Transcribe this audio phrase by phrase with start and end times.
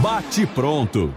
[0.00, 1.12] Bate pronto.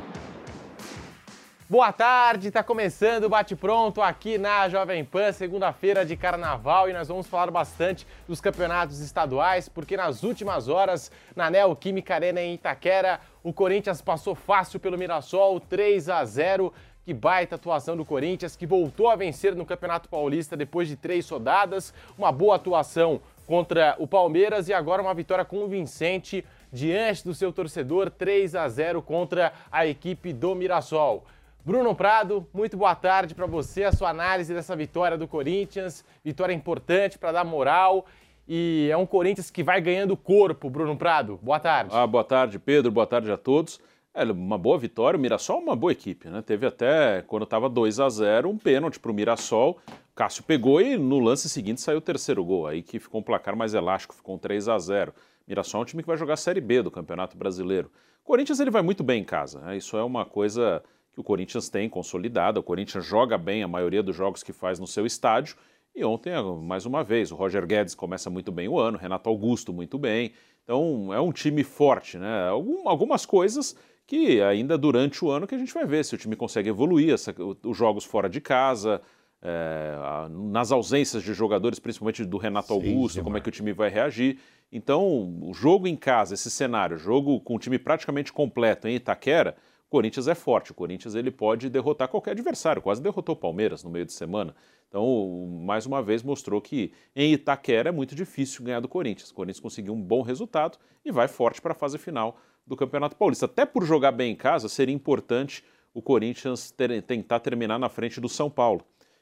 [1.69, 6.93] Boa tarde, está começando o Bate Pronto aqui na Jovem Pan, segunda-feira de carnaval, e
[6.93, 12.53] nós vamos falar bastante dos campeonatos estaduais, porque nas últimas horas, na Neoquímica Arena em
[12.53, 16.73] Itaquera, o Corinthians passou fácil pelo Mirassol, 3 a 0.
[17.05, 21.29] Que baita atuação do Corinthians, que voltou a vencer no Campeonato Paulista depois de três
[21.29, 21.93] rodadas.
[22.17, 26.43] Uma boa atuação contra o Palmeiras e agora uma vitória convincente
[26.73, 31.23] diante do seu torcedor, 3 a 0 contra a equipe do Mirassol.
[31.63, 36.53] Bruno Prado, muito boa tarde para você, a sua análise dessa vitória do Corinthians, vitória
[36.53, 38.05] importante para dar moral
[38.47, 41.39] e é um Corinthians que vai ganhando corpo, Bruno Prado.
[41.41, 41.91] Boa tarde.
[41.93, 43.79] Ah, boa tarde, Pedro, boa tarde a todos.
[44.17, 46.41] É uma boa vitória, o Mirassol é uma boa equipe, né?
[46.41, 49.77] Teve até, quando estava 2 a 0 um pênalti para o Mirassol.
[50.15, 53.57] Cássio pegou e no lance seguinte saiu o terceiro gol, aí que ficou um placar
[53.57, 55.13] mais elástico, ficou um 3 a 0
[55.45, 57.91] Mirassol é um time que vai jogar a Série B do Campeonato Brasileiro.
[58.23, 59.75] O Corinthians ele vai muito bem em casa, né?
[59.75, 60.81] isso é uma coisa
[61.11, 62.57] que o Corinthians tem consolidada.
[62.57, 65.57] O Corinthians joga bem a maioria dos jogos que faz no seu estádio.
[65.93, 66.31] E ontem,
[66.61, 70.31] mais uma vez, o Roger Guedes começa muito bem o ano, Renato Augusto muito bem.
[70.63, 72.47] Então é um time forte, né?
[72.47, 73.75] Algum, algumas coisas
[74.07, 77.13] que ainda durante o ano que a gente vai ver se o time consegue evoluir,
[77.13, 79.01] essa, os jogos fora de casa,
[79.41, 79.95] é,
[80.29, 84.39] nas ausências de jogadores, principalmente do Renato Augusto, como é que o time vai reagir.
[84.71, 89.55] Então, o jogo em casa, esse cenário, jogo com o time praticamente completo em Itaquera,
[89.87, 90.71] o Corinthians é forte.
[90.71, 94.55] O Corinthians ele pode derrotar qualquer adversário, quase derrotou o Palmeiras no meio de semana.
[94.87, 99.29] Então, mais uma vez mostrou que em Itaquera é muito difícil ganhar do Corinthians.
[99.29, 103.15] O Corinthians conseguiu um bom resultado e vai forte para a fase final do Campeonato
[103.15, 103.45] Paulista.
[103.45, 105.63] Até por jogar bem em casa, seria importante
[105.93, 108.81] o Corinthians ter, tentar terminar na frente do São Paulo,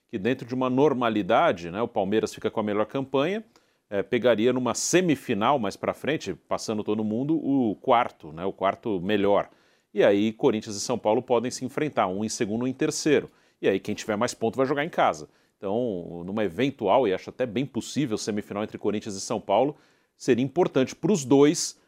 [0.09, 3.43] que dentro de uma normalidade, né, o Palmeiras fica com a melhor campanha,
[3.89, 8.99] é, pegaria numa semifinal mais para frente, passando todo mundo, o quarto, né, o quarto
[8.99, 9.49] melhor.
[9.93, 13.29] E aí Corinthians e São Paulo podem se enfrentar, um em segundo, um em terceiro.
[13.61, 15.29] E aí quem tiver mais ponto vai jogar em casa.
[15.57, 19.77] Então, numa eventual, e acho até bem possível, semifinal entre Corinthians e São Paulo,
[20.17, 21.79] seria importante para os dois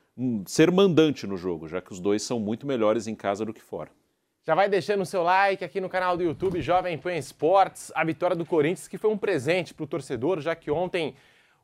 [0.46, 3.62] ser mandante no jogo, já que os dois são muito melhores em casa do que
[3.62, 3.90] fora.
[4.46, 8.04] Já vai deixando o seu like aqui no canal do YouTube Jovem Pan Esportes, a
[8.04, 11.16] vitória do Corinthians, que foi um presente para o torcedor, já que ontem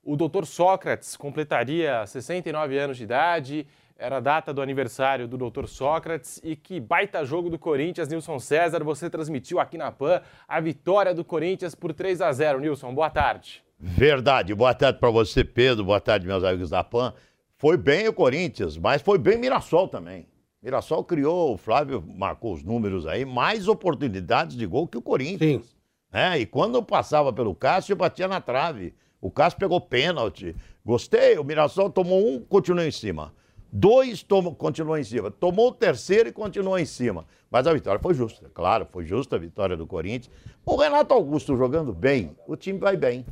[0.04, 3.68] o doutor Sócrates completaria 69 anos de idade
[4.02, 5.68] era a data do aniversário do Dr.
[5.68, 10.60] Sócrates e que baita jogo do Corinthians, Nilson César, você transmitiu aqui na PAN a
[10.60, 12.60] vitória do Corinthians por 3 a 0.
[12.60, 13.64] Nilson, boa tarde.
[13.80, 14.56] Verdade.
[14.56, 15.86] Boa tarde para você, Pedro.
[15.86, 17.14] Boa tarde, meus amigos da PAN.
[17.62, 20.26] Foi bem o Corinthians, mas foi bem Mirassol também.
[20.64, 25.68] Mirassol criou, o Flávio marcou os números aí, mais oportunidades de gol que o Corinthians.
[25.68, 25.76] Sim.
[26.12, 28.96] É, e quando passava pelo Cássio, batia na trave.
[29.22, 30.56] O Cássio pegou pênalti.
[30.84, 33.32] Gostei, o Mirassol tomou um, continuou em cima.
[33.72, 35.30] Dois tomou, continuou em cima.
[35.30, 37.28] Tomou o terceiro e continuou em cima.
[37.52, 40.34] Mas a vitória foi justa, claro, foi justa a vitória do Corinthians.
[40.66, 43.24] O Renato Augusto jogando bem, o time vai bem.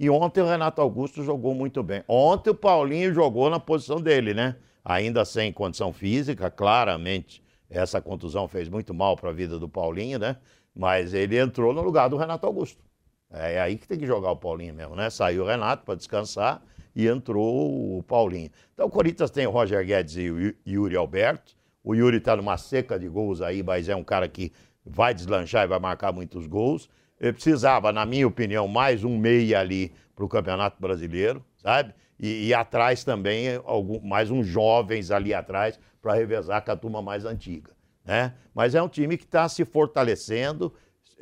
[0.00, 2.02] E ontem o Renato Augusto jogou muito bem.
[2.08, 4.56] Ontem o Paulinho jogou na posição dele, né?
[4.82, 7.44] Ainda sem condição física, claramente.
[7.68, 10.38] Essa contusão fez muito mal para a vida do Paulinho, né?
[10.74, 12.82] Mas ele entrou no lugar do Renato Augusto.
[13.30, 15.10] É aí que tem que jogar o Paulinho mesmo, né?
[15.10, 16.62] Saiu o Renato para descansar
[16.96, 18.50] e entrou o Paulinho.
[18.72, 21.54] Então o Corinthians tem o Roger Guedes e o Yuri Alberto.
[21.84, 24.50] O Yuri está numa seca de gols aí, mas é um cara que
[24.82, 26.88] vai deslanchar e vai marcar muitos gols.
[27.20, 31.94] Precisava, na minha opinião, mais um meia ali para o Campeonato Brasileiro, sabe?
[32.18, 37.02] E, e atrás também, algum, mais uns jovens ali atrás para revezar com a turma
[37.02, 37.72] mais antiga.
[38.04, 38.34] Né?
[38.54, 40.74] Mas é um time que está se fortalecendo.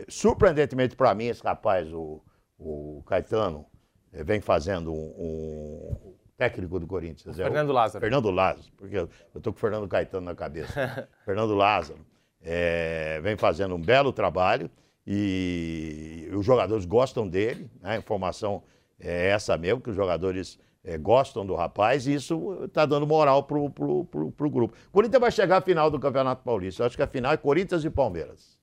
[0.09, 2.23] Surpreendentemente para mim, esse rapaz, o,
[2.57, 3.67] o Caetano,
[4.13, 7.39] eh, vem fazendo um, um técnico do Corinthians.
[7.39, 8.01] É Fernando Lázaro.
[8.01, 11.09] Fernando Lázaro, porque eu estou com o Fernando Caetano na cabeça.
[11.25, 12.07] Fernando Lázaro
[12.41, 14.71] é, vem fazendo um belo trabalho
[15.11, 17.93] e os jogadores gostam dele, né?
[17.93, 18.63] a informação
[19.01, 23.45] é essa mesmo, que os jogadores é, gostam do rapaz e isso está dando moral
[23.45, 24.77] para o pro, pro, pro grupo.
[24.89, 26.83] O Corinthians vai chegar à final do Campeonato Paulista.
[26.83, 28.59] Eu acho que a final é Corinthians e Palmeiras.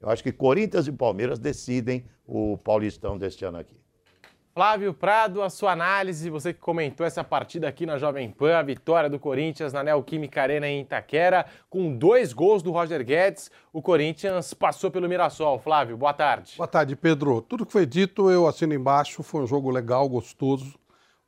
[0.00, 3.74] Eu acho que Corinthians e Palmeiras decidem o Paulistão deste ano aqui.
[4.54, 8.62] Flávio Prado, a sua análise, você que comentou essa partida aqui na Jovem Pan, a
[8.62, 13.82] vitória do Corinthians na Neoquímica Arena em Itaquera, com dois gols do Roger Guedes, o
[13.82, 15.58] Corinthians passou pelo Mirassol.
[15.58, 16.54] Flávio, boa tarde.
[16.56, 17.42] Boa tarde, Pedro.
[17.42, 20.78] Tudo que foi dito eu assino embaixo, foi um jogo legal, gostoso.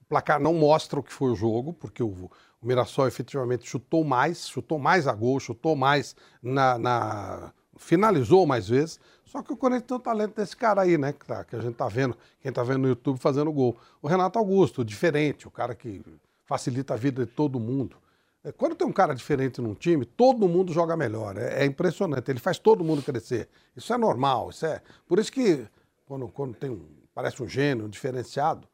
[0.02, 2.30] O placar não mostra o que foi o jogo, porque o,
[2.62, 8.68] o Mirassol efetivamente chutou mais, chutou mais a gol, chutou mais na, na finalizou mais
[8.68, 9.00] vezes.
[9.36, 11.12] Só que o Corinthians tem o talento desse cara aí, né?
[11.12, 13.76] Que, tá, que a gente tá vendo, quem tá vendo no YouTube fazendo gol.
[14.00, 16.02] O Renato Augusto, diferente, o cara que
[16.46, 17.98] facilita a vida de todo mundo.
[18.42, 21.36] É, Quando tem um cara diferente num time, todo mundo joga melhor.
[21.36, 22.30] É, é impressionante.
[22.30, 23.46] Ele faz todo mundo crescer.
[23.76, 24.48] Isso é normal.
[24.48, 24.80] Isso é.
[25.06, 25.66] Por isso que
[26.06, 26.88] quando, quando tem um.
[27.14, 28.66] Parece um gênio, um diferenciado.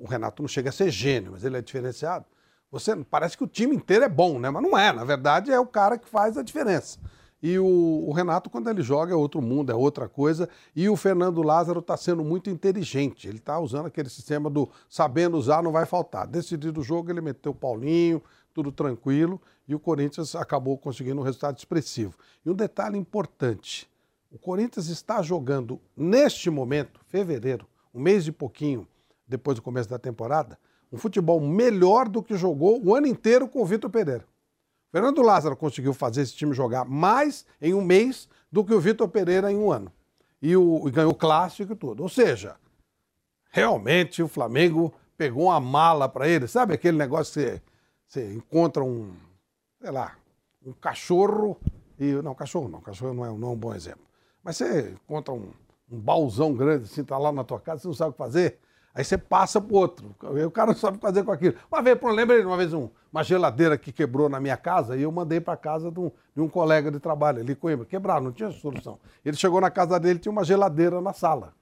[0.00, 2.24] O Renato não chega a ser gênio, mas ele é diferenciado.
[2.70, 4.48] Você parece que o time inteiro é bom, né?
[4.48, 4.92] Mas não é.
[4.92, 7.00] Na verdade, é o cara que faz a diferença.
[7.46, 10.48] E o, o Renato, quando ele joga, é outro mundo, é outra coisa.
[10.74, 13.28] E o Fernando Lázaro está sendo muito inteligente.
[13.28, 16.26] Ele está usando aquele sistema do sabendo usar, não vai faltar.
[16.26, 18.22] Decidido o jogo, ele meteu o Paulinho,
[18.54, 19.38] tudo tranquilo.
[19.68, 22.14] E o Corinthians acabou conseguindo um resultado expressivo.
[22.46, 23.86] E um detalhe importante:
[24.32, 28.88] o Corinthians está jogando neste momento, fevereiro, um mês e pouquinho
[29.28, 30.58] depois do começo da temporada,
[30.90, 34.24] um futebol melhor do que jogou o ano inteiro com o Vitor Pereira.
[34.94, 39.08] Fernando Lázaro conseguiu fazer esse time jogar mais em um mês do que o Vitor
[39.08, 39.92] Pereira em um ano.
[40.40, 42.04] E, o, e ganhou o clássico e tudo.
[42.04, 42.54] Ou seja,
[43.50, 46.46] realmente o Flamengo pegou uma mala para ele.
[46.46, 47.60] Sabe aquele negócio que
[48.06, 49.12] você, encontra um,
[49.80, 50.16] sei lá,
[50.64, 51.58] um cachorro
[51.98, 52.12] e.
[52.22, 54.06] Não, cachorro não, cachorro não é, não é um bom exemplo.
[54.44, 55.50] Mas você encontra um,
[55.90, 58.60] um baúzão grande, assim, tá lá na tua casa, você não sabe o que fazer.
[58.94, 60.14] Aí você passa pro outro.
[60.46, 61.54] O cara não sabe fazer com aquilo.
[61.70, 65.02] Uma vez, pô, lembra uma vez um- uma geladeira que quebrou na minha casa e
[65.02, 67.84] eu mandei para casa de um, de um colega de trabalho ali, Coimbra.
[67.84, 68.98] Quebraram, não tinha solução.
[69.24, 71.54] Ele chegou na casa dele tinha uma geladeira na sala.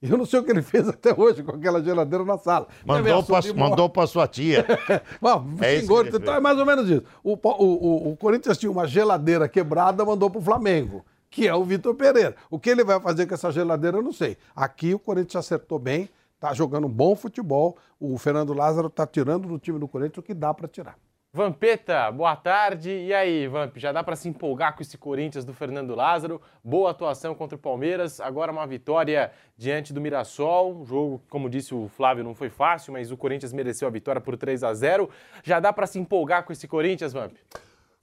[0.00, 2.68] E eu não sei o que ele fez até hoje com aquela geladeira na sala.
[2.84, 3.70] Mandou pra, de morte.
[3.70, 4.64] mandou pra sua tia.
[5.20, 7.02] Bom, É xingou, então é mais ou menos isso.
[7.22, 11.64] O, o, o, o Corinthians tinha uma geladeira quebrada, mandou pro Flamengo, que é o
[11.64, 12.36] Vitor Pereira.
[12.50, 14.36] O que ele vai fazer com essa geladeira, eu não sei.
[14.54, 16.08] Aqui o Corinthians acertou bem,
[16.44, 17.78] tá jogando um bom futebol.
[17.98, 20.98] O Fernando Lázaro tá tirando do time do Corinthians o que dá para tirar.
[21.32, 22.90] Vampeta, boa tarde.
[22.90, 26.42] E aí, Vamp, já dá para se empolgar com esse Corinthians do Fernando Lázaro?
[26.62, 30.82] Boa atuação contra o Palmeiras, agora uma vitória diante do Mirassol.
[30.82, 34.20] Um jogo, como disse o Flávio, não foi fácil, mas o Corinthians mereceu a vitória
[34.20, 35.08] por 3 a 0.
[35.42, 37.32] Já dá para se empolgar com esse Corinthians, Vamp?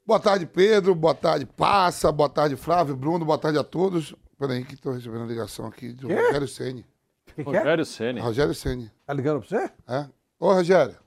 [0.03, 0.95] Boa tarde, Pedro.
[0.95, 2.11] Boa tarde, Passa.
[2.11, 3.23] Boa tarde, Flávio, Bruno.
[3.23, 4.15] Boa tarde a todos.
[4.37, 6.90] Peraí, que estou recebendo a ligação aqui do Rogério Ceni.
[7.35, 7.59] Que, que é?
[7.59, 8.19] Rogério Ceni.
[8.19, 8.91] Rogério Ceni.
[9.05, 9.71] Tá ligando pra você?
[9.87, 10.09] É?
[10.39, 10.97] Ô, Rogério.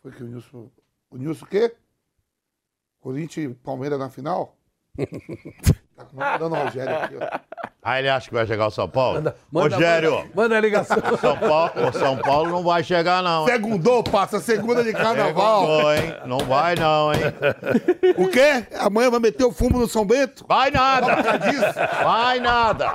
[0.00, 0.70] Foi que o Nilson.
[1.10, 1.74] O Nilson o quê?
[3.00, 4.56] Corinthians e Palmeiras na final?
[5.96, 7.61] tá comandando o Rogério aqui, ó.
[7.84, 9.14] Aí ele acha que vai chegar o São Paulo?
[9.16, 10.96] Manda- Rogério, Manda, manda a ligação.
[11.20, 13.40] São Paulo, o São Paulo não vai chegar, não.
[13.42, 13.48] hein?
[13.54, 15.66] Segundou, passa segunda de carnaval.
[15.66, 16.14] Pô, hein?
[16.24, 17.20] Não vai, não, hein?
[18.18, 18.64] O quê?
[18.78, 20.44] Amanhã vai meter o fumo no São Bento?
[20.46, 21.16] Vai nada!
[22.04, 22.92] Vai nada!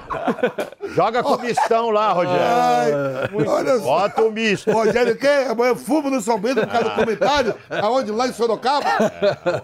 [0.96, 2.42] Joga com mistão lá, Rogério.
[2.46, 3.84] Ai, olha só.
[3.84, 4.72] Bota o misto.
[4.72, 5.48] Rogério o quê?
[5.50, 7.56] Amanhã fumo no São Bento por causa do comentário?
[7.70, 8.12] Aonde?
[8.12, 8.86] Lá em Sorocaba?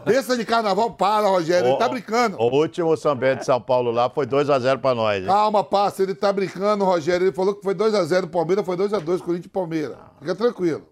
[0.05, 1.69] Desça de carnaval, para, Rogério.
[1.69, 2.35] Ele tá brincando.
[2.37, 5.12] O último São Bento de São Paulo lá foi 2x0 pra nós.
[5.17, 5.25] Hein?
[5.25, 7.25] Calma, passa, ele tá brincando, Rogério.
[7.27, 9.97] Ele falou que foi 2x0 Palmeiras, foi 2x2 Corinthians e Palmeiras.
[10.19, 10.87] Fica tranquilo.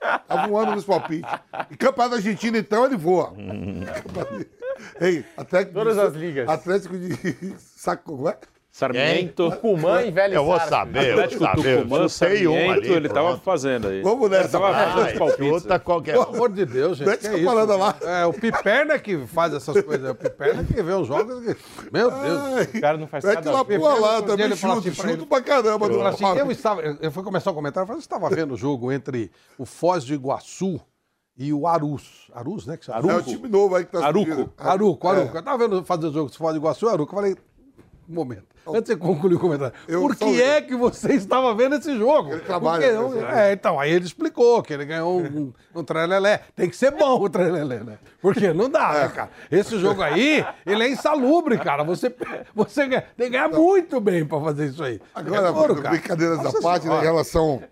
[0.00, 1.30] Tá voando nos palpites.
[1.70, 3.34] E campeonato argentino, então, ele voa.
[5.00, 6.48] Ei, Atlético Todas de- as ligas.
[6.48, 7.54] Atlético de.
[7.58, 8.38] Saco, como é?
[8.70, 9.50] Sarmiento.
[9.60, 11.74] Cumã e Velho Eu vou saber, eu vou Atlético saber.
[11.74, 13.42] Eu Tucumã, chutei um Sarmiento, ali, ele tava pronto.
[13.42, 14.00] fazendo aí.
[14.02, 14.42] Vamos nessa.
[14.44, 15.62] Ele tava fazendo os palpites.
[15.62, 17.06] Chuta qualquer Pelo amor de Deus, gente.
[17.06, 17.96] Não é que que tá falando lá.
[18.02, 20.06] É, o Piperna que faz essas coisas.
[20.08, 21.44] É o Piperna que vê os jogos.
[21.44, 21.56] que-
[21.92, 22.66] Meu Deus.
[22.74, 23.64] O cara não faz nada.
[23.64, 23.78] ver.
[23.80, 25.86] porra lá Outro dia também, chuta, assim pra chuta ele- pra caramba.
[25.86, 28.56] Ele assim, eu estava, eu fui começar a comentar, eu falei, você estava vendo o
[28.56, 30.80] jogo entre o Foz de Iguaçu
[31.36, 32.30] e o Arus.
[32.34, 32.76] Arus, né?
[32.76, 33.12] Que chama?
[33.12, 34.52] É o time novo aí que tá Aruco.
[34.58, 35.36] Aruco, Aruco.
[35.36, 37.12] Eu estava vendo fazer o jogo do Foz de Iguaçu e Aruco.
[37.12, 37.36] Eu falei,
[38.14, 38.44] momento.
[38.66, 39.74] Antes de você concluir o comentário.
[39.88, 42.32] Eu Por que é que você estava vendo esse jogo?
[42.32, 43.50] Ele trabalha, Porque né?
[43.50, 46.42] é, então, aí ele explicou que ele ganhou um, um, trelelé.
[46.54, 47.98] Tem que ser bom o trelelé, né?
[48.20, 49.02] Porque não dá, É.
[49.02, 49.30] né, cara?
[49.50, 51.82] Esse jogo aí, ele é insalubre, cara.
[51.84, 52.14] Você,
[52.54, 55.00] você tem que ganhar muito bem pra fazer isso aí.
[55.14, 55.90] Agora, É cara.
[55.90, 57.62] brincadeiras da Nossa parte, né, em relação,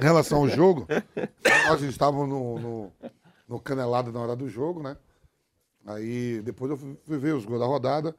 [0.00, 0.86] em relação ao jogo,
[1.66, 2.92] nós estávamos no, no,
[3.48, 4.96] no Canelado na hora do jogo, né?
[5.86, 8.14] Aí depois eu fui ver os gols da rodada.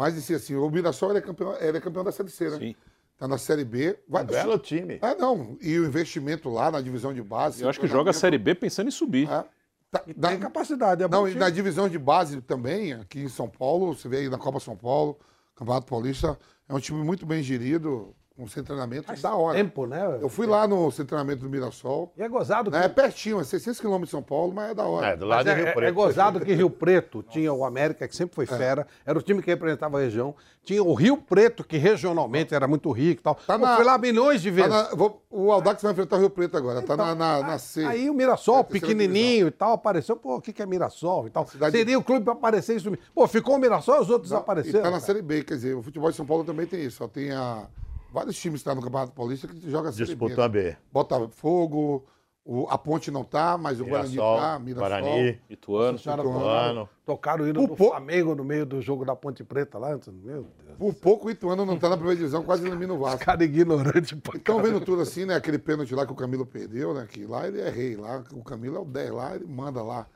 [0.00, 2.56] Mas disse assim, o Mirassol ele é campeão, ele é campeão da Série C, né?
[2.58, 2.74] Sim.
[3.18, 3.98] Tá na Série B.
[4.08, 4.98] Vai, Belo time.
[5.02, 5.58] É, não.
[5.60, 7.62] E o investimento lá na divisão de base.
[7.62, 9.28] Eu acho que joga a Série B pensando em subir.
[9.30, 9.44] É.
[9.90, 11.02] Tá- E dá- tem capacidade.
[11.02, 14.18] É bom não, e na divisão de base também, aqui em São Paulo, você vê
[14.20, 15.18] aí na Copa São Paulo,
[15.54, 19.56] Campeonato Paulista, é um time muito bem gerido, um centro de treinamento da hora.
[19.56, 20.18] Tempo, né?
[20.20, 22.12] Eu fui lá no centro de treinamento do Mirassol.
[22.16, 24.74] E é gozado que, né, É pertinho, é 600 quilômetros de São Paulo, mas é
[24.74, 25.06] da hora.
[25.08, 25.88] É, do mas lado é, de Rio é- Preto.
[25.88, 29.42] é gozado que Rio Preto tinha o América, que sempre foi fera, era o time
[29.42, 30.34] que representava a região.
[30.62, 33.34] Tinha o Rio Preto, que regionalmente era muito rico e tal.
[33.34, 34.70] Tá Pô, na- Foi lá milhões de Tá vezes.
[34.70, 37.84] na- vou- o Aldax vai enfrentar o Rio Preto agora, tá na, na, na C.
[37.84, 40.16] Aí o Mirassol, É, pequenininho e tal, apareceu.
[40.16, 41.46] Pô, o que, que é Mirassol e tal?
[41.46, 42.90] Cidade- Seria o clube pra aparecer isso.
[43.14, 44.80] Pô, ficou o Mirassol e os outros desapareceram.
[44.82, 45.00] tá na cara.
[45.00, 46.98] Série B, quer dizer, o futebol de São Paulo também tem isso.
[46.98, 47.66] Só tem a,
[48.12, 50.62] vários times que estão no Campeonato Paulista que jogam a Série Disputa B.
[50.70, 50.76] B.
[50.92, 52.04] Botafogo,
[52.44, 54.88] o, a Ponte não tá, mas o Guarani Mirassol, tá, Mirassol.
[54.88, 55.98] Guarani, Ituano.
[55.98, 56.88] Ituano.
[57.04, 59.90] tocaram, o hino Por do pouco- Flamengo no meio do jogo da Ponte Preta lá.
[59.90, 60.46] Meu Deus.
[60.78, 63.24] Por pouco o Ituano não tá na primeira divisão, quase elimina o Vasco.
[63.24, 64.74] Cara ignorante pra Estão caralho.
[64.74, 65.34] vendo tudo assim, né?
[65.34, 67.06] Aquele pênalti lá que o Camilo perdeu, né?
[67.10, 70.06] Que lá ele é rei, lá o Camilo é o 10 lá, ele manda lá,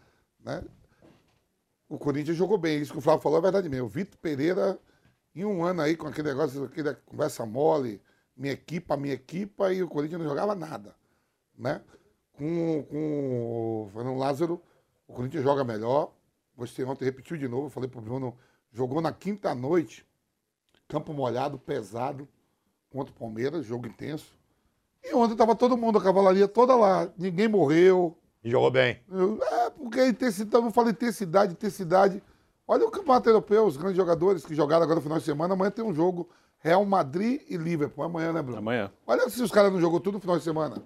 [0.44, 0.62] né?
[1.88, 3.86] O Corinthians jogou bem, isso que o Flávio falou é verdade mesmo.
[3.86, 4.78] O Vitor Pereira,
[5.34, 8.00] em um ano aí, com aquele negócio, aquela conversa mole,
[8.36, 10.94] minha equipa, minha equipa, e o Corinthians não jogava nada,
[11.56, 11.80] né?
[12.32, 14.62] Com, com o Fernando Lázaro,
[15.06, 16.12] o Corinthians joga melhor.
[16.56, 18.36] Gostei ontem, repetiu de novo, falei pro Bruno,
[18.72, 20.06] jogou na quinta noite,
[20.86, 22.28] campo molhado, pesado,
[22.90, 24.36] contra o Palmeiras, jogo intenso.
[25.02, 28.16] E ontem tava todo mundo, a cavalaria toda lá, ninguém morreu.
[28.42, 29.00] E jogou bem.
[29.10, 32.22] É, porque a intensidade, eu falo intensidade, intensidade.
[32.66, 35.52] Olha o campeonato europeu, os grandes jogadores que jogaram agora no final de semana.
[35.54, 36.28] Amanhã tem um jogo
[36.58, 38.04] Real Madrid e Liverpool.
[38.04, 38.58] Amanhã, né, Bruno?
[38.58, 38.90] Amanhã.
[39.06, 40.82] Olha se os caras não jogou tudo no final de semana.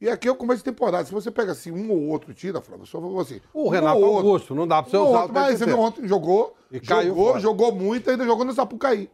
[0.00, 1.04] E aqui é o começo de temporada.
[1.06, 3.40] Se você pega assim, um ou outro, tira, Flávio, só vou assim.
[3.52, 5.40] O um Renato ou outro, Augusto, não dá pra você um usar outro, o tempo
[5.46, 7.40] Mas você viu ontem, jogou, E caiu jogou, fora.
[7.40, 9.10] jogou muito, ainda jogou no Sapucaí.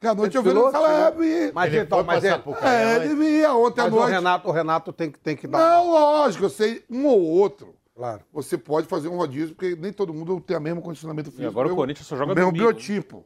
[0.00, 1.52] Que à noite eu vi Desfilou, no Saleb.
[1.54, 2.74] Mas Ele então, foi mas pra é, Sapucaí.
[2.74, 4.10] É, ele via ontem à mas o noite.
[4.12, 5.58] Renato, o Renato tem que, tem que dar.
[5.58, 7.72] Não, lógico, eu sei, um ou outro.
[7.94, 8.22] Claro.
[8.32, 11.48] Você pode fazer um rodízio, porque nem todo mundo tem o mesmo condicionamento físico.
[11.50, 13.24] agora o mesmo- Corinthians só joga O mesmo domingo, biotipo.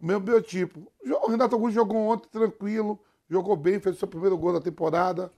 [0.00, 0.92] O mesmo biotipo.
[1.24, 5.30] O Renato Augusto jogou ontem tranquilo, jogou bem, fez o seu primeiro gol da temporada.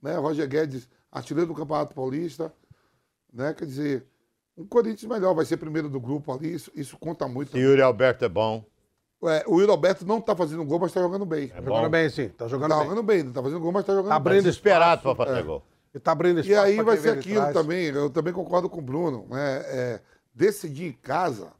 [0.00, 0.16] Né?
[0.16, 2.52] Roger Guedes, artilheiro do Campeonato Paulista.
[3.32, 3.52] Né?
[3.54, 4.06] Quer dizer,
[4.56, 7.56] um Corinthians melhor, vai ser primeiro do grupo ali, isso, isso conta muito.
[7.56, 8.64] E Yuri Alberto é bom.
[9.24, 11.48] É, o Yuri Alberto não tá fazendo gol, mas tá jogando bem.
[11.48, 12.28] Tá jogando bem, sim.
[12.28, 12.84] Tá jogando Tá bem.
[12.88, 14.32] jogando bem, não tá fazendo gol, mas tá jogando Tá bem.
[14.32, 15.42] abrindo Desesperado espaço, pra fazer é.
[15.42, 15.62] gol.
[15.94, 17.54] E tá abrindo E espaço aí pra vai ser aquilo trás.
[17.54, 19.56] também, eu também concordo com o Bruno, né?
[19.66, 20.00] É,
[20.34, 21.52] decidir em casa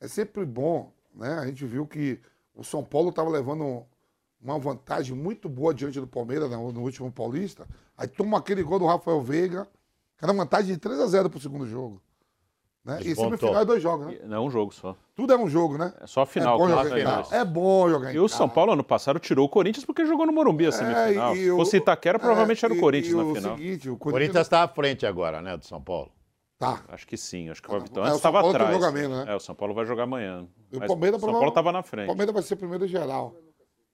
[0.00, 1.34] é sempre bom, né?
[1.34, 2.18] A gente viu que
[2.54, 3.84] o São Paulo estava levando
[4.40, 8.78] uma vantagem muito boa diante do Palmeiras no, no último Paulista, aí toma aquele gol
[8.78, 9.68] do Rafael Veiga,
[10.16, 12.02] que era uma vantagem de 3 a 0 pro segundo jogo.
[12.82, 12.98] Né?
[13.02, 14.18] E semifinal é dois jogos, né?
[14.24, 14.96] Não é um jogo só.
[15.14, 15.92] Tudo é um jogo, né?
[16.00, 16.54] É só a final.
[16.54, 17.32] é bom jogar mais.
[17.32, 18.26] É bom jogar em E o.
[18.28, 21.32] São Paulo, ano passado, tirou o Corinthians porque jogou no Morumbi a semifinal.
[21.34, 23.34] É, e Se o- fosse Itaquera, provavelmente é, era o e- Corinthians e na o
[23.34, 23.56] final.
[23.58, 26.10] Seguinte, o O Corinthians está à frente agora, né, do São Paulo.
[26.58, 26.82] tá.
[26.88, 28.00] Acho que sim, acho que É, Vitória.
[28.00, 28.92] o Antes São estava atrás.
[28.94, 29.32] menos, né?
[29.32, 30.46] É, o São Paulo vai jogar amanhã.
[30.72, 32.06] E o Mas Palmeiras o São Paulo estava na O frente.
[32.06, 33.34] Palmeiras vai ser primeiro geral.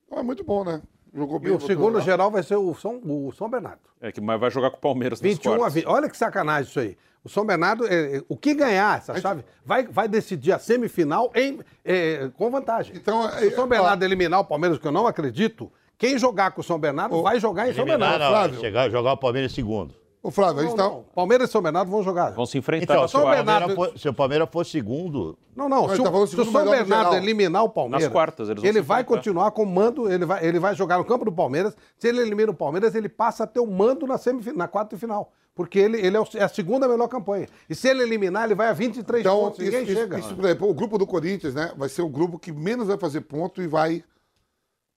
[0.07, 0.81] Então é muito bom, né?
[1.13, 1.51] Jogou E bem.
[1.51, 2.01] o botou segundo lá.
[2.01, 3.81] geral vai ser o São, o São Bernardo.
[4.01, 5.75] É que mas vai jogar com o Palmeiras nas 21 a quartas.
[5.75, 5.87] 20.
[5.87, 6.97] Olha que sacanagem isso aí.
[7.27, 11.33] O São Bernardo, é, é, o que ganhar essa chave, vai, vai decidir a semifinal
[11.35, 12.95] em, é, com vantagem.
[12.95, 15.69] Então, Se o São é, Bernardo eliminar o Palmeiras, que eu não acredito,
[15.99, 18.21] quem jogar com o São Bernardo vai jogar em São Bernardo.
[18.21, 18.61] não, Flávio.
[18.61, 19.93] chegar, jogar o Palmeiras em segundo.
[20.27, 20.83] Ô, Flávio, a gente tá.
[20.83, 22.33] Não, Palmeiras e São Bernardo vão jogar.
[22.33, 23.21] Vão se enfrentar Então, se o.
[23.21, 25.89] Bernardo- Palmeiras for, se o Palmeiras for segundo, Não, não.
[25.89, 28.81] Se, tá o, se o São Bernardo eliminar o Palmeiras, Nas quartas, eles vão ele
[28.81, 31.77] vai continuar com o mando, ele vai, ele vai jogar no campo do Palmeiras.
[31.97, 34.97] Se ele elimina o Palmeiras, ele passa a ter o mando na, semifin- na quarta
[34.97, 35.33] de final.
[35.55, 37.47] Porque ele, ele é, o- é a segunda melhor campanha.
[37.71, 39.61] E se ele eliminar, ele vai a 23 Então, pontos.
[39.61, 40.19] isso, Ninguém isso- chega.
[40.19, 41.73] isso, por exemplo, o grupo do Corinthians, né?
[41.79, 44.03] Vai ser o grupo que menos vai fazer ponto e vai.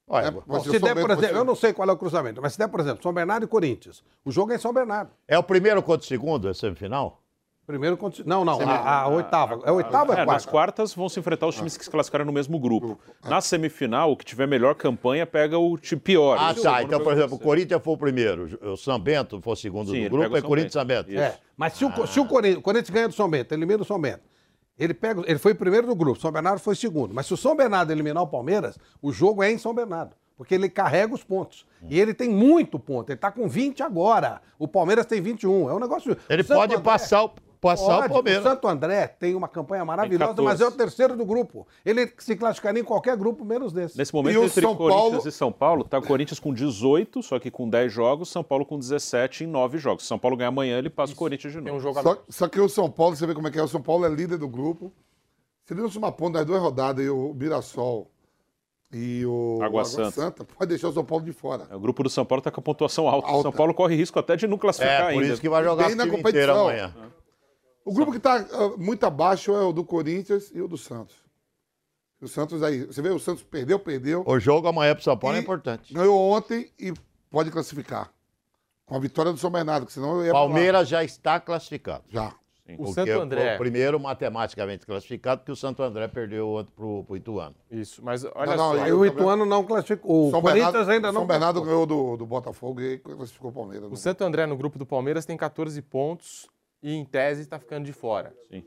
[0.10, 2.42] Olha, É, vai Bom, se der, por exemplo, eu não sei qual é o cruzamento,
[2.42, 5.12] mas se der, por exemplo, São Bernardo e Corinthians, o jogo é em São Bernardo.
[5.28, 7.22] é o primeiro contra o segundo, a semifinal?
[7.68, 8.24] Primeiro contra...
[8.26, 9.62] Não, não, a, a oitava.
[9.64, 10.50] É a oitava é É, a nas quarta?
[10.52, 13.00] quartas vão se enfrentar os times que se classificaram no mesmo grupo.
[13.24, 16.36] Na semifinal, o que tiver melhor campanha pega o time pior.
[16.40, 16.82] Ah, Isso tá.
[16.82, 17.40] eu Então, por exemplo, o.
[17.40, 20.74] Corinthians for o primeiro, o São Bento for o segundo Sim, do grupo, é Corinthians
[20.74, 20.78] e.
[20.80, 21.12] São Bento.
[21.12, 23.86] É, mas se o, se o Corinthians, o Corinthians ganha do São Bento, elimina o
[23.86, 24.22] São Bento,
[24.80, 27.14] ele, pega, ele foi primeiro do grupo, São Bernardo foi segundo.
[27.14, 30.16] Mas se o São Bernardo eliminar o Palmeiras, o jogo é em São Bernardo.
[30.38, 31.66] Porque ele carrega os pontos.
[31.90, 33.10] E ele tem muito ponto.
[33.10, 34.42] Ele está com 20 agora.
[34.58, 35.70] O Palmeiras tem 21.
[35.70, 36.16] É um negócio.
[36.30, 37.32] Ele pode André- passar o,
[37.62, 38.08] passar Pode.
[38.08, 38.46] o Palmeiras.
[38.46, 40.46] O Santo André tem uma campanha maravilhosa, 14.
[40.46, 41.68] mas é o terceiro do grupo.
[41.86, 43.98] Ele se classificaria em qualquer grupo, menos desse.
[43.98, 46.54] Nesse momento, E o entre São Corinthians Paulo- e São Paulo, tá o Corinthians com
[46.54, 50.04] 18, só que com 10 jogos, São Paulo com 17 em 9 jogos.
[50.04, 52.00] Se São Paulo ganhar amanhã, ele passa o Corinthians de um novo.
[52.00, 53.64] a Só, só que o São Paulo, você vê como é que é.
[53.64, 54.92] O São Paulo é líder do grupo.
[55.66, 58.10] Se ele não somar ponto das duas rodadas e o Mirassol
[58.92, 60.32] e o Água Santa.
[60.46, 61.68] pode deixar o São Paulo de fora.
[61.76, 63.28] O grupo do São Paulo está com a pontuação alta.
[63.28, 63.42] O Alta.
[63.44, 65.34] São Paulo corre risco até de não classificar É, por ainda.
[65.34, 66.62] isso que vai jogar Bem a na inteira competição.
[66.70, 66.94] amanhã.
[67.86, 68.46] O grupo que está
[68.78, 71.16] muito abaixo é o do Corinthians e o do Santos.
[72.22, 74.24] O Santos aí, você vê, o Santos perdeu, perdeu.
[74.28, 75.94] O jogo amanhã pro São Paulo é importante.
[75.94, 76.94] Ganhou ontem e
[77.30, 78.12] pode classificar.
[78.86, 80.32] Com a vitória do São Bernardo, que senão eu ia.
[80.32, 82.04] Palmeiras já está classificado.
[82.10, 82.34] Já.
[82.78, 83.56] O Porque Santo André.
[83.56, 87.56] o primeiro matematicamente classificado, porque o Santo André perdeu ontem pro, pro Ituano.
[87.72, 88.94] Isso, mas olha Não, não, só.
[88.94, 90.28] O Ituano não classificou.
[90.28, 91.22] O São Corinthians Bernardo, ainda não.
[91.22, 93.92] São Bernardo ganhou do, do Botafogo e classificou o Palmeiras.
[93.92, 96.48] O Santo André no grupo do Palmeiras tem 14 pontos
[96.82, 98.34] e em tese está ficando de fora.
[98.50, 98.64] Sim.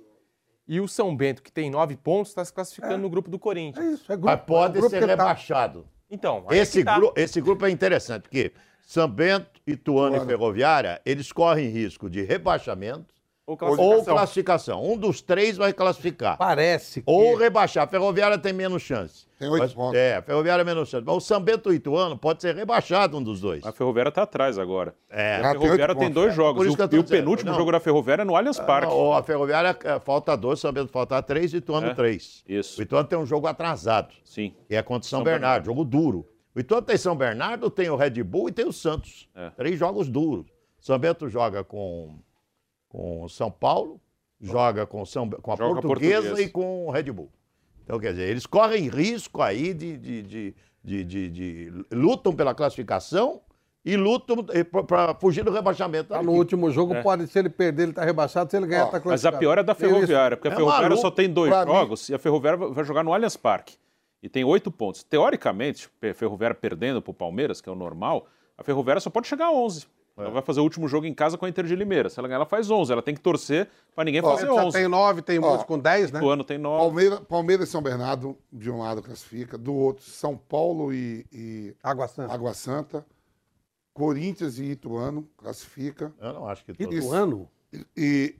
[0.68, 3.40] E o São Bento, que tem 9 pontos, está se classificando no grupo do É
[3.40, 4.00] Corinthians.
[4.00, 4.26] isso, é grupo.
[4.30, 5.86] Mas pode é grupo ser tá- rebaixado.
[6.10, 6.96] Então, aí é Esse, tá.
[6.98, 8.52] gru- esse grupo é interessante, porque
[8.82, 10.26] São Bento, Ituano e Ituano.
[10.26, 13.11] Ferroviária, eles correm risco de rebaixamento
[13.44, 14.14] Ou ou classificação.
[14.14, 14.84] classificação.
[14.92, 16.38] Um dos três vai classificar.
[16.38, 17.10] Parece que.
[17.10, 17.84] Ou rebaixar.
[17.84, 19.26] A Ferroviária tem menos chance.
[19.36, 19.98] Tem oito Mas- pontos.
[19.98, 21.04] É, a Ferroviária menos chance.
[21.04, 23.66] Mas o São Bento e o Ituano pode ser rebaixado um dos dois.
[23.66, 24.94] A Ferroviária está atrás agora.
[25.10, 25.36] É.
[25.42, 26.14] A Ah, tem Ferroviária tem pontos.
[26.14, 26.54] dois É, jogos.
[26.58, 27.18] por E isso que eu o, e o dizendo.
[27.18, 27.58] penúltimo Não.
[27.58, 28.86] jogo da Ferroviária é no Allianz Parque.
[28.94, 31.94] Não, a Ferroviária é, falta dois, São Bento falta três e Ituano É.
[31.94, 32.44] três.
[32.48, 32.78] Isso.
[32.78, 34.54] O Ituano tem um jogo atrasado, Sim.
[34.68, 35.66] que é contra o São, São Bernardo, Bernardo.
[35.66, 36.28] jogo duro.
[36.54, 39.28] O Ituano tem São Bernardo, tem o Red Bull e tem o Santos.
[39.34, 39.50] É.
[39.50, 40.46] Três jogos duros.
[40.78, 42.18] São Bento joga com,
[42.92, 43.98] com o São Paulo,
[44.40, 46.42] joga com, São, com a Joga a portuguesa, Portuguesa.
[46.42, 47.30] e com o Red Bull.
[47.84, 49.96] Então, quer dizer, eles correm risco aí de.
[49.96, 53.40] de, de, de, de- de- lutam pela classificação
[53.84, 54.44] e lutam
[54.86, 56.10] para fugir do rebaixamento.
[56.10, 58.86] Tá no último jogo, pode, se ele perder, ele tá rebaixado, se ele ganhar, Ó,
[58.86, 59.38] tá Mas a classificado.
[59.38, 61.02] pior é da Ferroviária, porque a É Ferroviária maluco.
[61.02, 63.76] só tem dois Pra mim- jogos e a Ferroviária vai- vai jogar no Allianz Parque.
[64.22, 65.02] E tem oito pontos.
[65.02, 68.26] Teoricamente, a Ferroviária perdendo para o Palmeiras, que é o normal,
[68.58, 69.86] a Ferroviária só pode chegar a 11.
[70.16, 72.10] Ela vai fazer o último jogo em casa com a Inter de Limeira.
[72.10, 72.92] Se ela ganhar, ela faz 11.
[72.92, 74.76] Ela tem que torcer para ninguém fazer Já 11.
[74.78, 76.20] tem nove, tem muitos com dez, né?
[76.20, 76.78] O ano tem 9.
[76.82, 81.74] Palmeiras, Palmeiras e São Bernardo, de um lado classifica, do outro São Paulo e, e
[81.82, 82.32] Água Santa.
[82.32, 83.06] Água Santa,
[83.94, 86.94] Corinthians e Ituano classifica, Eu não acho que todos.
[86.94, 87.48] Ituano?
[87.72, 88.34] e, e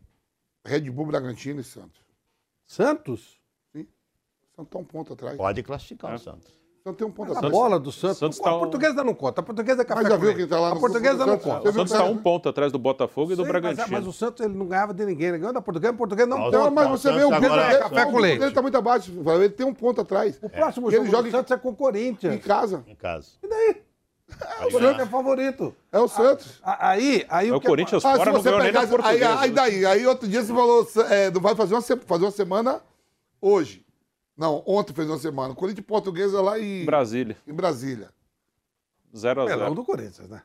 [0.64, 2.00] Red Bull, Bragantino e Santos.
[2.66, 3.40] Santos?
[4.54, 5.36] Santos tá um ponto atrás.
[5.36, 6.61] Pode classificar o Santos.
[6.84, 7.52] Santos tem um ponto A atrás.
[7.52, 8.18] bola do Santos.
[8.18, 9.40] Santos a tá um- portuguesa não conta.
[9.40, 10.38] A portuguesa é café Mas já com viu leite.
[10.40, 11.44] quem tá lá A portuguesa não Santos?
[11.44, 11.68] conta.
[11.68, 13.86] O Santos está tá- um ponto atrás do Botafogo e do mas, Bragantino.
[13.90, 15.28] mas o Santos ele não ganhava de ninguém.
[15.28, 16.58] Ele ganhou da portuguesa, o português não Não, conta.
[16.58, 18.40] Não, mas Não, você o vê o Santos é ele- café o com leite.
[18.40, 19.12] dele tá muito abaixo.
[19.26, 20.38] Ele tem um ponto atrás.
[20.42, 22.44] O próximo ele jogo do em- Santos é com o Em Corinthians.
[22.44, 22.84] casa.
[22.88, 23.28] Em casa.
[23.42, 23.76] E daí?
[24.66, 25.76] O Santos é favorito.
[25.92, 26.58] É o Santos.
[26.64, 28.86] A- Aí, aí É o que Corinthians Ah, fora não você ganhou nem da Aí,
[28.88, 29.38] Portuguesa.
[29.40, 32.80] aí daí, aí outro dia você falou, é, não vai fazer uma, fazer uma semana
[33.40, 33.84] hoje.
[34.36, 35.54] Não, ontem fez uma semana.
[35.54, 37.36] Corinthians e Portuguesa lá em, Brasília.
[37.46, 38.08] em Brasília.
[39.14, 40.42] 0 a Pelão 0 do Corinthians, né?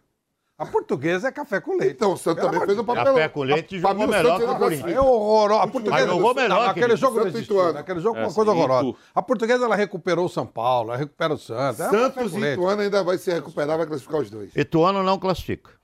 [0.57, 1.93] A portuguesa é café com leite.
[1.93, 3.05] Então, o Santos também fez um de papel.
[3.05, 4.91] Café com leite Pra jogou o melhor Santos que o Corinthians.
[4.95, 5.61] É horrorosa.
[5.63, 6.95] A portuguesa Mas jogou melhor não, que aquele ele.
[6.97, 7.55] jogo não e existiu.
[7.57, 7.77] Ituano.
[7.77, 8.97] Aquele jogo foi É, uma coisa horrorosa.
[9.13, 11.79] A portuguesa ela recuperou o São Paulo, ela recupera o Santos.
[11.79, 12.53] É Santos com e.
[12.53, 14.55] Ituano ainda vai se recuperar, vai classificar os dois.
[14.55, 15.76] Ituano não classifica.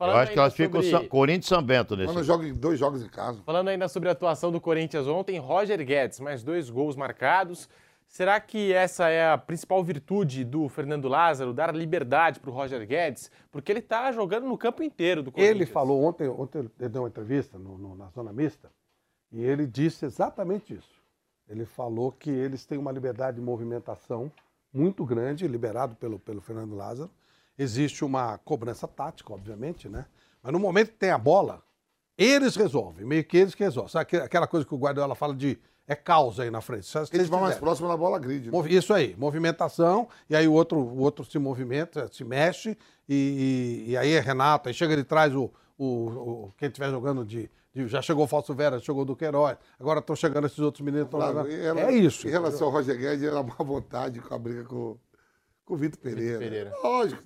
[0.00, 2.10] Falando Eu acho que o sobre- São- Corinthians e São Bento nesse.
[2.14, 3.42] Quando joga em dois jogos em casa.
[3.44, 7.68] Falando ainda sobre a atuação do Corinthians ontem, Roger Guedes, mais dois gols marcados.
[8.08, 12.84] Será que essa é a principal virtude do Fernando Lázaro, dar liberdade para o Roger
[12.86, 13.30] Guedes?
[13.52, 15.54] Porque ele está jogando no campo inteiro do Corinthians.
[15.54, 18.70] Ele falou ontem, ontem ele deu uma entrevista no- no- na zona mista
[19.30, 20.98] e ele disse exatamente isso.
[21.46, 24.32] Ele falou que eles têm uma liberdade de movimentação
[24.72, 27.10] muito grande, liberado pelo, pelo Fernando Lázaro.
[27.62, 30.06] Existe uma cobrança tática, obviamente, né?
[30.42, 31.62] Mas no momento que tem a bola,
[32.16, 33.90] eles resolvem, meio que eles que resolvem.
[33.92, 36.86] Sabe aquela- coisa que o Guardiola fala de é causa aí na frente.
[36.86, 38.50] Se vocês estiver mais próximo da bola gride.
[38.50, 38.58] né?
[38.68, 43.90] Isso aí, movimentação, e aí o outro, o outro se movimenta, se mexe, e, e-
[43.90, 47.50] e aí é Renato, aí chega de trás o, o, o- quem estiver jogando de,
[47.74, 51.08] de- Já chegou o Falso Vera, chegou o Duqueiroz, agora estão chegando esses outros meninos.
[51.10, 51.50] jogando.
[51.50, 52.26] em rela- É isso.
[52.26, 54.96] Em relação ao Roger Guedes, era má vontade com a briga com,
[55.70, 56.38] com o Vitor Pereira.
[56.40, 56.74] Pereira.
[56.82, 57.22] Lógico,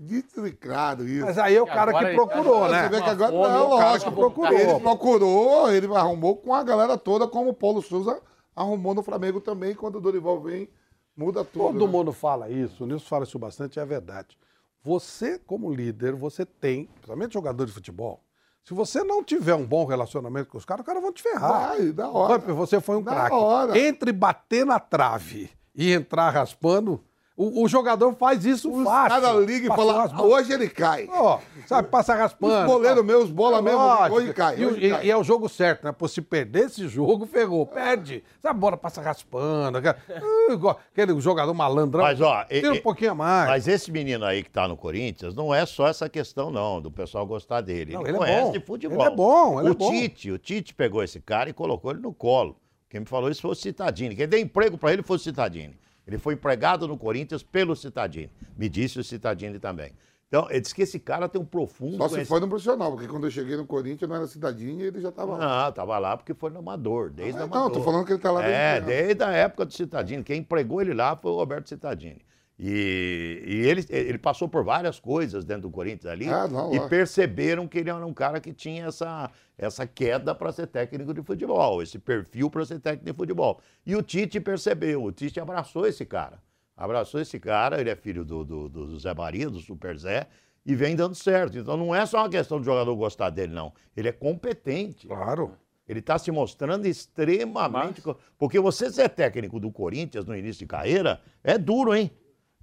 [0.61, 1.25] claro isso.
[1.25, 2.83] Mas aí é o cara agora que procurou, agora né?
[2.83, 4.51] Você vê que agora fome, não, o cara lógico, com procurou.
[4.51, 4.71] vontade.
[4.71, 8.21] Ele procurou, ele arrumou com a galera toda, como o Paulo Souza
[8.55, 9.75] arrumou no Flamengo também.
[9.75, 10.69] Quando o Dorival vem,
[11.17, 11.73] muda tudo.
[11.73, 11.91] Todo né?
[11.91, 14.37] mundo fala isso, o Nilson fala isso bastante, é verdade.
[14.83, 18.23] Você, como líder, você tem, principalmente jogador de futebol,
[18.63, 21.69] se você não tiver um bom relacionamento com os caras, os caras vão te ferrar.
[21.69, 22.39] Vai, da hora.
[22.53, 23.79] Você foi um craque.
[23.79, 27.03] Entre bater na trave e entrar raspando,
[27.37, 29.21] o, o jogador faz isso Os fácil.
[29.23, 30.13] caras ligam e mãos.
[30.21, 31.09] hoje ele cai.
[31.11, 32.61] Ó, sabe, passa raspando.
[32.61, 34.17] Os goleiros meus, bola mesmo, Lógico.
[34.17, 34.61] hoje cai.
[34.61, 35.07] E, hoje e- cai.
[35.07, 35.91] e é o jogo certo, né?
[35.91, 37.67] Pô, se perder esse jogo, ferrou.
[37.67, 38.23] Perde.
[38.41, 39.79] Sabe, a bola passa raspando.
[40.93, 42.05] Aquele jogador malandrão.
[42.05, 43.49] Mas, ó, e- Tira um pouquinho a mais.
[43.49, 46.91] Mas esse menino aí que tá no Corinthians, não é só essa questão, não, do
[46.91, 47.95] pessoal gostar dele.
[47.95, 48.53] Não, ele ele é conhece bom.
[48.53, 49.01] de futebol.
[49.01, 49.91] Ele é bom, ele o é bom.
[49.91, 52.57] Tite, o Tite pegou esse cara e colocou ele no colo.
[52.89, 54.15] Quem me falou isso foi o Citadini.
[54.15, 55.77] Quem deu emprego para ele foi o Citadini.
[56.07, 58.31] Ele foi empregado no Corinthians pelo Citadini.
[58.57, 59.93] Me disse o Citadini também.
[60.29, 63.07] Então, ele disse que esse cara tem um profundo Só se foi no profissional, porque
[63.07, 65.67] quando eu cheguei no Corinthians, não era cidadinho e ele já estava lá.
[65.67, 67.63] Não, tava lá porque foi no Amador, desde Ah, Amador.
[67.63, 70.25] não, tô falando que ele tá lá desde É, desde a época do Citadini.
[70.25, 72.21] Quem empregou ele lá foi o Roberto Citadini.
[72.59, 76.79] E, e ele, ele passou por várias coisas dentro do Corinthians ali Ah, não, e
[76.79, 76.89] lá.
[76.89, 81.21] perceberam que ele era um cara que tinha essa, essa queda para ser técnico de
[81.23, 83.61] futebol, esse perfil para ser técnico de futebol.
[83.85, 86.41] E o Tite percebeu, o Tite abraçou esse cara.
[86.77, 90.27] Abraçou esse cara, ele é filho do, do, do Zé Maria, do Super Zé,
[90.67, 91.59] e vem dando certo.
[91.59, 93.73] Então não é só uma questão do jogador gostar dele, não.
[93.97, 95.07] Ele é competente.
[95.09, 95.53] Claro.
[95.89, 98.01] Ele está se mostrando extremamente.
[98.01, 102.11] co- Porque você ser técnico do Corinthians no início de carreira é duro, hein?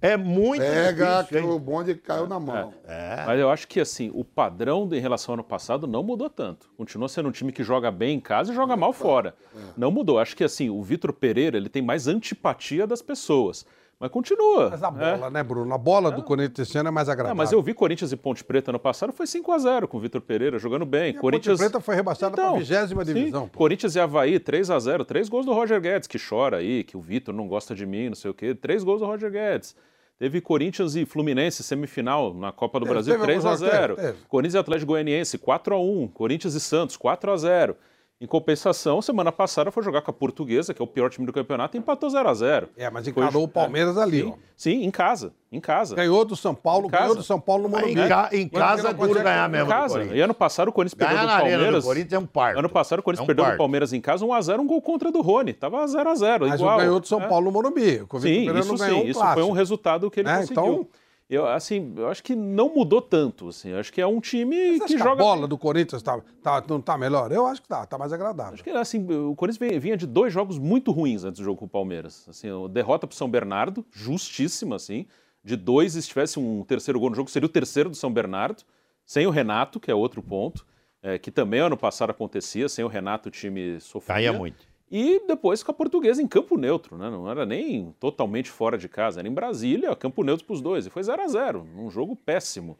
[0.02, 1.60] É muito Pega que difícil, o hein?
[1.60, 2.74] bonde caiu na mão.
[2.88, 3.24] É.
[3.24, 6.68] Mas eu acho que assim, o padrão em relação ao ano passado não mudou tanto.
[6.76, 9.34] Continua sendo um time que joga bem em casa e joga mal fora.
[9.76, 10.18] Não mudou.
[10.18, 13.64] Acho que assim, o Vitor Pereira, ele tem mais antipatia das pessoas.
[14.00, 14.68] Mas continua.
[14.70, 14.90] Mas a é.
[14.90, 15.72] bola, né, Bruno?
[15.72, 17.36] A bola do Corinthians esse ano é mais agradável.
[17.36, 20.00] mas eu vi Corinthians e Ponte Preta ano passado, foi 5 a 0 com o
[20.00, 21.12] Vitor Pereira jogando bem.
[21.14, 23.14] E a Corinthians Ponte Preta foi rebaixada Então, 20ª sim.
[23.14, 23.46] divisão.
[23.48, 23.58] pô.
[23.58, 26.96] Corinthians e Havaí, 3 a 0 Três gols do Roger Guedes, que chora aí, que
[26.96, 28.56] o Vitor não gosta de mim, não sei o quê.
[28.56, 29.76] Três gols do Roger Guedes.
[30.22, 33.74] Teve Corinthians e Fluminense, semifinal na Copa do Teve- Brasil, teve 3 a alguns jogos,
[33.76, 34.18] 0 teve, teve.
[34.28, 37.76] Corinthians e Atlético Goianiense, 4 a 1 Corinthians e Santos, 4 a 0
[38.22, 41.32] Em compensação, semana passada foi jogar com a Portuguesa, que é o pior time do
[41.32, 44.34] campeonato, e empatou 0 a 0 É, mas Foi- encarou o Palmeiras ali, Sim, ó.
[44.56, 45.96] sim, em casa, em casa.
[45.96, 48.00] Ganhou do São Paulo, Em ganhou do São Paulo no Mas Morumbi.
[48.00, 49.66] em, ca- em casa é duro ganhar Em mesmo.
[49.66, 50.04] do casa.
[50.04, 51.84] E ano passado o Corinthians perdeu Ganhar do arena do Palmeiras.
[51.84, 52.58] Corinthians é um parto.
[52.60, 53.58] Ano passado o Corinthians É um perdeu do.
[53.58, 55.52] Palmeiras em casa 1x0, um gol contra do Rony.
[55.52, 56.78] Tava 0x0, Mas igual.
[56.78, 57.26] ganhou do São É.
[57.26, 58.06] Paulo no Morumbi.
[58.08, 58.92] O Vitor Sim, isso não sim.
[58.92, 60.62] um isso foi um resultado que ele É, conseguiu.
[60.62, 60.86] então-
[61.34, 63.48] Eu, assim, eu acho que não mudou tanto.
[63.48, 63.70] Assim.
[63.70, 65.12] Eu acho que é um time que que joga.
[65.12, 67.32] a bola do Corinthians tá, tá- não tá melhor?
[67.32, 68.54] Eu acho que tá, tá mais agradável.
[68.54, 71.64] Acho que assim, o Corinthians vinha- de dois jogos muito ruins antes do jogo com
[71.64, 72.26] o Palmeiras.
[72.28, 75.06] Assim, a derrota para São Bernardo, justíssima, assim.
[75.42, 78.62] De dois, se tivesse um terceiro gol no jogo, seria o terceiro do São Bernardo,
[79.04, 80.64] sem o Renato, que é outro ponto,
[81.02, 84.14] é, que também ano passado acontecia, sem o Renato o time sofria.
[84.14, 84.71] Caía muito.
[84.94, 87.08] E depois com a portuguesa em campo neutro, né?
[87.08, 90.84] Não era nem totalmente fora de casa, era em Brasília, campo neutro para os dois.
[90.84, 92.76] E foi 0 a 0 um jogo péssimo.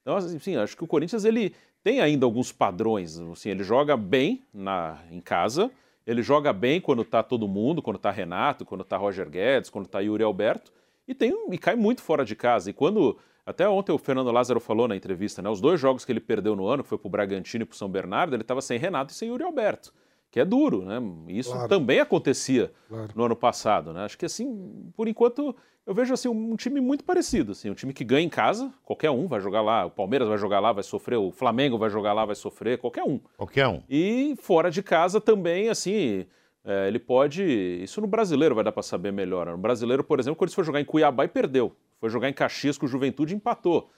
[0.00, 3.18] Então, assim, acho que o Corinthians ele tem ainda alguns padrões.
[3.18, 5.70] Assim, ele joga bem na, em casa,
[6.06, 9.86] ele joga bem quando tá todo mundo, quando tá Renato, quando tá Roger Guedes, quando
[9.86, 10.72] tá Yuri Alberto,
[11.06, 12.70] e, tem, e cai muito fora de casa.
[12.70, 13.18] E quando.
[13.44, 15.50] Até ontem o Fernando Lázaro falou na entrevista, né?
[15.50, 17.88] Os dois jogos que ele perdeu no ano, que foi pro Bragantino e pro São
[17.88, 19.92] Bernardo, ele estava sem Renato e sem Yuri Alberto.
[20.30, 20.98] Que é duro, né?
[21.28, 21.68] Isso Claro.
[21.68, 23.08] também acontecia Claro.
[23.16, 24.04] no ano passado, né?
[24.04, 27.92] Acho que assim, por enquanto, eu vejo assim um time muito parecido, assim, um time
[27.92, 30.84] que ganha em casa, qualquer um vai jogar lá, o Palmeiras vai jogar lá, vai
[30.84, 33.18] sofrer, o Flamengo vai jogar lá, vai sofrer, qualquer um.
[33.36, 33.82] Qualquer um.
[33.90, 36.24] E fora de casa também, assim,
[36.64, 37.42] é, ele pode.
[37.82, 39.46] Isso no brasileiro vai dar para saber melhor.
[39.46, 41.74] No brasileiro, por exemplo, quando ele foi jogar em Cuiabá e perdeu.
[41.98, 43.90] Foi jogar em Caxias com o Juventude e empatou.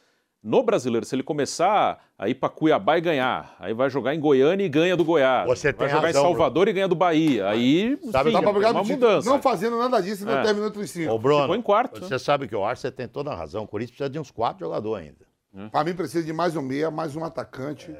[0.42, 4.18] No brasileiro, se ele começar a ir para Cuiabá e ganhar, aí vai jogar em
[4.18, 5.46] Goiânia e ganha do Goiás.
[5.46, 7.48] Você vai tem jogar razão, em Salvador e ganha do Bahia.
[7.48, 9.30] Aí, Sabe, Dá pra é uma mudança.
[9.30, 10.42] Não fazendo nada disso, não É.
[10.42, 11.12] terminou entre os cinco.
[11.12, 12.08] Ô, Bruno, Ficou em quarto, né?
[12.08, 13.62] você sabe que eu acho que você tem toda a razão.
[13.62, 15.06] O Corinthians precisa de uns quatro jogadores
[15.54, 15.70] ainda.
[15.70, 17.94] Pra mim precisa de mais um meia, mais um atacante,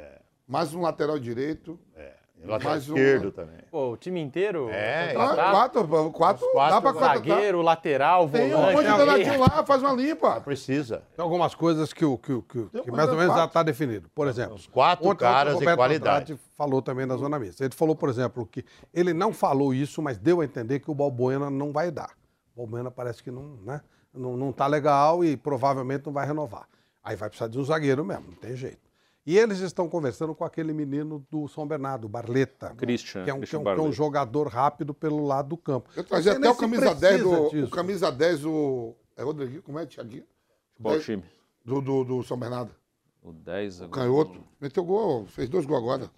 [0.48, 1.78] mais um lateral direito.
[1.96, 2.00] E
[2.46, 3.57] lateral Mais um- esquerdo também.
[3.70, 4.68] Pô, o time inteiro?
[4.70, 5.50] É, contratado?
[5.50, 7.16] quatro, quatro, quatro dá pra contratar.
[7.18, 8.74] Zagueiro, lateral, Tem um volante.
[8.76, 10.40] monte de danadinho lá, faz uma limpa.
[10.40, 11.02] Precisa.
[11.16, 13.46] Tem algumas coisas que, o, que, o- que, que mais ou menos já quatro.
[13.48, 14.09] está definido.
[14.14, 16.33] Por exemplo, Os quatro ontem caras e Roberto qualidade.
[16.33, 17.64] Andrade falou também na zona mista.
[17.64, 20.94] Ele falou, por exemplo, que ele não falou isso, mas deu a entender que o
[20.94, 22.11] Balbuena não vai dar.
[22.55, 23.81] O Balbuena parece que não, né,
[24.12, 26.66] não, não tá legal e provavelmente não vai renovar.
[27.02, 28.91] Aí vai precisar de um zagueiro mesmo, não tem jeito.
[29.25, 32.75] E eles estão conversando com aquele menino do São Bernardo, o Barleta.
[32.75, 35.51] Christian, Que é um, que é Christian um- que é um jogador rápido pelo lado
[35.51, 35.91] do campo.
[35.95, 37.29] Eu trazia até o camisa se 10 do.
[37.29, 37.71] precisa O disso.
[37.71, 38.97] camisa 10, o.
[39.17, 39.63] É Rodriguinho?
[39.63, 40.25] Como é, Thiaguinho?
[40.83, 41.23] Qual time?
[41.65, 42.73] Do, do, do São Bernardo.
[43.23, 44.03] O 10 agora.
[44.03, 44.43] Canhoto.
[44.61, 46.11] Meteu gol, fez dois gols agora.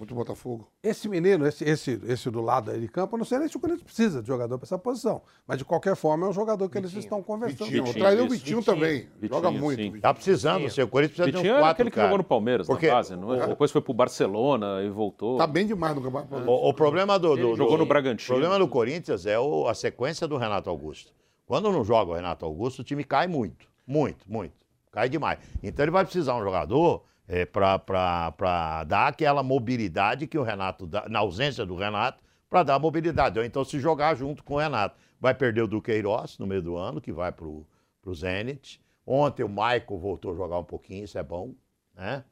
[0.00, 0.66] Muito Botafogo.
[0.82, 3.56] Esse menino, esse, esse, esse do lado aí de campo, eu não sei nem se
[3.58, 5.20] o Corinthians precisa de jogador para essa posição.
[5.46, 7.66] Mas, de qualquer forma, é um jogador que eles estão conversando.
[7.66, 7.84] Vitinho.
[7.84, 8.28] Vitinho, Traria o.
[8.30, 8.62] Vitinho, Vitinho.
[8.62, 9.00] também.
[9.20, 9.76] Vitinho, Joga muito.
[9.76, 9.82] sim.
[9.84, 10.00] Vitinho.
[10.00, 12.08] Tá precisando, o Corinthians precisa de Vitinho uns era quatro aquele que caras.
[12.08, 13.46] jogou no Palmeiras, Porque- na base, não é?
[13.46, 15.36] Depois foi pro Barcelona e voltou.
[15.36, 16.50] Tá bem demais no campeonato.
[16.50, 18.24] O, o problema do, do- Ele jogou do- no Bragantino.
[18.24, 21.12] O problema do Corinthians é o- a sequência do Renato Augusto.
[21.44, 23.66] Quando não joga o Renato Augusto, o time cai muito.
[23.86, 24.54] Muito, muito.
[24.90, 25.38] Cai demais.
[25.62, 30.84] Então ele vai precisar de um jogador é, para dar aquela mobilidade que o Renato
[30.84, 33.38] dá, na ausência do Renato, para dar mobilidade.
[33.38, 34.96] Ou então se jogar junto com o Renato.
[35.20, 37.64] Vai perder o Duqueiroz no meio do ano, que vai pro,
[38.02, 38.80] pro Zenit.
[39.06, 41.54] Ontem o Maicon voltou a jogar um pouquinho, isso é bom.
[41.94, 42.24] Né?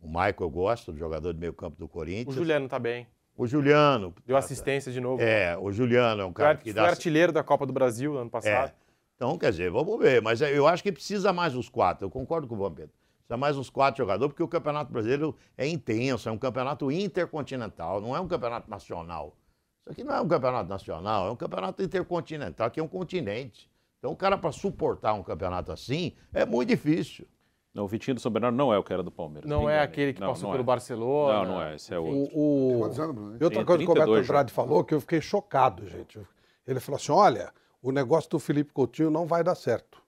[0.00, 2.34] O Maicon eu gosto, do jogador de meio campo do O Corinthians.
[2.36, 3.08] Juliano tá bem.
[3.36, 4.14] O Juliano.
[4.24, 5.20] Deu assistência de novo.
[5.20, 6.86] É, o Juliano é um Foi, cara ar- que foi dá.
[6.86, 8.72] artilheiro da Copa do Brasil ano passado.
[9.16, 10.22] Então, quer dizer, vamos ver.
[10.22, 12.04] Mas é, eu acho que precisa mais os quatro.
[12.04, 12.92] Eu concordo com o Vampeta.
[13.34, 18.00] Precisa mais uns quatro jogadores, porque o Campeonato Brasileiro é intenso, é um campeonato intercontinental,
[18.00, 19.36] não é um campeonato nacional.
[19.80, 23.68] Isso aqui não é um campeonato nacional, é um campeonato intercontinental, aqui é um continente.
[23.98, 27.26] Então, o cara, para suportar um campeonato assim, é muito difícil.
[27.72, 29.50] Não, o Vitinho do São Bernardo não é o que era do Palmeiras.
[29.50, 30.66] Não é aquele que Não, passou não pelo é.
[30.66, 31.38] Barcelona.
[31.38, 32.38] Não, não é, esse é outro.
[32.38, 32.84] O, o...
[32.84, 33.40] Anos?
[33.40, 34.32] E outra coisa que o Roberto 32 já.
[34.32, 36.20] Andrade falou, que eu fiquei chocado, gente.
[36.64, 40.03] Ele falou assim: olha, o negócio do Felipe Coutinho não vai dar certo.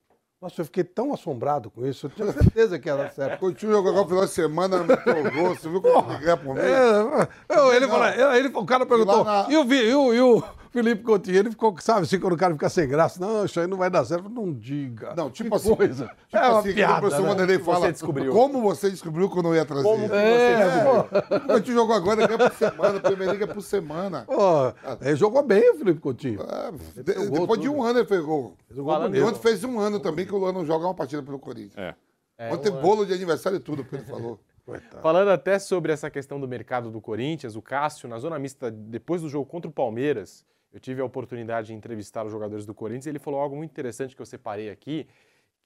[0.46, 3.40] Nossa, eu fiquei tão assombrado com isso, eu tinha certeza que dar certo.
[3.40, 6.54] Coutinho jogou agora no final de semana, meteu o gol, você viu como ele por
[6.54, 6.60] mim?
[6.60, 10.20] É, eu- ele falou, ele, o cara perguntou, na- e, o, Vi- e, o, e
[10.20, 10.44] o
[10.82, 11.36] Felipe Coutinho?
[11.38, 13.88] Ele ficou, sabe, assim, quando o cara fica sem graça, não, isso aí não vai
[13.90, 14.28] dar certo.
[14.28, 15.14] Não diga.
[15.16, 16.06] Não, tipo Que assim, coisa.
[16.06, 17.28] Tipo é uma assim, quando o piada, professor né?
[17.28, 18.32] Vanderlei fala, você descobriu?
[18.32, 19.82] como você descobriu que eu não ia trazer?
[19.82, 23.46] Como que É, É, o Coutinho jogou agora, ganha por semana, a Premier League é
[23.46, 24.24] por semana.
[24.26, 26.40] Pô, ele jogou bem o Felipe Coutinho.
[26.42, 26.70] É,
[27.02, 27.72] de- depois de tudo.
[27.72, 28.56] um ano ele fez gol.
[28.70, 29.24] Bonito.
[29.26, 31.76] Ontem fez um ano também que o Luan não joga uma partida pelo Corinthians.
[31.76, 31.94] É.
[32.38, 34.38] É, Ontem um- bolo de aniversário e tudo, que ele falou.
[34.66, 35.00] Coitado.
[35.00, 39.22] Falando até sobre essa questão do mercado do Corinthians, o Cássio, na zona mista, depois
[39.22, 43.06] do jogo contra o Palmeiras, eu tive a oportunidade de entrevistar os jogadores do Corinthians
[43.06, 45.06] e ele falou algo muito interessante que eu separei aqui,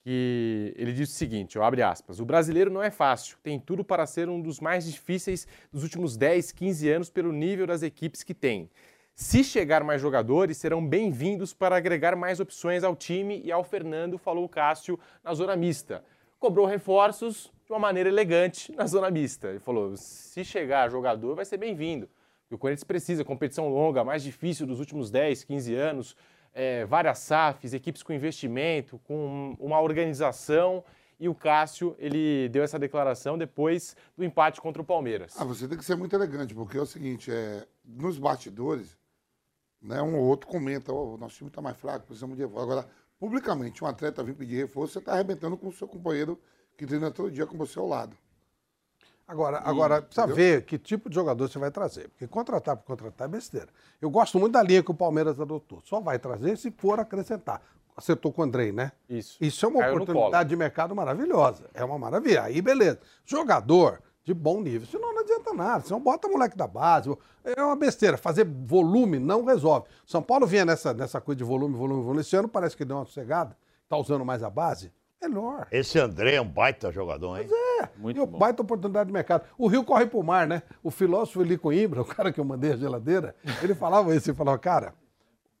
[0.03, 3.83] que ele disse o seguinte, ó, abre aspas, o brasileiro não é fácil, tem tudo
[3.83, 8.23] para ser um dos mais difíceis dos últimos 10, 15 anos pelo nível das equipes
[8.23, 8.69] que tem.
[9.13, 14.17] Se chegar mais jogadores, serão bem-vindos para agregar mais opções ao time e ao Fernando,
[14.17, 16.03] falou o Cássio na zona mista.
[16.39, 19.49] Cobrou reforços de uma maneira elegante na zona mista.
[19.49, 22.09] Ele falou: se chegar jogador, vai ser bem-vindo.
[22.53, 26.15] O Corinthians precisa, competição longa, mais difícil dos últimos 10, 15 anos,
[26.53, 30.83] é, várias SAFs, equipes com investimento, com uma organização.
[31.19, 35.35] E o Cássio, ele deu essa declaração depois do empate contra o Palmeiras.
[35.37, 38.97] Ah, você tem que ser muito elegante, porque é o seguinte, é, nos bastidores,
[39.81, 42.63] né, um ou outro comenta, "Ó, o nosso time está mais fraco, precisamos de reforço.
[42.63, 42.87] Agora,
[43.19, 46.39] publicamente, um atleta vir pedir reforço, você está arrebentando com o seu companheiro
[46.75, 48.17] que treina todo dia com você ao lado.
[49.27, 52.09] Agora, agora precisa ver que tipo de jogador você vai trazer.
[52.09, 53.69] Porque contratar por contratar é besteira.
[54.01, 55.81] Eu gosto muito da linha que o Palmeiras adotou.
[55.83, 57.61] Só vai trazer se for acrescentar.
[57.95, 58.91] Acertou com o Andrei, né?
[59.09, 59.37] Isso.
[59.39, 61.69] Isso é uma Caiu oportunidade de mercado maravilhosa.
[61.73, 62.43] É uma maravilha.
[62.43, 62.99] Aí, beleza.
[63.25, 64.87] Jogador de bom nível.
[64.87, 65.83] Senão não adianta nada.
[65.83, 67.15] Senão bota moleque da base.
[67.43, 68.17] É uma besteira.
[68.17, 69.87] Fazer volume não resolve.
[70.05, 72.21] São Paulo vinha nessa, nessa coisa de volume, volume, volume.
[72.21, 73.55] Esse ano parece que deu uma sossegada.
[73.87, 74.91] Tá usando mais a base.
[75.21, 75.67] Melhor.
[75.71, 77.47] Esse André é um baita jogador, hein?
[77.97, 78.37] Muito e bom.
[78.39, 79.43] baita oportunidade de mercado.
[79.57, 80.63] O rio corre pro mar, né?
[80.83, 84.37] O filósofo Eli Coimbra, o cara que eu mandei a geladeira, ele falava isso, ele
[84.37, 84.93] falava, cara,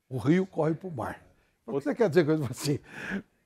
[0.09, 1.21] o rio corre pro mar.
[1.65, 2.47] O que você quer dizer com isso?
[2.49, 2.79] Assim,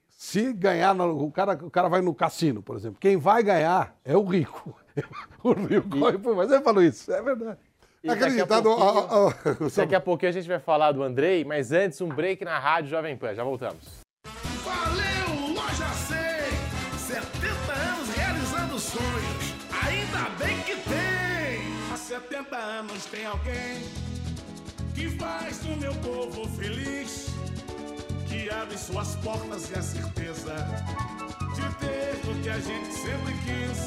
[0.08, 3.96] se ganhar, no- o, cara, o cara vai no cassino, por exemplo, quem vai ganhar
[4.04, 4.74] é o rico.
[5.44, 6.48] O rio corre pro mar.
[6.48, 7.60] Você falou isso, é verdade.
[8.02, 10.92] E daqui a Acreditado, pouquinho- ó, ó, ó, Daqui a pouquinho a gente vai falar
[10.94, 13.36] do Andrei, mas antes um break na Rádio Jovem Pan.
[13.36, 14.00] Já voltamos.
[14.64, 15.05] Valeu,
[22.16, 23.84] 70 anos tem alguém
[24.94, 27.28] que faz o meu povo feliz,
[28.30, 30.56] que abre suas portas e a certeza
[31.56, 33.80] de ter o que a gente sempre quis.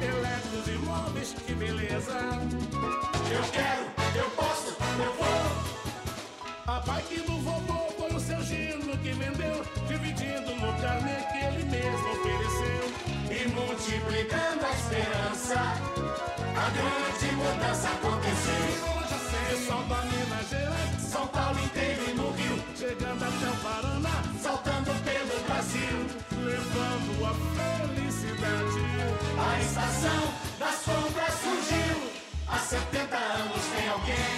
[0.00, 2.12] Eletros imóveis, que beleza!
[2.12, 3.82] Eu quero,
[4.16, 6.72] eu posso, eu vou!
[6.72, 11.64] A bike do vovô foi o seu Gino que vendeu, dividindo no carnê que ele
[11.64, 12.86] mesmo ofereceu.
[13.28, 16.05] E multiplicando a esperança,
[16.56, 18.96] a grande mudança aconteceu.
[19.50, 24.90] Pessoal da Minas Gerais, São Paulo inteiro e no Rio, chegando até o Paraná, saltando
[25.04, 26.06] pelo Brasil,
[26.42, 28.82] levando a felicidade.
[29.38, 30.22] A estação
[30.58, 32.10] das compras surgiu,
[32.48, 34.36] há 70 anos tem alguém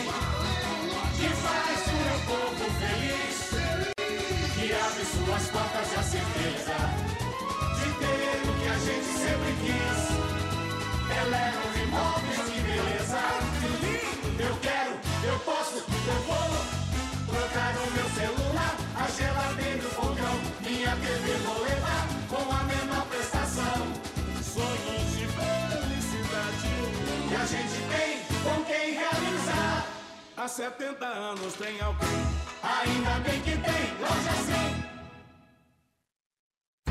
[1.16, 3.36] que faz o povo feliz,
[4.54, 6.76] que abre suas portas e a certeza
[7.78, 10.07] de ter o que a gente sempre quis.
[11.20, 13.18] Eleva os imóveis, que beleza,
[13.60, 14.42] que lindo!
[14.42, 14.92] Eu quero,
[15.24, 16.48] eu posso, eu vou
[17.26, 22.62] trocar o meu celular, a geladeira e o fogão, minha TV vou levar com a
[22.64, 23.78] menor prestação.
[24.42, 26.68] Sonhos de felicidade
[27.28, 29.86] que a gente tem com quem realizar.
[30.36, 32.08] Há 70 anos tem alguém.
[32.62, 34.97] Ainda bem que tem, loja 100.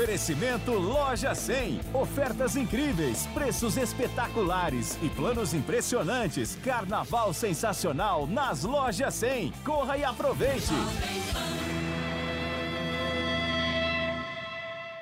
[0.00, 1.80] Oferecimento Loja 100.
[1.92, 6.56] Ofertas incríveis, preços espetaculares e planos impressionantes.
[6.64, 9.52] Carnaval sensacional nas Lojas 100.
[9.62, 10.72] Corra e aproveite.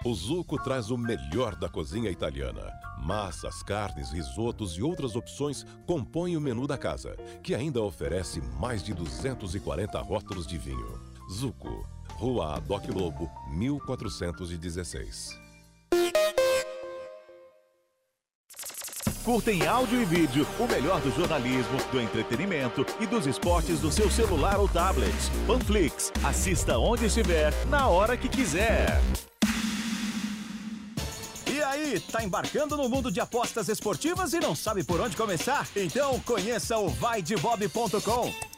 [0.05, 2.69] O Zuco traz o melhor da cozinha italiana.
[3.01, 8.83] Massas, carnes, risotos e outras opções compõem o menu da casa, que ainda oferece mais
[8.83, 11.01] de 240 rótulos de vinho.
[11.31, 11.87] Zuco,
[12.19, 15.39] Rua Adoc Lobo, 1416.
[19.25, 23.93] Curta em áudio e vídeo o melhor do jornalismo, do entretenimento e dos esportes do
[23.93, 25.15] seu celular ou tablet.
[25.47, 26.11] Panflix.
[26.25, 29.01] Assista onde estiver, na hora que quiser.
[31.47, 35.69] E aí, tá embarcando no mundo de apostas esportivas e não sabe por onde começar?
[35.77, 38.58] Então conheça o vaidebob.com.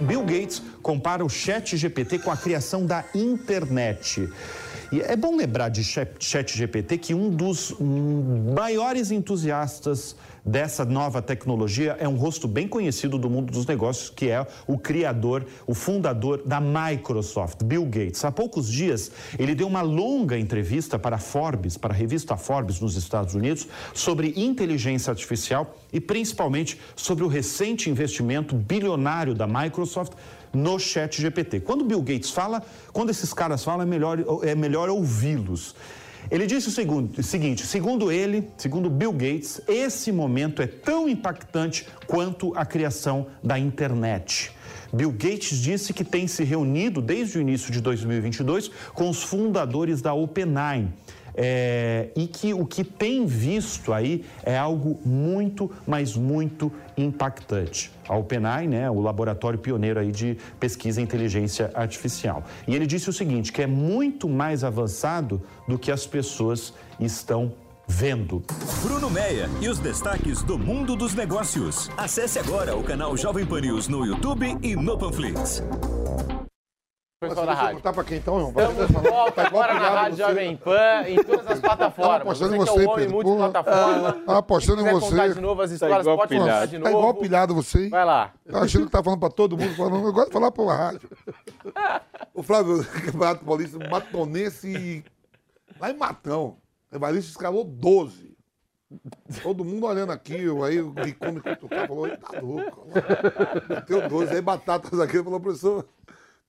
[0.00, 4.28] Bill Gates compara o Chat GPT com a criação da internet.
[4.92, 7.74] E é bom lembrar de Chat GPT que um dos
[8.54, 14.30] maiores entusiastas dessa nova tecnologia é um rosto bem conhecido do mundo dos negócios, que
[14.30, 18.24] é o criador, o fundador da Microsoft, Bill Gates.
[18.24, 22.80] Há poucos dias, ele deu uma longa entrevista para a Forbes, para a revista Forbes
[22.80, 30.12] nos Estados Unidos, sobre inteligência artificial e principalmente sobre o recente investimento bilionário da Microsoft
[30.52, 31.60] no chat GPT.
[31.60, 35.74] Quando Bill Gates fala, quando esses caras falam, é melhor, é melhor ouvi-los.
[36.30, 41.86] Ele disse o, segundo, seguinte: segundo ele, segundo Bill Gates, esse momento é tão impactante
[42.06, 44.52] quanto a criação da internet.
[44.92, 50.00] Bill Gates disse que tem se reunido desde o início de 2022 com os fundadores
[50.00, 50.88] da OpenAI
[51.36, 57.92] é, e que o que tem visto aí é algo muito, mas muito impactante.
[58.08, 62.44] A OpenAI, né, o laboratório pioneiro aí de pesquisa em inteligência artificial.
[62.66, 67.52] E ele disse o seguinte, que é muito mais avançado do que as pessoas estão
[67.86, 68.42] vendo.
[68.82, 71.88] Bruno Meia e os destaques do mundo dos negócios.
[71.96, 75.62] Acesse agora o canal Jovem Pan News no YouTube e no Panflix.
[77.18, 77.80] Pessoal da rádio.
[77.80, 78.50] Tá pra quem então, irmão?
[78.70, 80.22] Estamos de volta Tá agora na Rádio você.
[80.22, 82.20] Jovem Pan, em todas as plataformas.
[82.20, 84.12] apostando em você que você, é um homem multiplataforma.
[84.12, 85.10] Tava apostando em você.
[85.10, 86.50] contar de novo as histórias, igual pode pilhado.
[86.50, 86.98] contar de Tá novo.
[86.98, 87.88] igual pilhado você, hein?
[87.88, 88.32] Vai lá.
[88.50, 91.08] Tá achando que tá falando pra todo mundo, falando, eu gosto de falar pra rádio.
[92.34, 95.04] O Flávio, Campeonato Paulista, Matonense e...
[95.80, 96.58] lá em Matão.
[96.92, 98.36] O Evaristo escalou 12.
[99.42, 102.86] Todo mundo olhando aqui, eu- aí o Ricão me cutucou, falou, tá louco.
[103.70, 105.86] Meteu 12, aí Batatas aqui, ele falou, professor,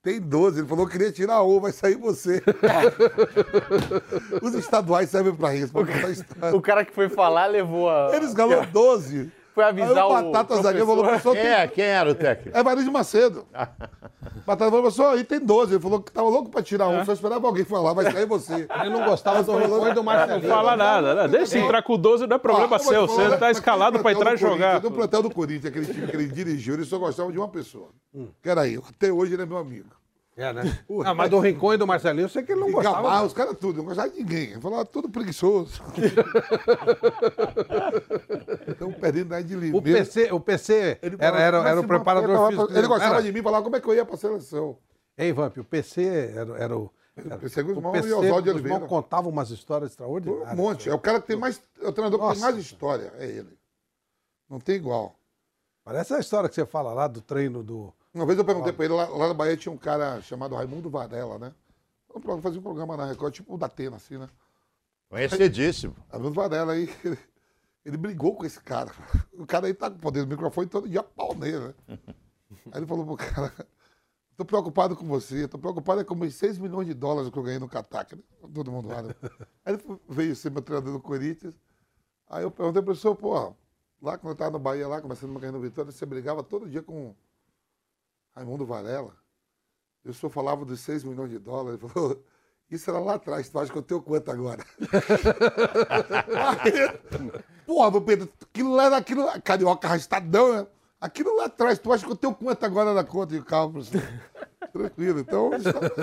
[0.02, 0.60] tem 12.
[0.60, 2.42] Ele falou que queria tirar um, vai sair você.
[4.42, 6.56] Os estaduais servem pra isso, pra contar história.
[6.56, 8.12] O cara que foi falar levou a...
[8.16, 9.32] Ele escalou 12.
[9.58, 11.34] Foi Aí avisar o o Batata Zagueiro falou, professor.
[11.36, 11.67] Quem, é?
[11.67, 12.56] Quem era o técnico?
[12.56, 13.43] é Evaristo Macedo.
[14.46, 15.74] Batata falou, professor, aí tem 12.
[15.74, 18.67] Ele falou que tava louco pra tirar um, só esperava alguém falar, vai sair você.
[18.82, 20.48] Ele não gostava do e do Marcelinho.
[20.48, 21.28] Não fala nada, né?
[21.28, 23.02] Deixa entrar com 12, não é problema Ah, seu.
[23.02, 24.80] mas falou, Você tá escalado pra entrar e do jogar.
[24.80, 27.89] No plantel do Corinthians, aquele time que ele dirigiu, ele só gostava de uma pessoa.
[28.43, 28.84] Que era eu.
[28.88, 29.89] Até hoje ele é meu amigo.
[30.38, 30.62] É, né?
[31.04, 32.97] Ah, mas do Rincon e do Marcelinho, eu sei que ele não E gostava.
[32.97, 34.52] Gamarra, os caras tudo, não gostava de ninguém.
[34.52, 35.82] Ele falava tudo preguiçoso.
[38.67, 40.00] Estão perdendo aí de O Limeira.
[40.00, 42.71] PC, o PC Ele era, era, "Mas era o preparador físico.
[42.78, 43.23] Ele gostava era.
[43.23, 44.78] de mim, falava como é que eu ia pra seleção.
[45.17, 46.04] Hein, Vamp, o PC
[46.36, 46.91] era, era o.
[47.15, 48.86] Era, PC Guzmão o PC e Oswaldo de Guzmão Oliveira.
[48.88, 50.54] contava umas histórias extraordinárias.
[50.54, 50.88] Um monte.
[50.88, 51.60] É o cara que tem mais.
[51.82, 52.41] É o treinador que tem Nossa.
[52.41, 53.12] mais história.
[53.17, 53.58] É ele.
[54.47, 55.15] Não tem igual.
[55.84, 57.91] Parece a história que você fala lá do treino do.
[58.17, 60.89] Uma vez eu perguntei pra ele, lá, lá na Bahia tinha um cara chamado Raimundo
[60.89, 61.53] Varela, né?
[62.10, 64.27] Um programa- Fazia um programa na Record, tipo o da Atena, assim, né?
[65.08, 65.95] Conhecidíssimo.
[66.10, 67.17] Raimundo Varela aí, ele,
[67.86, 68.91] ele brigou com esse cara.
[69.34, 71.73] O cara aí tá com o poder do microfone todo dia pau nele, né?
[72.71, 73.53] Aí ele falou pro cara,
[74.36, 77.43] tô preocupado com você, tô preocupado é com os 6 milhões de dólares que eu
[77.43, 78.21] ganhei no Catac, né?
[78.53, 79.13] Todo mundo lá, né?
[79.63, 81.53] Aí ele veio ser meu treinador do Corinthians.
[82.27, 83.53] Aí eu perguntei pro professor, pô,
[84.01, 86.69] lá quando eu tava no Bahia, lá, começando uma carreira no Vitória, você brigava todo
[86.69, 87.13] dia com
[88.38, 89.15] Raimundo Varela.
[90.06, 91.82] E o senhor falava dos 6 milhões de dólares.
[91.82, 92.23] Ele falou,
[92.69, 94.63] isso era lá atrás, tu acha que eu tenho quanto agora?
[96.62, 97.32] Aí,
[97.65, 100.67] Porra, meu Pedro, aquilo lá aquilo lá, carioca arrastadão, né?
[101.02, 103.36] Aquilo lá atrás, tu acha que eu tenho quanto agora na conta?
[103.36, 104.02] E calma, professor.
[104.71, 105.19] Tranquilo.
[105.19, 105.52] Então,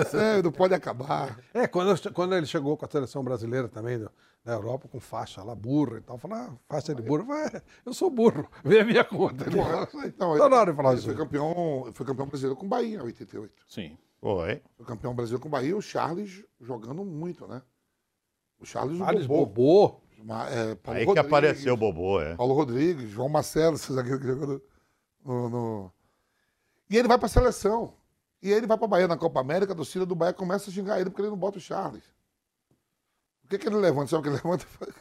[0.09, 1.39] sério, não pode acabar.
[1.53, 4.05] É, quando, eu quando ele chegou com a seleção brasileira também,
[4.45, 7.23] da Europa, com faixa lá, burro e tal, falou, ah, faixa de burro.
[7.23, 9.43] Eu falei, "É, eu sou burro, vê a minha conta.
[9.45, 10.07] Aí.
[10.09, 11.07] Então, Toda hora ele falava ele isso.
[11.07, 13.51] foi campeão, foi campeão brasileiro com o Bahia em 88.
[13.67, 13.97] Sim.
[14.21, 14.61] Foi.
[14.77, 17.61] Foi campeão brasileiro com o Bahia, o Charles jogando muito, né?
[18.59, 19.45] O Charles, Charles Bobô.
[19.89, 20.01] Bobô.
[20.23, 22.35] Ma- é, Paulo Aí que Rodrigues, apareceu o Bobô, é.
[22.35, 24.61] Paulo Rodrigues, João Marcelo, esse zagueiro que jogou
[25.25, 25.91] no, no-
[26.89, 27.93] E ele vai pra seleção.
[28.41, 30.99] E ele vai pra Bahia na Copa América, a torcida do Bahia começa a xingar
[31.01, 32.03] ele porque ele não bota o Charles.
[33.45, 34.07] O que, que ele levanta?
[34.07, 34.65] Sabe o que ele levanta?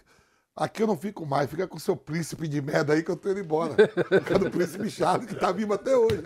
[0.56, 3.16] Aqui eu não fico mais, fica com o seu príncipe de merda aí que eu
[3.16, 3.74] tô indo embora.
[4.22, 6.22] Fica do príncipe Charles, que tá vivo até hoje.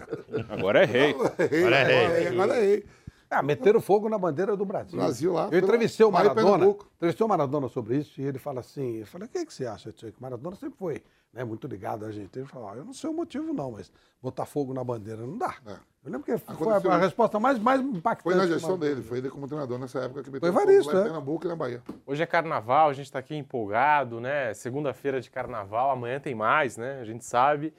[0.50, 1.14] Agora é rei.
[1.14, 1.64] Agora é rei.
[1.64, 1.96] Agora é rei.
[1.96, 2.26] Agora é rei.
[2.28, 2.86] Agora é rei.
[3.30, 4.98] Ah, meteram fogo na bandeira do Brasil.
[4.98, 6.66] Brasil lá, Eu entrevistei o Maradona.
[6.96, 9.66] Entrevistei o Maradona sobre isso e ele fala assim: eu falei, o que, que você
[9.66, 10.12] acha, tio?
[10.12, 11.02] Que Maradona sempre foi
[11.32, 12.38] né, muito ligado a gente.
[12.38, 15.38] Ele falou: "Ah, eu não sei o motivo, não, mas botar fogo na bandeira não
[15.38, 15.54] dá.
[15.66, 15.76] É.
[16.04, 18.22] Eu lembro que foi a, a resposta mais, mais impactante.
[18.22, 20.92] Foi na gestão dele, foi ele como treinador nessa época que meteu Foi fogo Evaristo,
[20.92, 21.04] lá em é.
[21.04, 21.82] Pernambuco e na Bahia.
[22.06, 24.54] Hoje é carnaval, a gente está aqui empolgado, né?
[24.54, 27.00] Segunda-feira de carnaval, amanhã tem mais, né?
[27.00, 27.74] A gente sabe.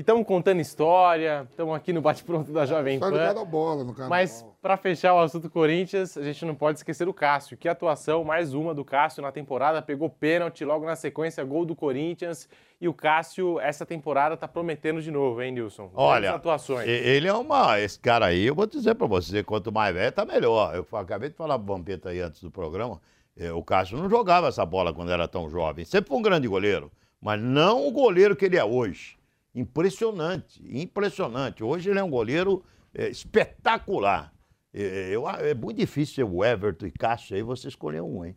[0.00, 3.12] E estamos contando história, estamos aqui no bate-pronto da Jovem Só Pan.
[3.12, 4.08] ligado à bola no carnaval.
[4.08, 7.54] Mas para fechar o assunto Corinthians, a gente não pode esquecer do Cássio.
[7.54, 11.76] Que atuação, mais uma do Cássio na temporada, pegou pênalti, logo na sequência, gol do
[11.76, 12.48] Corinthians.
[12.80, 15.90] E o Cássio, essa temporada, tá prometendo de novo, hein, Nilson?
[15.92, 16.88] Olha, atuações.
[16.88, 17.78] ele é uma.
[17.78, 20.74] Esse cara aí, eu vou dizer pra você, quanto mais velho, tá melhor.
[20.74, 22.98] Eu acabei de falar pro Vampeta aí antes do programa.
[23.36, 25.84] eh, O Cássio não jogava essa bola quando era tão jovem.
[25.84, 26.90] Sempre foi um grande goleiro,
[27.20, 29.19] mas não o goleiro que ele é hoje.
[29.54, 31.62] Impressionante, impressionante.
[31.64, 32.62] Hoje ele é um goleiro
[32.94, 34.32] eh, espetacular.
[34.72, 38.36] Eh, eu- é muito difícil ser o Everton e Cássio aí, você escolher um, hein?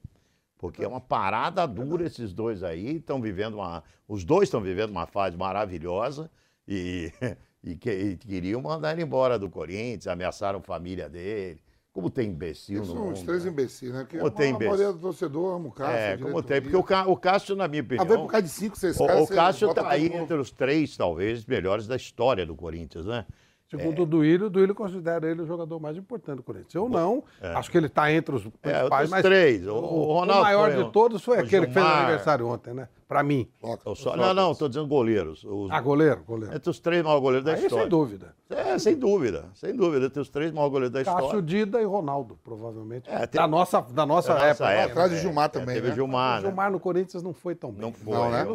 [0.57, 3.83] Porque é uma parada dura esses dois aí, estão vivendo uma.
[4.07, 6.31] Os dois estão vivendo uma fase maravilhosa
[6.67, 7.11] e,
[7.63, 11.61] e, e queriam mandar ele embora do Corinthians, ameaçaram a família dele.
[11.93, 13.13] Como tem imbecil Eles no são mundo.
[13.13, 13.51] os três né?
[13.51, 13.99] imbecis, né?
[13.99, 14.73] Porque Como tem a imbecil.
[14.73, 15.95] maioria do torcedor ama o Cássio.
[15.95, 16.59] É, a como tem.
[16.59, 18.27] Porque o, Ca- o Cássio, na minha Às vezes por opinião.
[18.27, 19.23] causa de cinco, seis O, caras.
[19.23, 23.25] o Cássio está aí entre os três, talvez, melhores da história do Corinthians, né?
[23.77, 26.73] Segundo o Duílio, o Duílio considera ele o jogador mais importante do Corinthians.
[26.75, 28.49] Eu não, acho que ele está entre os É,
[28.79, 29.67] principais, os mas três.
[29.67, 29.77] O, o,
[30.09, 32.03] o Ronaldo o maior foi de todos foi o aquele que fez Gilmar.
[32.03, 32.87] aniversário ontem, né?
[33.07, 33.47] Para mim.
[33.95, 35.43] Só- não, não, estou dizendo goleiros.
[35.43, 36.55] Os, Ah, goleiro, goleiro.
[36.55, 37.83] entre os três maiores goleiros da Aí, história.
[37.83, 38.33] sem dúvida.
[38.49, 40.05] É, sem dúvida, sem dúvida.
[40.07, 41.41] Entre os três maiores goleiros da Cássio, história.
[41.43, 43.07] Dida e Ronaldo, provavelmente.
[43.09, 44.69] É, tem- da nossa, da nossa Da época.
[44.71, 45.93] época, Atrás de é, Gilmar é, também, Teve né?
[45.93, 46.47] o Gilmar, O né?
[46.47, 47.81] Gilmar no Corinthians não foi tão bem.
[47.81, 48.45] Não foi, Não, né?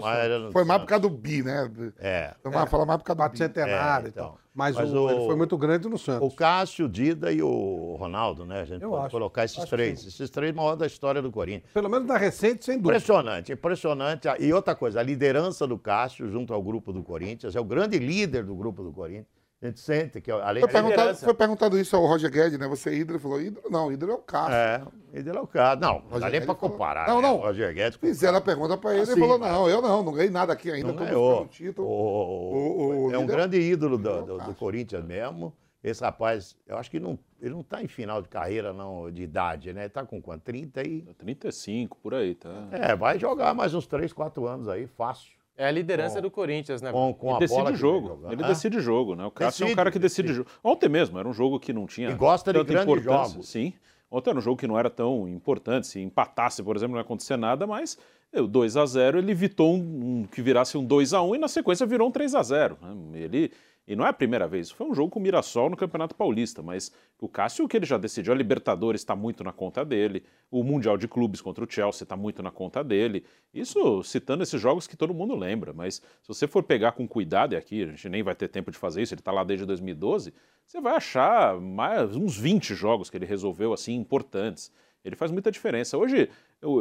[0.52, 1.70] Foi mais por causa do bi, né?
[2.00, 2.34] É.
[2.40, 3.38] Então, falar mais por causa do Bate bi.
[3.38, 4.38] centenário É, e tal.
[4.58, 6.34] Mas, Mas o- o- ele foi muito grande no O Santos.
[6.34, 8.62] Cássio, o Dida e o Ronaldo, né?
[8.62, 9.12] A gente Eu pode acho.
[9.12, 10.04] colocar esses três.
[10.04, 11.70] Esses três maiores da história do Corinthians.
[11.72, 12.96] Pelo menos na recente, sem dúvida.
[12.96, 14.26] Impressionante, impressionante.
[14.40, 18.00] E outra coisa, a liderança do Cássio junto ao grupo do Corinthians, é o grande
[18.00, 19.37] líder do grupo do Corinthians.
[19.60, 20.72] A gente sente que, além Foi de...
[20.72, 22.68] perguntado, foi perguntado isso ao Roger Guedes, né?
[22.68, 23.16] Você é ídolo?
[23.16, 24.54] Ele falou, ídolo não, ídolo é o Cássio.
[24.54, 24.82] É,
[25.12, 25.80] ele é o cara.
[25.80, 27.08] Não, não dá Roger nem Guedes pra falou- comparar.
[27.08, 27.28] Não, né?
[27.28, 27.36] não.
[27.38, 30.02] Roger Guedes com- Fizeram a pergunta pra ele, Assim, ele falou, mas- não, eu não,
[30.04, 31.42] não ganhei nada aqui ainda, não ganhou.
[31.42, 31.88] o título.
[31.88, 34.54] O- O- o é um grande ídolo do, é do- do.
[34.54, 35.52] Corinthians mesmo.
[35.82, 39.22] Esse rapaz, eu acho que não, ele não está em final de carreira, não, de
[39.22, 39.82] idade, né?
[39.82, 40.42] Ele tá com quanto?
[40.42, 41.02] 30 e.
[41.16, 42.48] 35, por aí, tá?
[42.72, 45.37] É, vai jogar mais uns 3, 4 anos aí, fácil.
[45.58, 46.92] É a liderança do Corinthians, né?
[46.92, 48.20] Com, com Ele a decide bola o jogo.
[48.30, 49.26] Ele Ah, decide jogo, né?
[49.26, 50.44] O Cássio é um Decide, cara que decide decide.
[50.46, 50.50] jogo.
[50.62, 52.10] Ontem mesmo, era um jogo que não tinha.
[52.10, 53.32] E gosta de grandes importância.
[53.32, 53.48] jogos.
[53.48, 53.72] Sim.
[54.10, 55.88] Ontem era um jogo que não era tão importante.
[55.88, 57.98] Se empatasse, por exemplo, não ia acontecer nada, mas
[58.32, 61.38] o 2 a 0 ele evitou um, um- que virasse um 2 a 1 e
[61.38, 63.18] na sequência virou um 3 a 0 né?
[63.20, 63.50] Ele.
[63.88, 66.62] E não é a primeira vez, foi um jogo com o Mirassol no Campeonato Paulista,
[66.62, 70.62] mas o Cássio, que ele já decidiu, a Libertadores está muito na conta dele, o
[70.62, 73.24] Mundial de Clubes contra o Chelsea está muito na conta dele.
[73.52, 77.54] Isso citando esses jogos que todo mundo lembra, mas se você for pegar com cuidado,
[77.54, 79.64] e aqui a gente nem vai ter tempo de fazer isso, ele está lá desde
[79.64, 80.34] 2012,
[80.66, 84.70] você vai achar mais uns 20 jogos que ele resolveu assim importantes.
[85.02, 85.96] Ele faz muita diferença.
[85.96, 86.28] Hoje,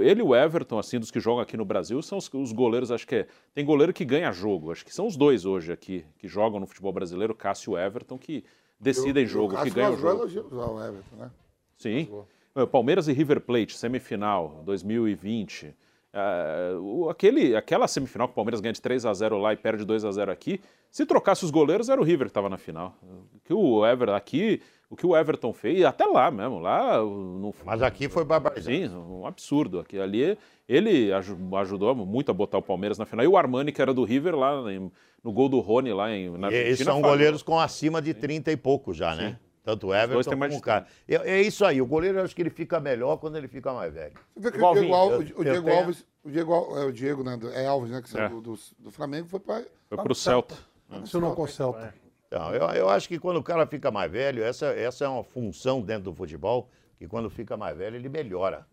[0.02, 2.92] ele e o Everton, assim, dos que jogam aqui no Brasil, são os, os goleiros,
[2.92, 3.28] acho que é.
[3.54, 4.72] Tem goleiro que ganha jogo.
[4.72, 7.78] Acho que são os dois hoje aqui que jogam no futebol brasileiro, Cássio e o
[7.80, 8.44] Everton, que
[8.80, 10.22] decidem O- o jogo, que ganham jogo.
[10.62, 11.32] ao Everton, né?
[11.78, 12.10] Sim.
[12.56, 15.76] Eh, Palmeiras e River Plate, semifinal, 2020.
[16.14, 19.58] Ah, o- aquele, aquela semifinal que o Palmeiras ganha de 3 a 0 lá e
[19.58, 20.60] perde 2 a 0 aqui,
[20.90, 22.96] se trocasse os goleiros, era o River que estava na final.
[23.36, 27.54] O que o Everton aqui, o que o Everton fez, até lá mesmo, lá no,
[27.66, 28.66] Mas aqui foi barbaridade.
[28.66, 29.80] Sim, um absurdo.
[29.80, 33.26] Aqui, ali ele aju- ajudou muito a botar o Palmeiras na final.
[33.26, 34.92] E o Armani, que era do River, lá em-
[35.24, 37.16] no gol do Rony, lá em, na E eles Argentina, são falhou.
[37.18, 39.38] goleiros com acima de 30 e pouco já, né?
[39.64, 40.88] Tanto o Everton como o cara.
[41.06, 43.74] É, é isso aí, o goleiro eu acho que ele fica melhor quando ele fica
[43.74, 44.14] mais velho.
[44.34, 44.94] Você vê que o Diego.
[44.94, 48.02] Alves, Eu- o Diego tenho- Alves, o Diego, é, o Diego, né, é Alves, né,
[48.02, 48.30] que saiu É.
[48.30, 49.62] do, do, do Flamengo, foi pra...
[49.90, 50.56] Foi pro Celta.
[51.04, 51.94] Isso não com o Celta.
[52.28, 55.24] Então, eu, eu acho que quando o cara fica mais velho, essa, essa é uma
[55.24, 58.66] função dentro do futebol, que quando fica mais velho, ele melhora.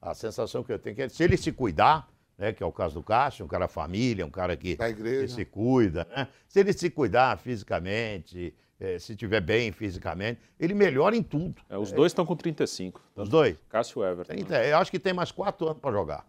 [0.00, 2.08] A sensação que eu tenho é que se ele se cuidar,
[2.38, 5.44] né, que é o caso do Cássio, um cara família, um cara que, que se
[5.44, 6.26] cuida, né?
[6.48, 11.62] Se ele se cuidar fisicamente, eh, se estiver bem fisicamente, ele melhora em tudo.
[11.68, 13.00] É, os dois estão com 35.
[13.14, 13.56] Os dois?
[13.68, 14.34] Cássio e Everton.
[14.34, 16.26] Tem- tem- eu acho que tem mais quatro anos para jogar.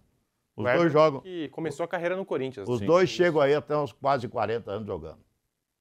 [0.56, 1.22] Os dois jogam.
[1.22, 2.68] Que começou a carreira no Corinthians.
[2.70, 2.86] Os Sim.
[2.86, 5.18] dois chegam aí até uns quase 40 anos jogando.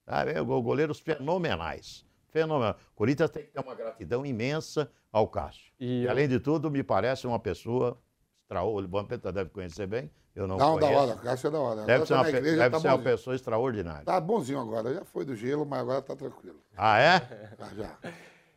[0.06, 0.34] Sabe?
[0.42, 2.04] Go- Goleiros fenomenais.
[2.30, 2.76] Fenomenal.
[2.92, 5.72] O Corinthians tem que ter uma gratidão imensa ao Cássio.
[5.78, 7.98] E E, além de tudo, me parece uma pessoa
[8.44, 8.86] extraordinária.
[8.86, 10.10] O Vampeta deve conhecer bem.
[10.34, 11.02] Eu não Não, da conheço.
[11.02, 11.16] hora.
[11.16, 11.76] Cássio é da hora.
[11.84, 14.04] Deve Agora ser uma, pe- igreja, deve tá ser uma pessoa extraordinária.
[14.04, 14.94] Tá bonzinho agora.
[14.94, 16.58] Já foi do gelo, mas agora tá tranquilo.
[16.76, 17.54] Ah, é?
[17.58, 17.98] Já, já.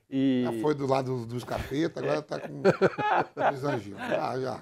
[0.10, 0.44] E...
[0.46, 2.62] Já foi do lado dos capetas, agora tá com
[3.56, 4.00] os anjinhos.
[4.00, 4.62] Já, já.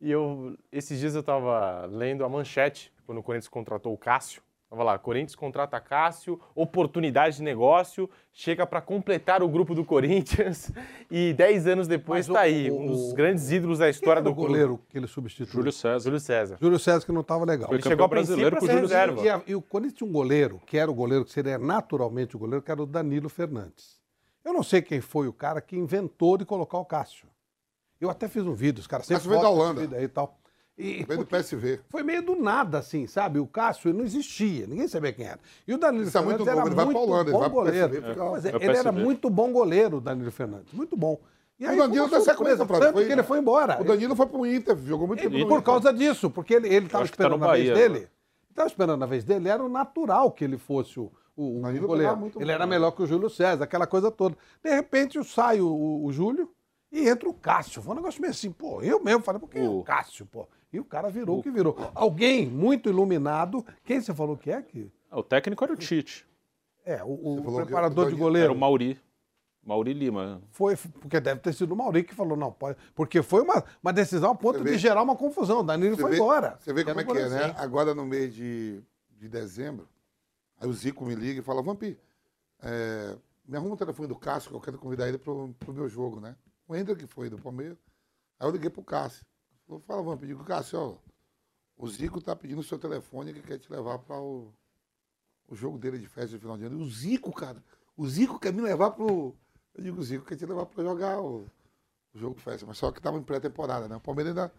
[0.00, 4.42] E eu, esses dias eu tava lendo a manchete, quando o Corinthians contratou o Cássio.
[4.74, 10.72] Tava lá, Corinthians contrata Cássio, oportunidade de negócio, chega para completar o grupo do Corinthians
[11.08, 14.20] e 10 anos depois Mas tá o- aí, o- um dos grandes ídolos da história
[14.20, 15.52] do o goleiro que ele substituiu?
[15.52, 16.00] Júlio César.
[16.00, 16.56] Júlio César.
[16.60, 17.68] Júlio César que não estava legal.
[17.68, 19.22] Foi Ele chegou brasileiro para com o Júlio reserva.
[19.22, 22.34] E, a- e o Corinthians tinha um goleiro, que era o goleiro que seria naturalmente
[22.34, 24.00] o goleiro, que era o Danilo Fernandes.
[24.44, 27.28] Eu não sei quem foi o cara que inventou de colocar o Cássio.
[28.00, 29.80] Eu até fiz um vídeo, os caras sempre Cássio veio da Holanda.
[29.82, 30.36] vídeo aí e tal.
[30.76, 31.80] E, Veio do PSV.
[31.88, 33.38] Foi meio do nada, assim, sabe?
[33.38, 35.38] O Cássio não existia, ninguém sabia quem era.
[35.68, 37.32] E o Danilo Isso é muito Fernandes era bom, ele vai pra muito Holanda, ele
[37.32, 37.88] bom vai pro goleiro.
[37.90, 38.30] PSV, fica lá.
[38.32, 41.20] Mas é, Vai ele era muito bom goleiro, o Danilo Fernandes, muito bom.
[41.60, 43.80] E O aí Danilo foi uma dá sequência, Flávio, tanto foi- que ele foi embora.
[43.80, 46.88] O Danilo foi pro Inter, jogou muito tempo E por causa disso, porque ele que
[46.88, 48.08] tá esperando no a vez dele.
[48.50, 51.86] Estava esperando a vez dele, era o natural que ele fosse o, o, o Danilo
[51.86, 52.32] goleiro.
[52.40, 54.36] Ele era melhor que o Júlio César, aquela coisa toda.
[54.62, 56.50] De repente sai o, o- o Júlio
[56.90, 57.80] e entra o Cássio.
[57.80, 60.48] Foi um negócio meio assim, pô, eu mesmo falei, por que o O- Cássio, pô?
[60.74, 61.76] E o cara virou o que virou.
[61.94, 64.60] Alguém muito iluminado, quem você falou que é?
[64.60, 64.90] Que...
[65.10, 66.26] Ah, O técnico era o Tite.
[66.84, 68.46] É, o, o preparador o de goleiro.
[68.46, 69.00] Era o Mauri.
[69.64, 70.42] Mauri Lima.
[70.50, 72.76] Foi, porque deve ter sido o Mauri que falou, não, pode.
[72.94, 75.60] Porque foi uma, uma decisão a ponto Você de vê- gerar uma confusão.
[75.60, 76.58] O Danilo Você foi vê- embora.
[76.60, 77.54] Você vê como é que é, né?
[77.56, 78.82] Agora no mês de,
[79.16, 79.88] de dezembro,
[80.60, 81.96] aí o Zico me liga e fala, Vampi,
[82.62, 83.16] é,
[83.46, 86.20] me arruma o telefone do Cássio, que eu quero convidar ele pro, pro meu jogo,
[86.20, 86.34] né?
[86.68, 87.78] O Hendrick foi do Palmeiras.
[88.40, 89.24] Aí eu liguei pro Cássio.
[89.66, 90.94] Falou, fala, Vampi, digo, Cássio, ó,
[91.76, 94.52] o Zico tá pedindo o seu telefone que quer te levar para o,
[95.48, 96.78] o jogo dele de festa de final de ano.
[96.78, 97.62] E o Zico, cara,
[97.96, 99.34] o Zico quer me levar pro...
[99.74, 101.46] Eu digo, o Zico quer te levar para jogar o,
[102.14, 103.96] o jogo de festa, mas só que tava em pré-temporada, né?
[103.96, 104.52] O Palmeiras ainda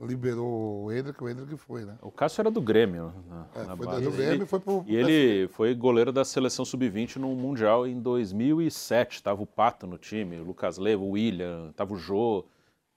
[0.00, 1.96] liberou o Hendrick, o Hendrick foi, né?
[2.00, 3.12] O Cássio era do Grêmio.
[3.28, 4.04] Na, É, na foi base.
[4.04, 4.84] do Grêmio e foi pro.
[4.86, 9.22] E ele foi goleiro da seleção sub-20 no Mundial em 2007.
[9.22, 12.44] Tava o Pato no time, o Lucas Leiva, o William, tava o Jô.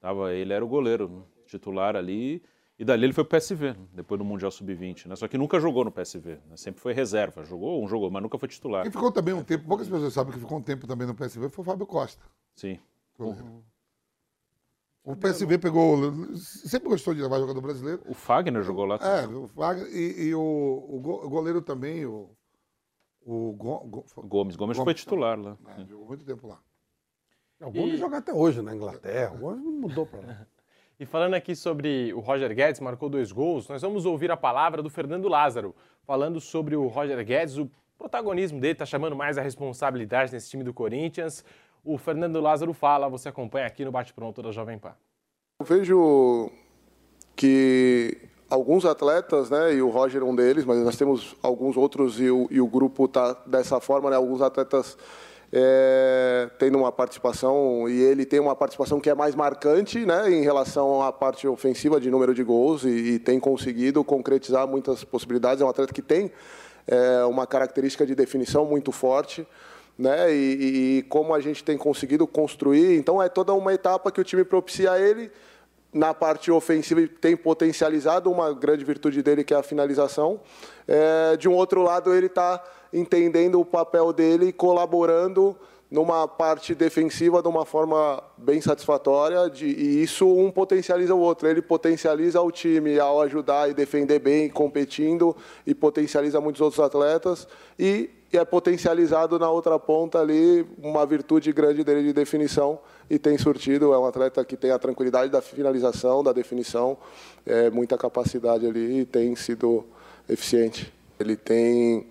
[0.00, 2.42] Tava, ele era o goleiro titular ali.
[2.78, 5.06] E dali ele foi pro PSV, depois do Mundial sub-20.
[5.06, 5.16] Né?
[5.16, 6.38] Só que nunca jogou no PSV.
[6.46, 6.56] Né?
[6.56, 7.42] Sempre foi reserva.
[7.42, 8.82] Jogou um jogou, mas nunca foi titular.
[8.82, 11.48] Quem ficou também um tempo, poucas pessoas sabem que ficou um tempo também no PSV
[11.48, 12.22] foi o Fábio Costa.
[12.54, 12.78] Sim.
[15.04, 15.96] O PSV pegou.
[16.36, 18.02] Sempre gostou de levar jogador brasileiro.
[18.06, 18.96] O Fagner jogou lá.
[19.00, 20.40] É, o Wagner e, e o,
[20.88, 22.28] o go- o goleiro também, o.
[23.24, 24.54] O Go- Go- Gomes.
[24.54, 25.56] Gomes foi titular lá.
[25.78, 26.60] É, jogou muito tempo lá.
[27.60, 29.34] O Gomes joga até hoje na Inglaterra.
[29.34, 30.46] O Gomes não mudou pra lá.
[30.98, 34.82] E falando aqui sobre o Roger Guedes, marcou dois gols, nós vamos ouvir a palavra
[34.82, 35.74] do Fernando Lázaro,
[36.06, 40.64] falando sobre o Roger Guedes, o protagonismo dele, tá chamando mais a responsabilidade nesse time
[40.64, 41.44] do Corinthians.
[41.84, 44.94] O Fernando Lázaro fala, você acompanha aqui no Bate Pronto da Jovem Pan.
[45.60, 46.50] Eu vejo
[47.36, 48.16] que
[48.48, 52.30] alguns atletas, né, e o Roger é um deles, mas nós temos alguns outros e
[52.30, 54.96] o, e o grupo está dessa forma, né, alguns atletas
[55.52, 60.42] é, tendo uma participação e ele tem uma participação que é mais marcante, né, em
[60.42, 65.62] relação à parte ofensiva de número de gols e, e tem conseguido concretizar muitas possibilidades.
[65.62, 66.30] É um atleta que tem
[66.86, 69.46] é, uma característica de definição muito forte
[69.98, 70.32] né?
[70.32, 74.24] E, e como a gente tem conseguido construir, então é toda uma etapa que o
[74.24, 75.30] time propicia a ele
[75.92, 80.40] na parte ofensiva e tem potencializado uma grande virtude dele que é a finalização.
[80.86, 82.62] É, de um outro lado ele está
[82.92, 85.56] entendendo o papel dele, e colaborando
[85.90, 91.48] numa parte defensiva de uma forma bem satisfatória de, e isso um potencializa o outro.
[91.48, 97.46] Ele potencializa o time ao ajudar e defender bem, competindo e potencializa muitos outros atletas
[97.78, 103.18] e, e é potencializado na outra ponta ali uma virtude grande dele de definição e
[103.18, 103.94] tem surtido.
[103.94, 106.98] É um atleta que tem a tranquilidade da finalização, da definição,
[107.46, 109.84] é, muita capacidade ali e tem sido
[110.28, 110.92] eficiente.
[111.18, 112.08] Ele tem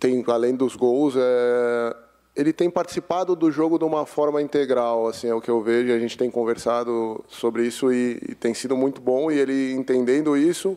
[0.00, 1.96] tem além dos gols, é,
[2.34, 5.92] ele tem participado do jogo de uma forma integral, assim é o que eu vejo.
[5.92, 10.36] A gente tem conversado sobre isso e, e tem sido muito bom e ele entendendo
[10.36, 10.76] isso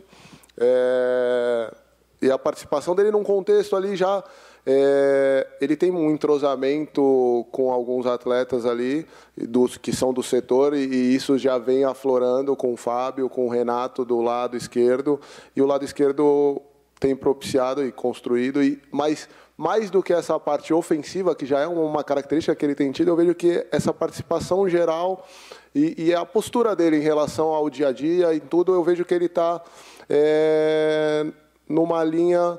[0.57, 1.73] é,
[2.21, 4.23] e a participação dele num contexto ali já
[4.65, 9.05] é, ele tem um entrosamento com alguns atletas ali,
[9.35, 13.45] dos, que são do setor, e, e isso já vem aflorando com o Fábio, com
[13.45, 15.19] o Renato do lado esquerdo,
[15.53, 16.61] e o lado esquerdo
[17.03, 19.27] tem propiciado e construído, e mais,
[19.57, 23.09] mais do que essa parte ofensiva, que já é uma característica que ele tem tido,
[23.09, 25.27] eu vejo que essa participação geral
[25.75, 29.03] e, e a postura dele em relação ao dia a dia e tudo, eu vejo
[29.03, 29.61] que ele está
[30.09, 31.25] é,
[31.67, 32.57] numa linha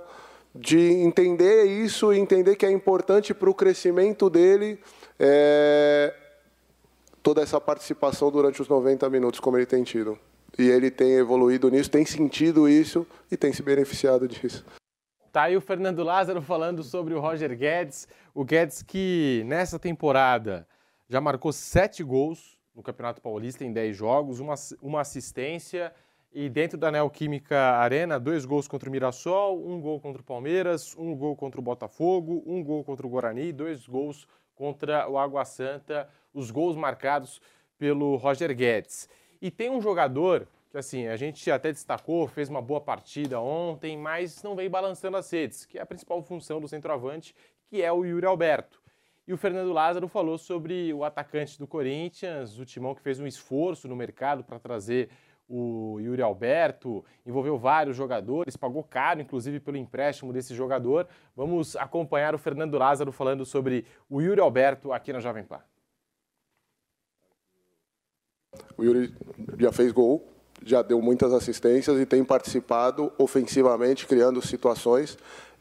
[0.55, 4.79] de entender isso e entender que é importante para o crescimento dele
[5.19, 6.13] é,
[7.23, 10.19] toda essa participação durante os 90 minutos, como ele tem tido.
[10.59, 14.65] E ele tem evoluído nisso, tem sentido isso e tem se beneficiado disso.
[15.33, 18.07] Tá aí o Fernando Lázaro falando sobre o Roger Guedes.
[18.33, 20.67] O Guedes que nessa temporada
[21.09, 25.93] já marcou sete gols no Campeonato Paulista em 10 jogos, uma, uma assistência
[26.33, 30.95] e dentro da Neoquímica Arena, dois gols contra o Mirassol, um gol contra o Palmeiras,
[30.99, 34.27] um gol contra o Botafogo, um gol contra o Guarani, dois gols
[34.57, 37.41] contra o Água Santa, os gols marcados
[37.79, 39.09] pelo Roger Guedes.
[39.45, 43.95] E tem um jogador que assim, a gente até destacou, fez uma boa partida ontem,
[43.95, 47.35] mas não vem balançando as redes, que é a principal função do centroavante,
[47.67, 48.81] que é o Yuri Alberto.
[49.29, 53.27] E o Fernando Lázaro falou sobre o atacante do Corinthians, o Timão que fez um
[53.27, 55.11] esforço no mercado para trazer
[55.47, 61.07] o Yuri Alberto, envolveu vários jogadores, pagou caro, inclusive, pelo empréstimo desse jogador.
[61.37, 65.61] Vamos acompanhar o Fernando Lázaro falando sobre o Yuri Alberto aqui na Jovem Pan.
[68.77, 69.15] O Yuri
[69.59, 70.27] já fez gol,
[70.65, 75.19] já deu muitas assistências e tem participado ofensivamente, criando situações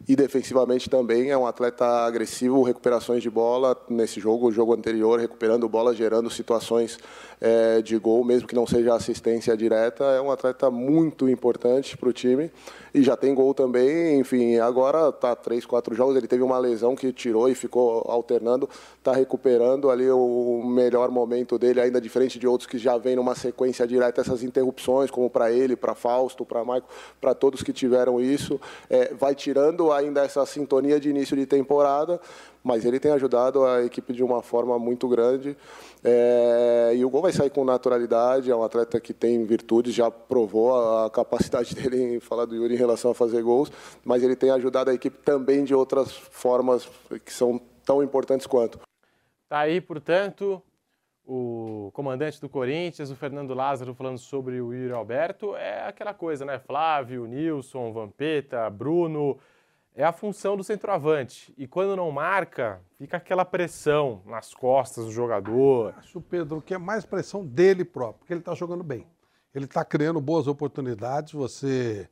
[0.08, 5.20] e defensivamente também é um atleta agressivo, recuperações de bola nesse jogo, o jogo anterior,
[5.20, 6.98] recuperando bola, gerando situações
[7.40, 12.10] é, de gol, mesmo que não seja assistência direta, é um atleta muito importante para
[12.10, 12.52] o time
[12.94, 16.96] e já tem gol também, enfim, agora está três, quatro jogos, ele teve uma lesão
[16.96, 22.48] que tirou e ficou alternando, está recuperando ali o melhor momento dele, ainda diferente de
[22.48, 26.64] outros que já vem numa sequência direta, essas interrupções, como para ele, para Fausto, para
[26.64, 26.88] Maico,
[27.20, 32.20] para todos que tiveram isso, é, vai tirando ainda essa sintonia de início de temporada,
[32.64, 35.58] mas ele tem ajudado a equipe de uma forma muito grande.
[36.04, 40.10] É, e o gol vai sair com naturalidade, é um atleta que tem virtudes, já
[40.10, 43.72] provou a, a, capacidade dele em falar do Yuri em relação a fazer gols,
[44.04, 46.90] mas ele tem ajudado a equipe também de outras formas
[47.26, 48.80] que são tão importantes quanto.
[49.50, 50.62] Tá aí, portanto,
[51.26, 56.46] o comandante do Corinthians, o Fernando Lázaro, falando sobre o Yuri Alberto, é aquela coisa,
[56.46, 56.60] né?
[56.60, 59.38] Flávio, Nilson, Vampeta, Bruno,
[59.96, 61.54] é a função do centroavante.
[61.58, 65.94] E quando não marca, fica aquela pressão nas costas do jogador.
[65.98, 69.08] Acho, Pedro, que é mais pressão dele próprio, porque ele está jogando bem.
[69.54, 71.34] Ele está criando boas oportunidades.
[71.34, 72.10] Você.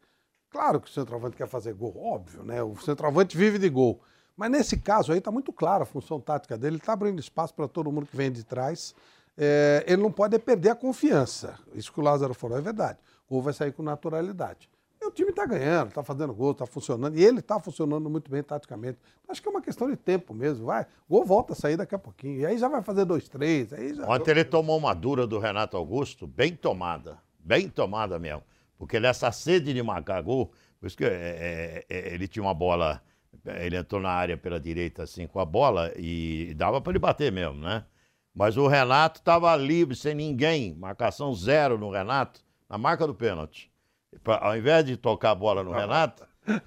[0.49, 2.61] Claro que o centroavante quer fazer gol, óbvio, né?
[2.61, 4.01] O centroavante vive de gol.
[4.35, 6.75] Mas nesse caso aí está muito clara a função tática dele.
[6.75, 8.93] Ele está abrindo espaço para todo mundo que vem de trás.
[9.37, 11.57] É, ele não pode perder a confiança.
[11.73, 12.99] Isso que o Lázaro falou é verdade.
[13.29, 14.69] Ou vai sair com naturalidade.
[15.11, 17.17] O time está ganhando, está fazendo gol, está funcionando.
[17.17, 18.97] E ele está funcionando muito bem taticamente.
[19.27, 20.67] Acho que é uma questão de tempo mesmo.
[20.67, 22.39] Vai, gol volta a sair daqui a pouquinho.
[22.39, 23.73] E aí já vai fazer dois, três.
[23.73, 24.07] Aí já...
[24.07, 27.19] Ontem ele tomou uma dura do Renato Augusto, bem tomada.
[27.37, 28.41] Bem tomada mesmo.
[28.77, 32.53] Porque nessa sede de marcar gol, por isso que é, é, é, ele tinha uma
[32.53, 33.03] bola.
[33.45, 37.33] Ele entrou na área pela direita assim com a bola e dava para ele bater
[37.33, 37.83] mesmo, né?
[38.33, 40.73] Mas o Renato estava livre, sem ninguém.
[40.73, 42.39] Marcação zero no Renato,
[42.69, 43.70] na marca do pênalti
[44.25, 46.23] ao invés de tocar a bola no Renato,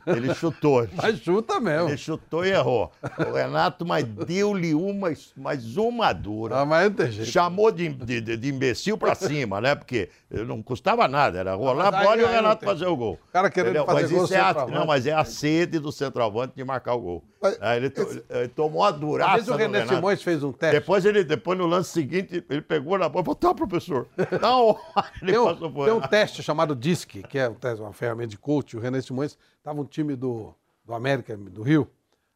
[0.06, 0.86] ele chutou.
[0.94, 1.88] Mas chuta mesmo.
[1.88, 2.92] Ele chutou e errou.
[3.18, 6.60] O Renato, mas deu-lhe uma, mais uma dura.
[6.60, 7.30] Ah, mas não tem jeito.
[7.30, 9.74] Chamou de, de, de imbecil pra cima, né?
[9.74, 13.18] Porque não custava nada, era rolar a bola e o Renato fazer o gol.
[13.28, 13.86] O cara querendo Entendeu?
[13.86, 16.94] fazer mas gol isso é a, Não, mas é a sede do centroavante de marcar
[16.94, 17.24] o gol.
[17.44, 20.80] Mas, Aí ele, to, ele, tomou a duraça o René Simões fez um teste.
[20.80, 24.08] Depois, ele, depois no lance seguinte, ele pegou na bola e falou, tá, professor.
[24.40, 24.78] Não,
[25.20, 28.76] ele tem, passou por Tem um teste chamado DISC, que é uma ferramenta de coach.
[28.76, 31.90] O René Simões estava um time do, do América, do Rio.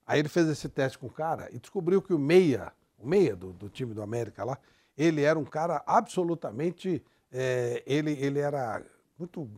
[0.06, 3.34] Aí ele fez esse teste com o cara e descobriu que o meia, o meia
[3.34, 4.58] do, do time do América lá,
[4.96, 7.02] ele era um cara absolutamente.
[7.30, 8.82] É, ele, ele era
[9.18, 9.48] muito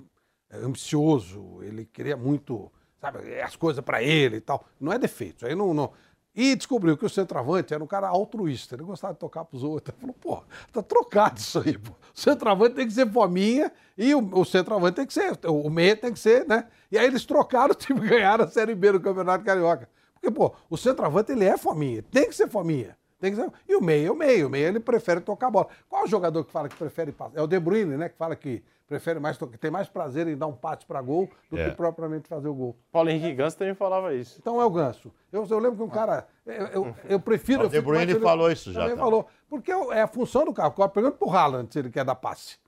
[0.51, 2.70] é, ambicioso, ele queria muito,
[3.01, 4.64] sabe, as coisas para ele e tal.
[4.80, 5.92] Não é defeito, aí não, não.
[6.34, 9.64] E descobriu que o centroavante era um cara altruísta, ele gostava de tocar para os
[9.64, 9.92] outros.
[9.92, 11.90] Ele falou, pô, tá trocado isso aí, pô.
[11.90, 15.96] O centroavante tem que ser fominha e o, o centroavante tem que ser, o meia
[15.96, 16.68] tem que ser, né?
[16.90, 19.88] E aí eles trocaram o time ganharam a Série B do Campeonato Carioca.
[20.14, 22.96] Porque, pô, o centroavante ele é fominha, tem que ser fominha.
[23.18, 23.51] Tem que ser...
[23.68, 25.68] E o meia é o meia, o meia ele prefere tocar a bola.
[25.88, 27.38] Qual o jogador que fala que prefere passar?
[27.38, 30.36] É o De Bruyne, né, que fala que prefere mais, tocar, tem mais prazer em
[30.36, 31.70] dar um passe para gol do É.
[31.70, 32.76] que propriamente fazer o gol.
[32.91, 34.36] Paulo Henrique Ganso também falava isso.
[34.41, 35.12] Então é o ganso.
[35.30, 36.26] Eu, eu lembro que um cara.
[36.45, 37.66] Eu, eu, eu prefiro.
[37.66, 39.05] O De Bruyne falou isso já Também também.
[39.11, 39.28] falou.
[39.49, 40.68] Porque é a função do cara.
[40.70, 42.59] O cara pergunta pro Haaland se ele quer dar passe.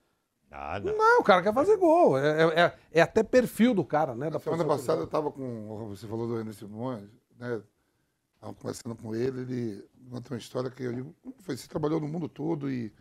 [0.48, 0.96] Ah, não.
[0.96, 2.16] Não, o cara quer fazer gol.
[2.16, 4.30] É, é- é- é até perfil do cara, né?
[4.30, 5.88] Da Semana passada eu estava com.
[5.88, 7.60] Você falou do René Simões, né?
[8.36, 11.56] Estava conversando com ele, ele contou uma história que eu digo, como foi?
[11.56, 12.92] Você trabalhou no mundo todo e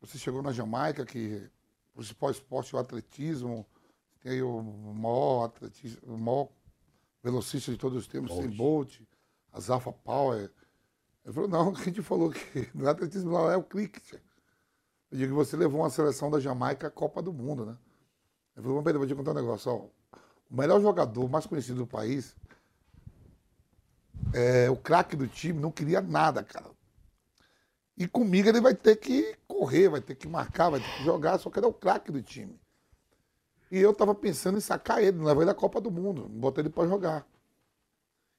[0.00, 1.48] você chegou na Jamaica, que
[1.96, 3.66] o principal esporte o atletismo,
[4.20, 6.48] tem aí o maior atletismo, o maior
[7.22, 9.00] velocista de todos os tempos, sem Bolt,
[9.50, 10.50] a Zafa Power.
[11.24, 14.20] Ele falou, não, a gente falou que no atletismo lá é o cricket.
[15.10, 17.78] Eu digo que você levou uma seleção da Jamaica à Copa do Mundo, né?
[18.54, 19.88] Ele falou, mas vou te contar um negócio, ó.
[20.50, 22.36] O melhor jogador mais conhecido do país,
[24.34, 26.75] é, o craque do time, não queria nada, cara.
[27.96, 31.38] E comigo ele vai ter que correr, vai ter que marcar, vai ter que jogar,
[31.38, 32.60] só que ele é o craque do time.
[33.70, 36.70] E eu tava pensando em sacar ele, levar ele à Copa do Mundo, botar ele
[36.70, 37.26] pra jogar.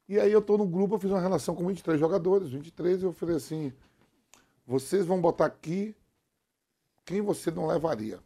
[0.07, 3.05] E aí eu tô no grupo, eu fiz uma relação com 23 jogadores, 23, e
[3.05, 3.73] eu falei assim,
[4.65, 5.95] vocês vão botar aqui
[7.03, 8.19] quem você não levaria.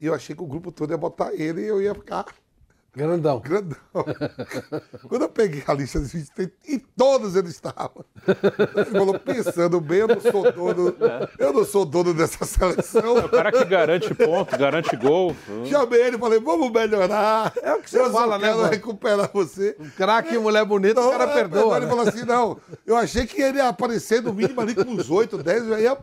[0.00, 2.26] E eu achei que o grupo todo ia botar ele e eu ia ficar
[2.96, 3.40] Grandão.
[3.40, 3.76] grandão.
[5.08, 8.04] Quando eu peguei a lista dos 23, e todos eles estavam.
[8.24, 10.96] Você falou, pensando bem, eu não sou dono,
[11.38, 13.18] eu não sou dono dessa seleção.
[13.18, 15.34] O cara que garante ponto, garante gol.
[15.64, 17.52] Chamei ele e falei, vamos melhorar.
[17.62, 19.76] É o que você eu fala, né, quero recuperar você.
[19.80, 21.76] Um craque, mulher bonita, o cara é, perdoa.
[21.76, 21.90] Ele né?
[21.90, 25.42] falou assim, não, eu achei que ele ia aparecer no mínimo ali com uns 8,
[25.42, 25.98] 10, eu já ia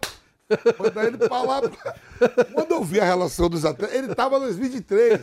[0.80, 1.62] mandar ele pra lá.
[2.54, 5.22] Quando eu vi a relação dos atletas, ele tava nos 23.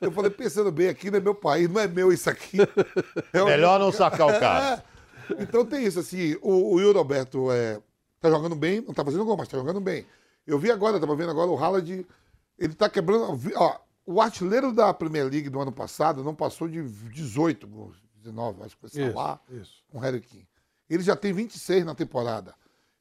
[0.00, 2.58] Eu falei, pensando bem, aqui não é meu país, não é meu isso aqui.
[3.32, 4.82] É Melhor não sacar o cara.
[5.30, 5.42] É.
[5.42, 7.80] Então tem isso, assim, o, o Yuri Alberto é,
[8.20, 10.06] tá jogando bem, não tá fazendo gol, mas tá jogando bem.
[10.46, 12.06] Eu vi agora, tava vendo agora o Haaland,
[12.58, 16.82] ele tá quebrando, ó, o artilheiro da Premier League do ano passado não passou de
[16.82, 19.82] 18 gols, 19, acho que foi Isso, isso.
[19.88, 20.48] com o Harry Kane.
[20.88, 22.54] Ele já tem 26 na temporada.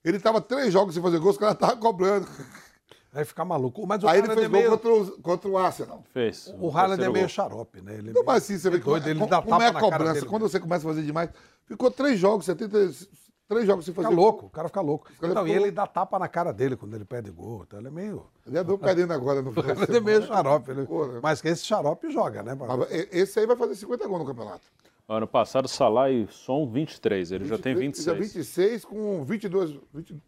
[0.04, 2.28] Ele tava três jogos sem fazer gols, os caras estavam cobrando.
[3.14, 3.86] Aí fica maluco.
[3.88, 4.70] Mas o Aí ele fez é gol meio...
[4.72, 6.04] contra, o- contra o Arsenal.
[6.14, 6.54] Fez.
[6.60, 7.28] O Haaland é meio gol.
[7.30, 7.96] xarope, né?
[7.96, 9.74] Ele é Não, mas assim, você vê é doido, ele como, dá como é a
[9.74, 10.14] na cara cobrança.
[10.14, 10.26] dele.
[10.28, 11.30] Quando você começa a fazer demais,
[11.66, 12.78] ficou três jogos, 70,
[13.48, 14.26] três jogos sem fazer Fica gol.
[14.26, 15.10] louco, o cara fica louco.
[15.20, 17.64] cara Não, e ficou- ele dá tapa na cara dele quando ele perde gol.
[17.68, 18.28] Então ele é meio.
[18.46, 20.70] Ele andou perdendo agora no final Ele é meio xarope.
[20.70, 21.20] ele- né?
[21.22, 22.54] Mas que esse xarope joga, né?
[22.56, 24.62] Mas e- Esse aí vai fazer 50 gols no campeonato.
[25.10, 27.32] Ano passado, Salah e Som 23.
[27.32, 28.46] Ele já tem 23, Já 26.
[28.46, 30.22] 26 com 22, 20,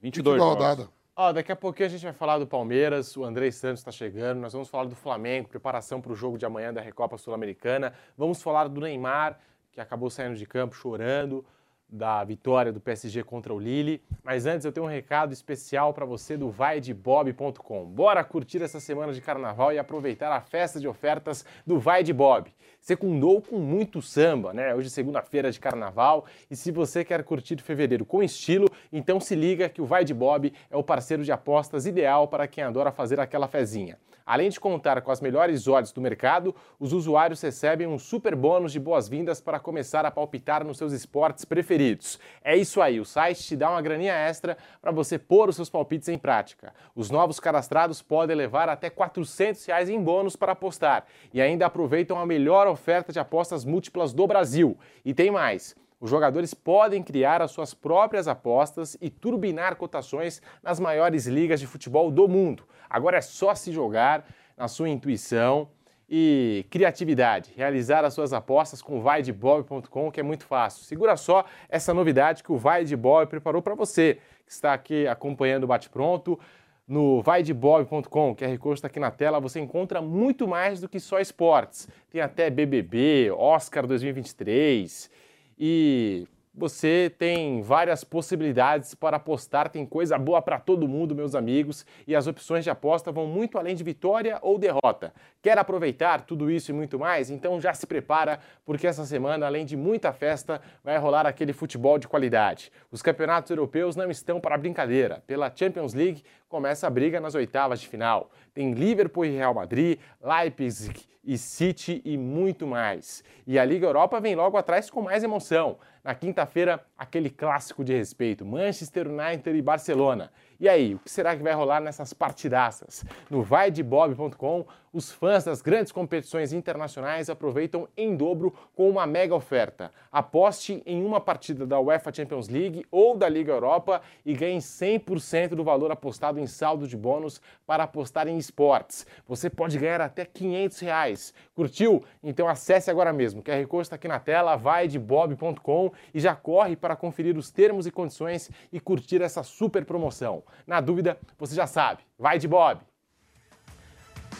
[0.00, 0.64] 22 da jogos.
[0.64, 0.88] rodada.
[1.14, 4.40] Ó, daqui a pouquinho a gente vai falar do Palmeiras, o André Santos está chegando,
[4.40, 8.42] nós vamos falar do Flamengo, preparação para o jogo de amanhã da Recopa Sul-Americana, vamos
[8.42, 9.38] falar do Neymar,
[9.70, 11.44] que acabou saindo de campo chorando,
[11.86, 14.02] da vitória do PSG contra o Lille.
[14.22, 17.84] Mas antes eu tenho um recado especial para você do vaidebob.com.
[17.86, 22.12] Bora curtir essa semana de carnaval e aproveitar a festa de ofertas do Vai de
[22.12, 22.52] Bob.
[22.84, 24.74] Secundou com muito samba, né?
[24.74, 29.34] Hoje é segunda-feira de carnaval e se você quer curtir fevereiro com estilo, então se
[29.34, 32.92] liga que o Vai de Bob é o parceiro de apostas ideal para quem adora
[32.92, 33.98] fazer aquela fezinha.
[34.26, 38.72] Além de contar com as melhores odds do mercado, os usuários recebem um super bônus
[38.72, 42.18] de boas-vindas para começar a palpitar nos seus esportes preferidos.
[42.42, 45.70] É isso aí, o site te dá uma graninha extra para você pôr os seus
[45.70, 46.74] palpites em prática.
[46.94, 52.18] Os novos cadastrados podem levar até 400 reais em bônus para apostar e ainda aproveitam
[52.18, 54.76] a melhor oferta de apostas múltiplas do Brasil.
[55.04, 55.74] E tem mais!
[56.00, 61.66] Os jogadores podem criar as suas próprias apostas e turbinar cotações nas maiores ligas de
[61.66, 62.64] futebol do mundo.
[62.90, 65.68] Agora é só se jogar na sua intuição
[66.08, 67.52] e criatividade.
[67.56, 70.84] Realizar as suas apostas com vaidebob.com, que é muito fácil.
[70.84, 75.06] Segura só essa novidade que o Vai de Bob preparou para você, que está aqui
[75.06, 76.38] acompanhando o Bate Pronto.
[76.86, 81.18] No vaidebob.com, QR Code está aqui na tela, você encontra muito mais do que só
[81.18, 81.88] esportes.
[82.10, 85.10] Tem até BBB, Oscar 2023
[85.58, 91.84] e você tem várias possibilidades para apostar, tem coisa boa para todo mundo, meus amigos,
[92.06, 95.12] e as opções de aposta vão muito além de vitória ou derrota.
[95.42, 97.28] Quer aproveitar tudo isso e muito mais?
[97.28, 101.98] Então já se prepara, porque essa semana, além de muita festa, vai rolar aquele futebol
[101.98, 102.70] de qualidade.
[102.90, 105.24] Os campeonatos europeus não estão para brincadeira.
[105.26, 108.30] Pela Champions League começa a briga nas oitavas de final.
[108.52, 113.24] Tem Liverpool e Real Madrid, Leipzig e City e muito mais.
[113.46, 115.78] E a Liga Europa vem logo atrás com mais emoção.
[116.04, 120.30] Na quinta-feira, aquele clássico de respeito, Manchester United e Barcelona.
[120.60, 123.04] E aí, o que será que vai rolar nessas partidaças?
[123.28, 129.90] No vaidebob.com Os fãs das grandes competições internacionais aproveitam em dobro com uma mega oferta.
[130.12, 135.56] Aposte em uma partida da UEFA Champions League ou da Liga Europa e ganhe 100%
[135.56, 139.04] do valor apostado em saldo de bônus para apostar em esportes.
[139.26, 141.34] Você pode ganhar até 500 reais.
[141.56, 142.04] Curtiu?
[142.22, 143.40] Então acesse agora mesmo.
[143.40, 147.36] O QR Code está aqui na tela, vai de bob.com e já corre para conferir
[147.36, 150.43] os termos e condições e curtir essa super promoção.
[150.66, 152.02] Na dúvida, você já sabe.
[152.18, 152.80] Vai de Bob!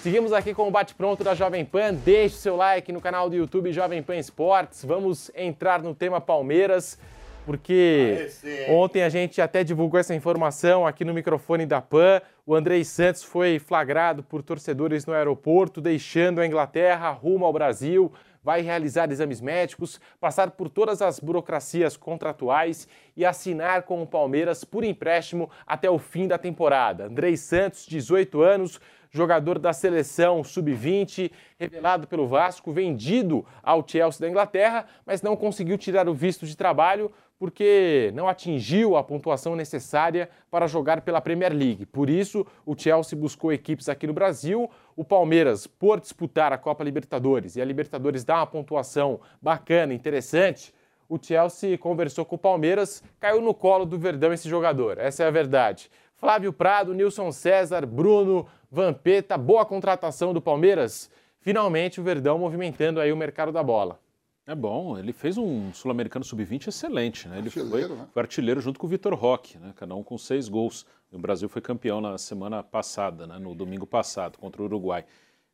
[0.04, 1.94] Seguimos aqui com o bate-pronto da Jovem Pan.
[1.94, 4.84] Deixe seu like no canal do YouTube Jovem Pan Esportes.
[4.84, 6.98] Vamos entrar no tema Palmeiras,
[7.46, 8.28] porque
[8.68, 12.20] ontem a gente até divulgou essa informação aqui no microfone da Pan.
[12.44, 18.12] O Andrei Santos foi flagrado por torcedores no aeroporto, deixando a Inglaterra rumo ao Brasil.
[18.44, 22.86] Vai realizar exames médicos, passar por todas as burocracias contratuais
[23.16, 27.06] e assinar com o Palmeiras por empréstimo até o fim da temporada.
[27.06, 28.78] Andrei Santos, 18 anos,
[29.10, 35.78] jogador da seleção sub-20, revelado pelo Vasco, vendido ao Chelsea da Inglaterra, mas não conseguiu
[35.78, 41.52] tirar o visto de trabalho porque não atingiu a pontuação necessária para jogar pela Premier
[41.52, 41.84] League.
[41.86, 44.70] Por isso, o Chelsea buscou equipes aqui no Brasil.
[44.96, 50.72] O Palmeiras, por disputar a Copa Libertadores e a Libertadores dá uma pontuação bacana, interessante,
[51.08, 54.98] o Chelsea conversou com o Palmeiras, caiu no colo do Verdão esse jogador.
[54.98, 55.90] Essa é a verdade.
[56.16, 61.10] Flávio Prado, Nilson César, Bruno, Vampeta, boa contratação do Palmeiras.
[61.40, 64.00] Finalmente o Verdão movimentando aí o mercado da bola.
[64.46, 67.38] É bom, ele fez um Sul-Americano Sub-20 excelente, né?
[67.38, 68.06] Ele foi, Artilheiro, né?
[68.12, 69.72] foi artilheiro junto com o Vitor Roque, né?
[69.74, 70.86] Cada um com seis gols.
[71.14, 73.38] O Brasil foi campeão na semana passada, né?
[73.38, 75.04] No domingo passado, contra o Uruguai.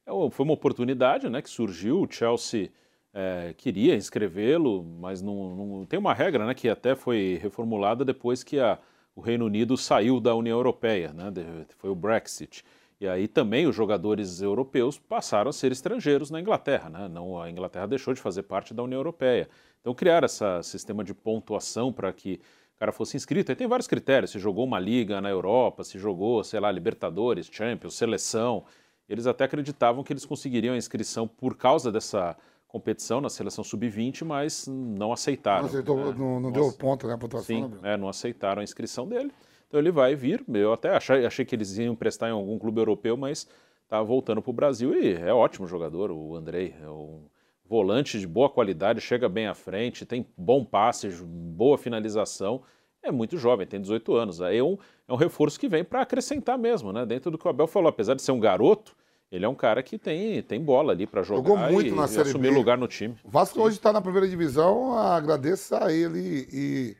[0.06, 1.42] É, Foi uma oportunidade, né?
[1.42, 2.00] Que surgiu.
[2.02, 2.70] O Chelsea
[3.12, 6.54] é, queria inscrevê-lo, mas não, não- tem uma regra, né?
[6.54, 8.78] Que até foi reformulada depois que a-
[9.14, 11.30] o Reino Unido saiu da União Europeia, né?
[11.78, 12.64] Foi o Brexit.
[13.00, 17.08] E aí também os jogadores europeus passaram a ser estrangeiros na Inglaterra, né?
[17.08, 19.48] Não, a Inglaterra deixou de fazer parte da União Europeia.
[19.80, 22.40] Então criaram esse sistema de pontuação para que
[22.80, 23.52] cara fosse inscrito.
[23.52, 27.48] Aí tem vários critérios, se jogou uma liga na Europa, se jogou, sei lá, Libertadores,
[27.52, 28.64] Champions, seleção.
[29.06, 32.34] Eles até acreditavam que eles conseguiriam a inscrição por causa dessa
[32.66, 35.62] competição na seleção sub-20, mas não aceitaram.
[35.62, 36.14] Não, aceitou, né?
[36.16, 37.16] não, não deu ponto, né?
[37.18, 39.30] Pontuação, Sim, né, é, não aceitaram a inscrição dele.
[39.68, 40.42] Então ele vai vir.
[40.48, 43.46] Eu até achei, achei que eles iam emprestar em algum clube europeu, mas
[43.88, 46.74] tá voltando para o Brasil e é ótimo jogador, o Andrei.
[46.80, 47.24] É um
[47.70, 52.62] volante de boa qualidade, chega bem à frente, tem bom passe, boa finalização.
[53.00, 54.42] É muito jovem, tem 18 anos.
[54.42, 57.06] Aí é um, é um reforço que vem para acrescentar mesmo, né?
[57.06, 58.96] Dentro do que o Abel falou, apesar de ser um garoto,
[59.30, 62.06] ele é um cara que tem, tem bola ali para jogar Jogou muito e, na
[62.06, 62.56] e Série assumir B.
[62.56, 63.14] lugar no time.
[63.22, 66.96] O Vasco hoje está na primeira divisão, agradeço a ele e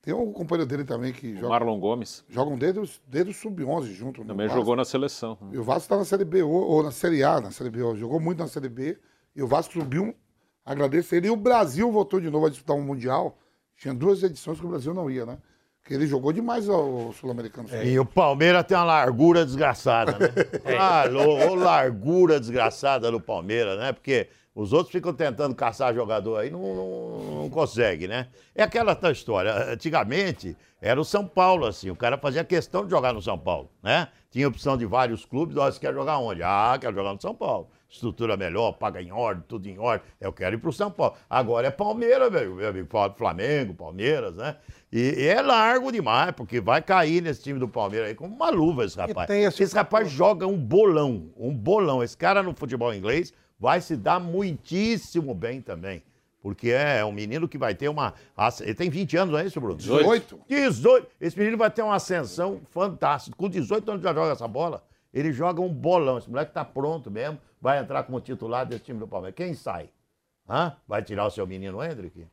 [0.00, 4.22] tem um companheiro dele também que joga, Marlon Gomes jogam desde, desde o sub-11 junto.
[4.22, 5.36] no também jogou na seleção.
[5.52, 7.80] E o Vasco está na Série B, ou, ou na Série A, na Série B.
[7.94, 8.98] Jogou muito na Série B.
[9.34, 10.14] E o Vasco subiu,
[10.64, 11.26] agradeço ele.
[11.26, 13.38] E o Brasil voltou de novo a disputar um Mundial.
[13.76, 15.38] Tinha duas edições que o Brasil não ia, né?
[15.80, 17.68] Porque ele jogou demais ao Sul-Americano.
[17.84, 20.28] E o Palmeiras tem uma largura desgraçada, né?
[20.78, 23.92] Ah, ô, ô largura desgraçada do Palmeiras, né?
[23.92, 28.28] Porque os outros ficam tentando caçar jogador aí, não, não, não consegue, né?
[28.54, 29.72] É aquela tal história.
[29.72, 33.68] Antigamente era o São Paulo, assim, o cara fazia questão de jogar no São Paulo,
[33.82, 34.08] né?
[34.30, 36.42] Tinha opção de vários clubes, ó, você quer jogar onde?
[36.42, 37.68] Ah, quero jogar no São Paulo.
[37.94, 40.04] Estrutura melhor, paga em ordem, tudo em ordem.
[40.20, 41.14] Eu quero ir pro São Paulo.
[41.30, 42.88] Agora é Palmeiras, meu, meu amigo.
[43.16, 44.56] Flamengo, Palmeiras, né?
[44.92, 48.50] E, e é largo demais, porque vai cair nesse time do Palmeiras aí como uma
[48.50, 49.30] luva esse rapaz.
[49.30, 52.02] esse esse rapaz joga um bolão, um bolão.
[52.02, 56.02] Esse cara no futebol inglês vai se dar muitíssimo bem também.
[56.42, 58.12] Porque é um menino que vai ter uma.
[58.60, 59.76] Ele tem 20 anos, não é isso, Bruno?
[59.76, 60.40] 18.
[60.48, 61.06] 18.
[61.20, 63.36] Esse menino vai ter uma ascensão fantástica.
[63.36, 64.82] Com 18 anos já joga essa bola.
[65.12, 66.18] Ele joga um bolão.
[66.18, 67.38] Esse moleque tá pronto mesmo.
[67.64, 69.34] Vai entrar como titular desse time do Palmeiras.
[69.34, 69.88] Quem sai?
[70.46, 70.76] Hã?
[70.86, 72.28] Vai tirar o seu menino Hendrick?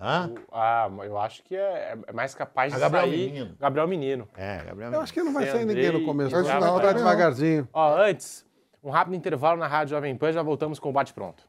[0.00, 0.34] Hã?
[0.50, 3.56] Ah, mas eu acho que é, é mais capaz de A Gabriel sair Menino.
[3.60, 4.28] Gabriel Menino.
[4.36, 6.32] É, Gabriel Eu acho que não vai sair ninguém no começo.
[6.32, 6.92] Vai também não.
[6.92, 7.68] devagarzinho.
[7.72, 8.44] Ó, antes,
[8.82, 11.44] um rápido intervalo na Rádio Jovem Pan, já voltamos com o Bate Pronto.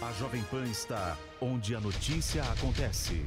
[0.00, 3.26] A Jovem Pan está onde a notícia acontece.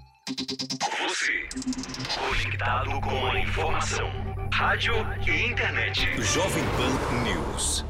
[0.27, 1.49] Você,
[2.15, 4.07] conectado com a informação.
[4.53, 4.93] Rádio
[5.27, 6.21] e internet.
[6.21, 7.83] Jovem Pan News.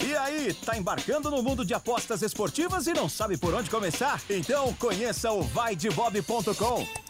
[0.00, 4.22] E aí, tá embarcando no mundo de apostas esportivas e não sabe por onde começar?
[4.30, 7.09] Então conheça o vaidebob.com.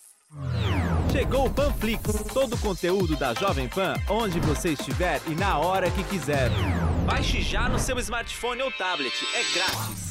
[1.11, 2.01] Chegou o Panflix,
[2.33, 6.49] todo o conteúdo da Jovem Pan, onde você estiver e na hora que quiser.
[7.05, 10.10] Baixe já no seu smartphone ou tablet, é grátis.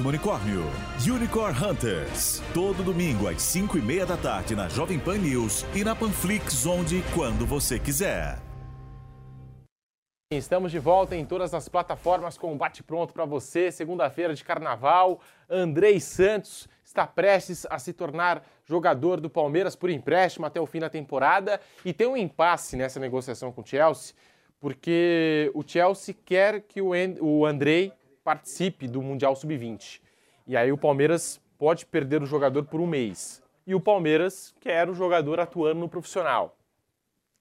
[0.00, 0.64] unicórnio.
[1.08, 2.42] Unicorn Hunters.
[2.52, 6.66] Todo domingo às 5 e meia da tarde na Jovem Pan News e na Panflix,
[6.66, 8.38] onde e quando você quiser.
[10.32, 13.70] Estamos de volta em todas as plataformas com um bate-pronto para você.
[13.70, 15.20] Segunda-feira de carnaval.
[15.48, 20.80] Andrei Santos está prestes a se tornar jogador do Palmeiras por empréstimo até o fim
[20.80, 21.60] da temporada.
[21.84, 24.14] E tem um impasse nessa negociação com o Chelsea,
[24.58, 27.92] porque o Chelsea quer que o Andrei
[28.28, 30.02] participe do Mundial Sub-20.
[30.46, 33.42] E aí o Palmeiras pode perder o jogador por um mês.
[33.66, 36.54] E o Palmeiras quer o jogador atuando no profissional.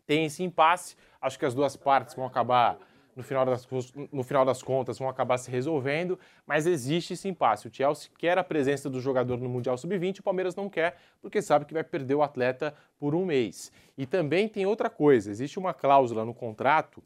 [0.05, 2.77] Tem esse impasse Acho que as duas partes vão acabar,
[3.13, 3.67] no final das,
[4.13, 7.67] no final das contas, vão acabar se resolvendo, mas existe esse impasse.
[7.67, 11.41] O Chelsea quer a presença do jogador no Mundial Sub-20, o Palmeiras não quer, porque
[11.41, 13.73] sabe que vai perder o atleta por um mês.
[13.97, 17.03] E também tem outra coisa: existe uma cláusula no contrato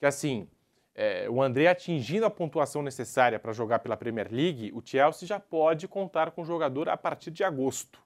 [0.00, 0.48] que, assim,
[0.94, 5.40] é, o André atingindo a pontuação necessária para jogar pela Premier League, o Chelsea já
[5.40, 7.98] pode contar com o jogador a partir de agosto.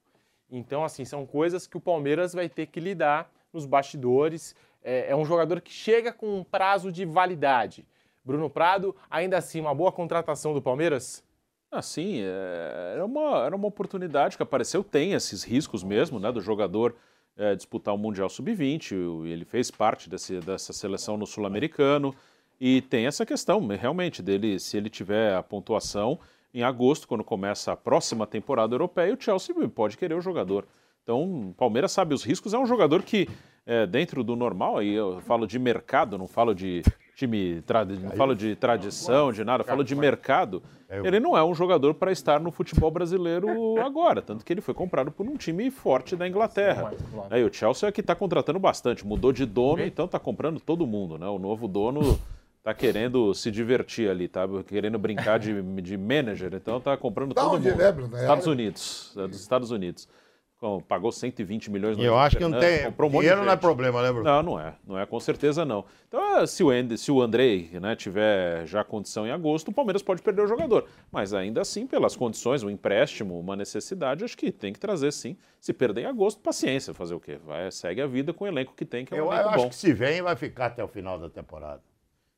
[0.50, 4.54] Então, assim, são coisas que o Palmeiras vai ter que lidar nos bastidores
[4.86, 7.84] é, é um jogador que chega com um prazo de validade.
[8.24, 11.24] Bruno Prado, ainda assim, uma boa contratação do Palmeiras?
[11.70, 16.30] Ah, sim, é, era, uma, era uma oportunidade que apareceu, tem esses riscos mesmo, né,
[16.30, 16.94] do jogador
[17.36, 22.14] é, disputar o Mundial Sub-20, ele fez parte desse, dessa seleção no Sul-Americano,
[22.60, 26.18] e tem essa questão, realmente, dele, se ele tiver a pontuação,
[26.54, 30.66] em agosto, quando começa a próxima temporada europeia, o Chelsea pode querer o jogador.
[31.02, 33.28] Então, o Palmeiras sabe os riscos, é um jogador que
[33.66, 36.82] é, dentro do normal, aí eu falo de mercado, não falo de
[37.14, 37.62] time,
[38.00, 40.62] não falo de tradição, de nada, falo de mercado.
[40.88, 43.48] Ele não é um jogador para estar no futebol brasileiro
[43.84, 46.92] agora, tanto que ele foi comprado por um time forte da Inglaterra.
[47.28, 50.86] Aí o Chelsea é que está contratando bastante, mudou de dono, então está comprando todo
[50.86, 51.26] mundo, né?
[51.26, 52.18] O novo dono
[52.66, 57.52] tá querendo se divertir ali, tá querendo brincar de, de manager, então tá comprando todo
[57.52, 57.68] mundo.
[57.68, 60.08] É, Estados Unidos, é dos Estados Unidos
[60.88, 62.88] pagou 120 milhões no Eu acho que não tem.
[62.88, 64.24] Um dinheiro não é problema, né, Bruno?
[64.24, 64.74] Não, não é.
[64.86, 65.84] Não é, com certeza não.
[66.08, 69.72] Então, é, se o, Andy, se o Andrei né, tiver já condição em agosto, o
[69.72, 70.86] Palmeiras pode perder o jogador.
[71.12, 75.36] Mas ainda assim, pelas condições, um empréstimo, uma necessidade, acho que tem que trazer sim.
[75.60, 77.38] Se perder em agosto, paciência, fazer o quê?
[77.44, 79.50] Vai, segue a vida com o elenco que tem, que é um eu, eu bom.
[79.50, 81.82] acho que se vem, vai ficar até o final da temporada.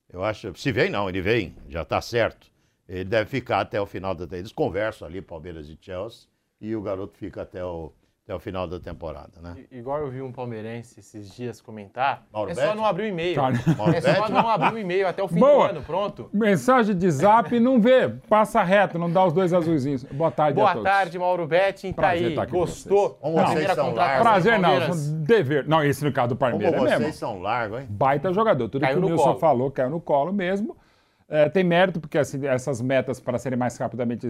[0.08, 0.54] Eu acho.
[0.56, 2.50] Se vem, não, ele vem, já está certo.
[2.88, 4.36] Ele deve ficar até o final da.
[4.36, 6.28] Eles conversam ali, Palmeiras e Chelsea,
[6.60, 7.92] e o garoto fica até o
[8.28, 9.56] até o final da temporada, né?
[9.72, 12.66] Igual eu vi um palmeirense esses dias comentar, Mauro é Betti?
[12.66, 13.34] só não abrir o e-mail.
[13.34, 13.54] Cara.
[13.96, 15.68] É só não abrir o e-mail até o fim Boa.
[15.68, 16.28] do ano, pronto.
[16.30, 18.06] Mensagem de zap, não vê.
[18.28, 20.04] Passa reto, não dá os dois azuizinhos.
[20.04, 20.90] Boa tarde a Boa todos.
[20.90, 22.24] tarde, Mauro Betti, tá aí.
[22.28, 23.48] estar aqui com Gostou vocês.
[23.48, 24.78] Vocês são Prazer não,
[25.24, 25.66] dever.
[25.66, 27.14] Não, esse no caso do Como Palmeiras é vocês mesmo.
[27.14, 27.86] são largos, hein?
[27.88, 28.68] Baita jogador.
[28.68, 29.38] Tudo Caiu que o no Nilson colo.
[29.38, 30.76] falou caiu no colo mesmo.
[31.30, 34.26] É, tem mérito, porque assim, essas metas, para serem mais rapidamente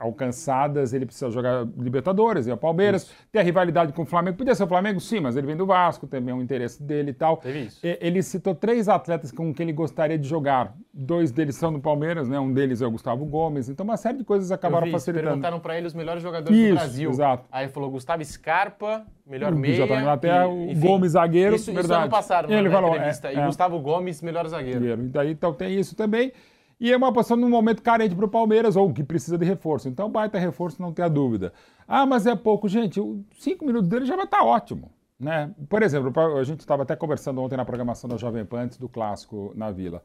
[0.00, 3.10] alcançadas, ele precisa jogar Libertadores, e o Palmeiras.
[3.30, 4.36] Tem a rivalidade com o Flamengo.
[4.38, 7.10] Podia ser o Flamengo, sim, mas ele vem do Vasco, também é um interesse dele
[7.10, 7.36] e tal.
[7.36, 7.86] Teve isso.
[7.86, 10.74] E- Ele citou três atletas com quem ele gostaria de jogar.
[10.92, 12.38] Dois deles são do Palmeiras, né?
[12.40, 13.68] Um deles é o Gustavo Gomes.
[13.68, 15.28] Então, uma série de coisas acabaram vi isso, facilitando.
[15.28, 17.10] perguntaram pra ele os melhores jogadores Isso, do Brasil.
[17.10, 17.44] exato.
[17.52, 19.74] Aí ele falou Gustavo Scarpa, melhor O meia.
[19.76, 22.02] já tá na Inglaterra, e, o enfim, Gomes zagueiro, Isso, isso verdade.
[22.02, 23.28] ano passado, Ele na falou, entrevista.
[23.28, 23.46] é, e é.
[23.46, 24.78] Gustavo Gomes, melhor zagueiro.
[24.80, 25.02] zagueiro.
[25.02, 26.32] E daí, então tem isso também.
[26.80, 29.88] E é uma posição num momento carente para o Palmeiras, ou que precisa de reforço.
[29.88, 31.52] Então, baita reforço, não tenha dúvida.
[31.88, 32.68] Ah, mas é pouco.
[32.68, 33.00] Gente,
[33.36, 34.90] cinco minutos dele já vai estar ótimo.
[35.18, 35.50] Né?
[35.68, 38.88] Por exemplo, a gente estava até conversando ontem na programação da Jovem Pan antes do
[38.88, 40.00] clássico na Vila.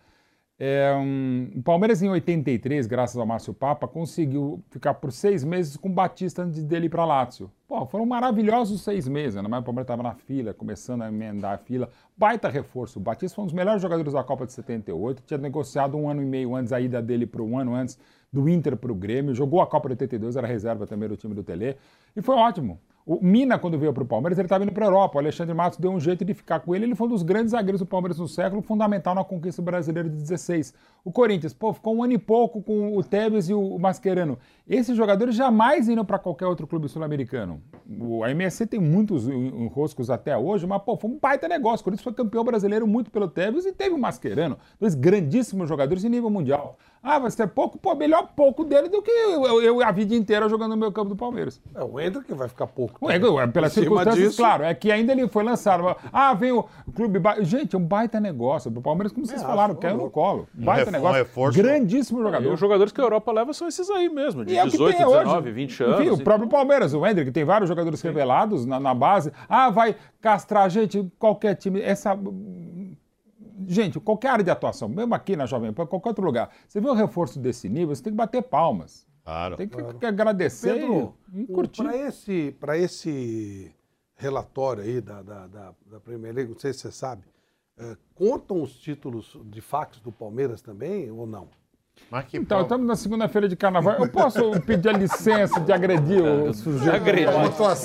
[0.60, 5.76] É, um, o Palmeiras, em 83, graças ao Márcio Papa, conseguiu ficar por seis meses
[5.76, 7.52] com o Batista antes dele ir para Lácio.
[7.68, 9.48] Pô, foram maravilhosos seis meses, né?
[9.50, 11.90] Mas o Palmeiras estava na fila, começando a emendar a fila.
[12.16, 13.00] Baita reforço.
[13.00, 15.24] O Batista foi um dos melhores jogadores da Copa de 78.
[15.26, 17.98] Tinha negociado um ano e meio antes a ida dele para um ano antes
[18.32, 19.34] do Inter para o Grêmio.
[19.34, 21.78] Jogou a Copa de 82, era reserva também do time do Tele.
[22.16, 22.80] E foi ótimo.
[23.06, 25.18] O Mina, quando veio para o Palmeiras, ele estava indo para a Europa.
[25.18, 26.86] O Alexandre Matos deu um jeito de ficar com ele.
[26.86, 30.16] Ele foi um dos grandes zagueiros do Palmeiras no século, fundamental na conquista brasileira de
[30.16, 30.74] 16.
[31.04, 34.40] O Corinthians, pô, ficou um ano e pouco com o Tevez e o Mascherano.
[34.66, 37.62] Esses jogadores jamais iram para qualquer outro clube sul-americano.
[38.24, 41.82] A MSC tem muitos en- enroscos até hoje, mas, pô, foi um baita negócio.
[41.82, 44.58] O Corinthians foi campeão brasileiro muito pelo Tevez e teve o Mascherano.
[44.80, 46.78] Dois grandíssimos jogadores de nível mundial.
[47.06, 47.78] Ah, vai ser pouco?
[47.78, 51.10] Pô, melhor pouco dele do que eu, eu a vida inteira jogando no meu campo
[51.10, 51.62] do Palmeiras.
[51.76, 53.06] É, o Hendrick vai ficar pouco.
[53.06, 54.64] Ué, ué, pelas Em cima circunstâncias, disso- claro.
[54.64, 55.84] É que ainda ele foi lançado.
[56.14, 56.64] Ah, vem o
[56.96, 57.20] clube.
[57.20, 58.72] ba- Gente, é um baita negócio.
[58.74, 60.48] O Palmeiras, como vocês É, falaram, caiu no colo.
[60.58, 61.18] Um Baita um negócio.
[61.18, 61.58] reforço.
[61.58, 62.54] Grandíssimo E jogador.
[62.54, 64.72] os jogadores que a Europa leva são esses aí mesmo, de E é o que
[64.72, 65.20] 18, tem hoje.
[65.26, 66.00] 19, 20 anos.
[66.00, 69.30] Enfim, o e- próprio Palmeiras, o Hendrick, tem vários jogadores revelados na, na base.
[69.50, 71.82] Ah, vai castrar, gente, qualquer time.
[71.82, 72.18] Essa.
[73.68, 76.90] Gente, qualquer área de atuação, mesmo aqui na Jovem Pan, qualquer outro lugar, você vê
[76.90, 79.08] um reforço desse nível, você tem que bater palmas.
[79.24, 79.56] Claro.
[79.56, 81.82] Tem que, que agradecer Pedro, e, e curtir.
[81.82, 83.74] para esse, pra esse
[84.16, 87.24] relatório aí da, da, da, da Premier League, não sei se você sabe,
[87.78, 91.50] eh, contam os títulos de fax do Palmeiras também ou não?
[92.10, 92.64] Mas que Então, pau.
[92.64, 93.96] estamos na segunda-feira de carnaval.
[93.98, 96.96] Eu posso pedir a licença de agredir o sujeito?
[96.96, 97.28] Agredir.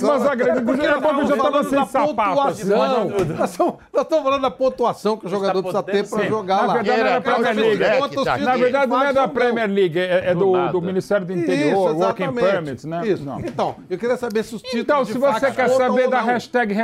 [0.02, 2.40] Mas agredir, porque daqui a pouco eu já estava sem sapato.
[2.40, 6.56] assim, Nós estamos nós estamos falando da pontuação que o jogador precisa ter para jogar
[6.56, 6.74] Na lá.
[6.74, 8.24] verdade, não é da Premier League.
[8.24, 8.38] Tá.
[8.38, 9.28] Na verdade, não é da?
[9.28, 10.72] Premier League, é, é Do do, nada.
[10.72, 12.32] do Ministério do Isso, Interior, Working.
[12.34, 13.06] Permits, né?
[13.06, 13.24] Isso.
[13.24, 13.40] Não.
[13.40, 16.74] Então, eu queria saber se os títulos Então, de se você quer saber da hashtag,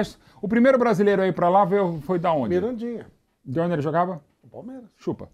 [0.41, 1.67] O primeiro brasileiro aí pra lá
[2.03, 2.49] foi da onde?
[2.55, 3.07] Mirandinha,
[3.45, 4.21] De onde ele jogava?
[4.51, 4.85] Palmeiras.
[4.97, 5.29] Chupa.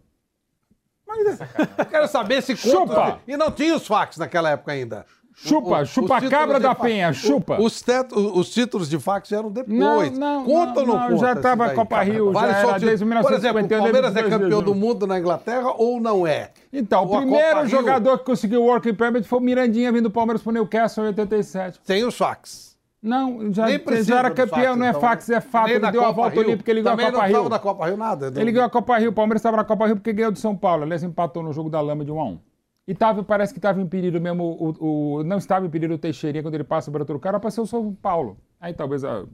[1.79, 3.19] Eu quero saber se Chupa!
[3.27, 5.05] E não tinha os fax naquela época ainda.
[5.43, 7.59] Chupa, os chupa títulos cabra da penha, chupa.
[7.59, 9.75] o- Os, tet- os títulos de fax eram depois.
[9.79, 11.17] Não, não, conta ou não, não, conta?
[11.19, 12.03] já esse tava daí, Copa?
[12.03, 14.63] Rio, já só era o desde Por exemplo, o 1951, Palmeiras é campeão 2000.
[14.63, 16.51] do mundo na Inglaterra ou não é?
[16.71, 19.91] Então, o a primeiro Copa Rio jogador que conseguiu o Working Permit foi o Mirandinha
[19.91, 21.81] vindo do Palmeiras pro Newcastle em 87.
[21.85, 22.70] Sem os fax.
[23.03, 25.37] Não, já, precisa já era campeão, não é então, fax, né?
[25.37, 25.69] é fato.
[25.71, 26.47] Ele deu a Copa volta Rio.
[26.49, 27.49] olímpica, ele ganhou a Também Copa não Rio.
[27.49, 28.27] na Copa Rio nada.
[28.41, 30.55] Ele ganhou a Copa Rio, o Palmeiras estava na Copa Rio porque ganhou do São
[30.55, 30.83] Paulo.
[30.83, 32.39] Aliás, empatou no jogo da Lama de 1 a 1
[32.87, 36.55] E tava, parece que estava impedido mesmo, o, o- não estava impedido o Teixeirinha quando
[36.57, 38.37] ele passa para outro cara, para ser o São Paulo.
[38.61, 39.25] Aí talvez a,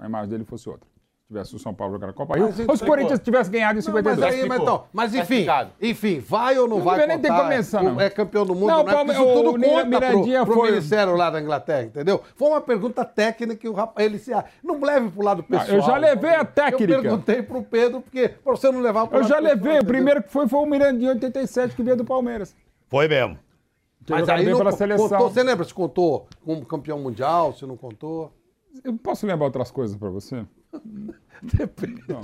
[0.00, 0.88] a imagem dele fosse outra.
[1.28, 3.50] Se tivesse o São Paulo jogando a Copa Rio, Mas ou se o Corinthians tivesse
[3.50, 4.34] ganhado em Não, mas 52.
[4.34, 5.46] aí, mas, então, mas Tá enfim,
[5.82, 8.00] enfim, vai ou não, Não vai nem começado, O- não.
[8.00, 9.12] É campeão do mundo, Não, não, o é?
[9.12, 12.22] Isso tudo o conta Mirandinha pro, pro foi- Ministério lá da Inglaterra, entendeu?
[12.34, 14.32] Foi uma pergunta técnica que o rapaz, ele se...
[14.64, 15.76] Não leve pro lado Não, pessoal.
[15.76, 16.94] eu já levei a técnica.
[16.94, 19.84] Eu perguntei pro Pedro, porque pra você não levar pro Eu já pessoal, levei, o
[19.84, 22.56] primeiro que foi foi o Mirandinha 87 que veio do Palmeiras.
[22.88, 23.38] Foi mesmo.
[24.06, 25.10] Que Mas aí não pela seleção.
[25.10, 28.32] contou, você lembra se contou como campeão mundial, se não contou?
[28.82, 30.42] Eu posso lembrar outras coisas pra você?
[31.42, 32.02] Depende.
[32.08, 32.20] Não.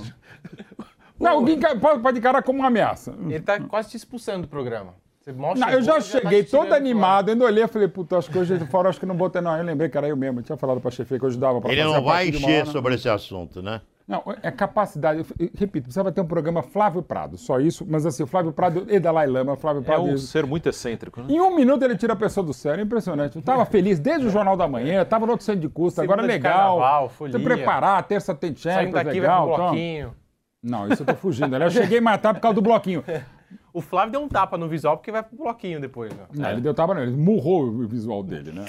[1.19, 3.15] Não, alguém pode, pode encarar como uma ameaça.
[3.27, 4.93] Ele tá quase te expulsando do programa.
[5.21, 7.67] Você mal Não, chegou, eu já tá cheguei te todo tirando animado, ainda olhei e
[7.67, 9.57] falei, puta, acho que hoje fora, acho que não vou ter, não.
[9.57, 11.71] Eu lembrei que era eu mesmo, eu tinha falado pra chefe que hoje dava pra
[11.71, 12.65] Ele fazer não vai encher hora.
[12.71, 13.81] sobre esse assunto, né?
[14.07, 15.19] Não, é capacidade.
[15.19, 17.83] Eu, eu repito, precisava ter um programa Flávio Prado, só isso.
[17.89, 20.03] Mas assim, o Flávio Prado e Dalai Lama, Flávio É Prado.
[20.03, 21.27] um e- ser muito excêntrico, né?
[21.29, 23.35] Em um minuto ele tira a pessoa do sério, é impressionante.
[23.35, 26.21] Eu tava feliz desde o Jornal da Manhã, tava no outro centro de custo, agora
[26.21, 26.77] é legal.
[26.77, 27.39] carnaval, Se folia.
[27.39, 29.43] preparar, terça tem Champions, daqui vai legal.
[29.45, 30.13] pro então- bloquinho.
[30.61, 31.55] Não, isso eu tô fugindo.
[31.55, 33.03] Aliás, eu cheguei a matar por causa do bloquinho.
[33.71, 36.09] O Flávio deu um tapa no visual porque vai pro bloquinho depois.
[36.13, 36.23] Né?
[36.33, 38.63] Não, ele deu tapa não, ele murrou o visual dele, né?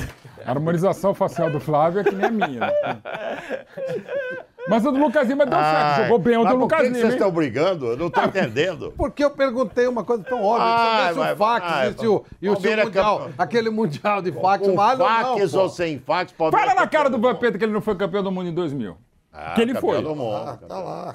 [0.45, 2.59] A harmonização facial do Flávio é que nem a minha.
[2.61, 2.73] Né?
[4.69, 6.85] Mas o do Lucas Lima deu certo, Ai, jogou bem o do por Lucas que
[6.85, 7.01] que Lima.
[7.01, 7.87] vocês estão brigando?
[7.87, 8.93] Eu não estou entendendo.
[8.97, 11.13] Porque eu perguntei uma coisa tão óbvia.
[11.13, 14.67] Vê se o fax e o, e o seu é mundial, aquele mundial de fax
[14.67, 17.73] ou não, fax ou sem fax, Palmeiras Fala na é cara do Vampeta que ele
[17.73, 18.97] não foi campeão do mundo em 2000.
[19.33, 20.03] Ah, que ele foi.
[20.03, 21.15] do mundo, Ah, tá lá.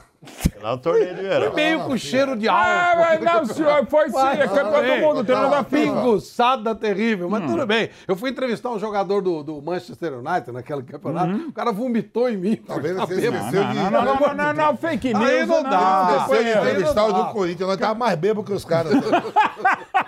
[0.61, 1.53] Lá no torneio de verão.
[1.56, 2.99] Meio com cheiro de Ah, álcool.
[3.02, 5.93] mas não, senhor, foi sim, é campeão do mundo, da FIFA.
[5.93, 7.48] Pinguçada terrível, mas Hum.
[7.48, 7.89] tudo bem.
[8.07, 11.48] Eu fui entrevistar um jogador do, do Manchester United naquele campeonato, Uhum.
[11.48, 12.56] o cara vomitou em mim.
[12.57, 12.98] Tá vendo?
[12.98, 13.76] Tá Você esqueceu de...
[13.76, 15.26] Não, não, não, não, não, não, fake news.
[15.27, 16.18] Aí não dá.
[16.22, 18.93] Esqueceu de não entrevistar o do Corinthians, nós tava mais bêbado que os caras.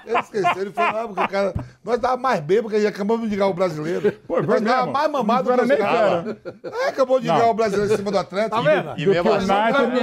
[0.06, 1.54] Ele esqueceu, ele foi lá porque o cara.
[1.84, 4.12] Nós tava mais bêbado que ele acabamos de ligar o brasileiro.
[4.28, 6.36] Pô, nós tava mais mamado Não que os caras.
[6.64, 7.36] É, acabou de Não.
[7.36, 8.56] ligar o brasileiro em cima do Atlético.
[8.56, 8.94] Tá vendo?
[8.98, 9.48] E mesmo assim,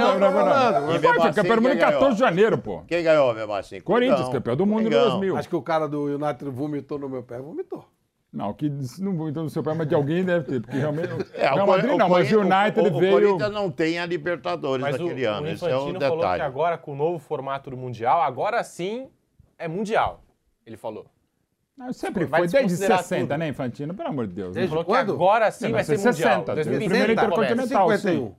[0.01, 0.31] Não não.
[0.31, 0.77] Rolando.
[0.79, 1.93] E mesmo foi assim, campeão do mundo em quem ganhou?
[1.99, 2.81] 14 de janeiro, pô.
[2.87, 3.81] Quem ganhou mesmo assim?
[3.81, 4.33] Corinthians, Coringão.
[4.33, 5.09] campeão do mundo em Coringão.
[5.11, 5.37] 2000.
[5.37, 7.85] Acho que o cara do United vomitou no meu pé, vomitou.
[8.33, 8.69] Não, que
[8.99, 11.09] não então no seu pé, mas de alguém deve ter, porque realmente.
[11.35, 13.11] É, Real o, Madrid o não, mas o Corinthians- United o, o veio.
[13.13, 15.47] Corinthians não tem a Libertadores Mas o, naquele ano.
[15.47, 16.41] o Esse é um Infantino falou que detalhe.
[16.43, 19.09] agora, com o novo formato do Mundial, agora sim
[19.59, 20.23] é Mundial.
[20.65, 21.07] Ele falou.
[21.77, 23.37] Não, sempre Vai foi, desde desconsiderar 60, tudo.
[23.39, 23.93] né, Infantino?
[23.93, 24.55] Pelo amor de Deus.
[24.55, 24.69] Ele né?
[24.69, 25.11] falou que quando?
[25.13, 26.55] agora sim vai ser 1960, Mundial.
[26.55, 28.35] teve o 2025 primeiro intercontinental, 51.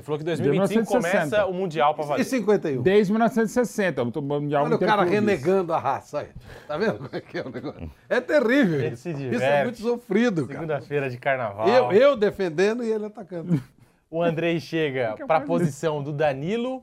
[0.00, 1.46] Ele falou que 2025 começa 1960.
[1.46, 2.24] o Mundial pra E valer.
[2.24, 2.82] 51?
[2.82, 5.12] Desde 1960, o Mundial Olha o cara Interclubes.
[5.42, 6.28] renegando a raça aí.
[6.66, 7.90] Tá vendo como é que é o negócio?
[8.08, 8.80] É terrível.
[8.80, 9.64] Ele se Isso é diverte.
[9.64, 10.54] muito sofrido, cara.
[10.60, 11.68] Segunda-feira de carnaval.
[11.68, 13.62] Eu, eu defendendo e ele atacando.
[14.10, 16.82] O Andrei chega pra faço posição do Danilo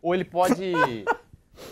[0.00, 0.72] ou ele pode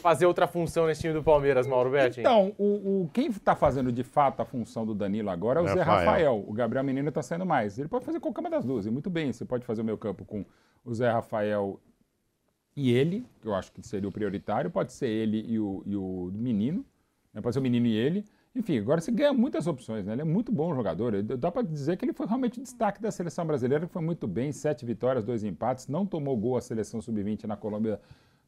[0.03, 2.21] fazer outra função nesse time do Palmeiras, Mauro Betti?
[2.21, 5.67] Então, o, o- quem está fazendo de fato a função do Danilo agora é o
[5.67, 6.05] Zé Rafael.
[6.07, 6.45] Rafael.
[6.47, 7.79] O Gabriel Menino está saindo mais.
[7.79, 9.33] Ele pode fazer qualquer uma das duas, e muito bem.
[9.33, 10.45] Você pode fazer o meu campo com
[10.85, 11.81] o Zé Rafael
[12.77, 14.71] e ele, que eu acho que seria o prioritário.
[14.71, 16.85] Pode ser ele e o, e o menino.
[17.33, 17.41] né?
[17.41, 18.25] Pode ser o menino e ele.
[18.55, 20.13] Enfim, agora você ganha muitas opções, né?
[20.13, 21.23] Ele é muito bom jogador.
[21.23, 24.53] Dá para dizer que ele foi realmente destaque da seleção brasileira, que foi muito bem,
[24.53, 27.99] sete vitórias, dois empates, não tomou gol a seleção sub-20 na Colômbia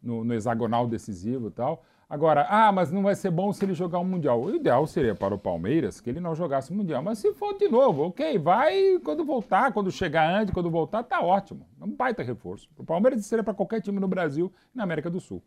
[0.02, 1.82] no, no hexagonal decisivo e tal.
[2.08, 4.40] Agora, ah, mas não vai ser bom se ele jogar um Mundial.
[4.40, 7.02] O ideal seria para o Palmeiras que ele não jogasse o Mundial.
[7.02, 11.20] Mas se for de novo, ok, vai quando voltar, quando chegar antes, quando voltar, tá
[11.20, 11.66] ótimo.
[11.80, 12.68] É um baita reforço.
[12.76, 15.42] O Palmeiras seria para qualquer time no Brasil e na América do Sul.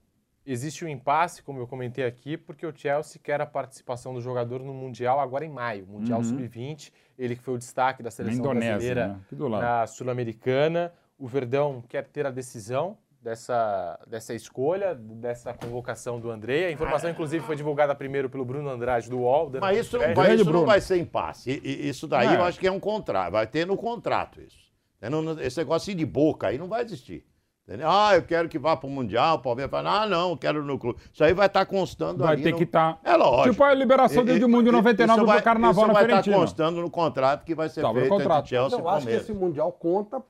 [0.46, 4.64] Existe um impasse, como eu comentei aqui, porque o Chelsea quer a participação do jogador
[4.64, 5.86] no Mundial agora em maio.
[5.86, 6.24] Mundial Uhum.
[6.24, 9.38] Sub-20, ele que foi o destaque da seleção brasileira né?
[9.60, 10.94] Na Sul-Americana.
[11.20, 16.68] O Verdão quer ter a decisão dessa, dessa escolha, dessa convocação do André.
[16.68, 19.52] A informação, inclusive, foi divulgada primeiro pelo Bruno Andrade do UOL.
[19.60, 20.66] Mas isso, não vai, isso não Bruno.
[20.66, 21.50] vai ser impasse.
[21.52, 22.36] E- e- Isso daí É.
[22.38, 23.32] eu acho que é um contrato.
[23.32, 24.58] Vai ter no contrato isso.
[25.02, 25.40] Entendeu?
[25.42, 27.26] Esse negócio de boca aí não vai existir.
[27.68, 27.90] Entendeu?
[27.90, 30.64] Ah, eu quero que vá para o Mundial, o Palmeiras fala, ah, não, eu quero
[30.64, 31.02] no clube.
[31.12, 32.98] Isso aí vai estar constando Vai ali ter no- que estar.
[33.04, 33.50] É lógico.
[33.52, 36.04] Tipo a liberação do Edmundo em e- 99 isso do vai- Carnaval isso na vai
[36.04, 36.38] estar Fiorentina.
[36.38, 39.22] constando no contrato que vai ser Tá, feito entre Chelsea e Eu acho que Palmeiras.
[39.24, 40.24] esse Mundial conta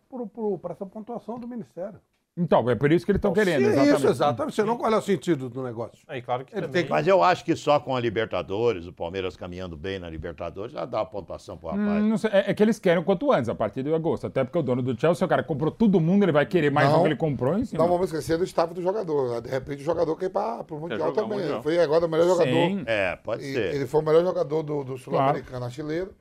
[0.61, 1.99] para essa pontuação do Ministério.
[2.37, 3.61] Então, é por isso que eles estão querendo.
[3.63, 3.97] Sim, exatamente.
[3.97, 4.55] Isso, exatamente.
[4.55, 5.97] Você não qual é o sentido do negócio?
[6.07, 6.73] Aí, claro que Ele também...
[6.73, 10.07] tem que- Mas eu acho que só com a Libertadores, o Palmeiras caminhando bem na
[10.09, 11.87] Libertadores, já dá a pontuação pro rapaz.
[12.03, 14.27] Hum, não sei, é, é que eles querem o quanto antes, a partir de agosto.
[14.27, 16.87] Até porque o dono do Chelsea, o cara comprou todo mundo, ele vai querer mais
[16.89, 16.97] Não.
[16.97, 17.81] do que ele comprou em cima.
[17.81, 19.41] Não vamos esquecer do staff do jogador.
[19.41, 21.39] De repente o jogador quer ir para o Mundial o também.
[21.39, 21.53] Mundial.
[21.55, 22.51] Ele foi agora o melhor jogador.
[22.53, 22.83] Sim.
[22.85, 23.73] É, pode E ser.
[23.75, 26.13] ele foi o melhor jogador do, do Sul-Americano artilheiro.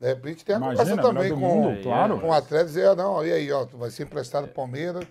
[0.00, 2.18] De repente tem a Imagina, conversa também com, mundo, claro.
[2.20, 5.04] com o atleta dizer, ah, não, e aí, ó, tu vai ser emprestado pro Palmeiras,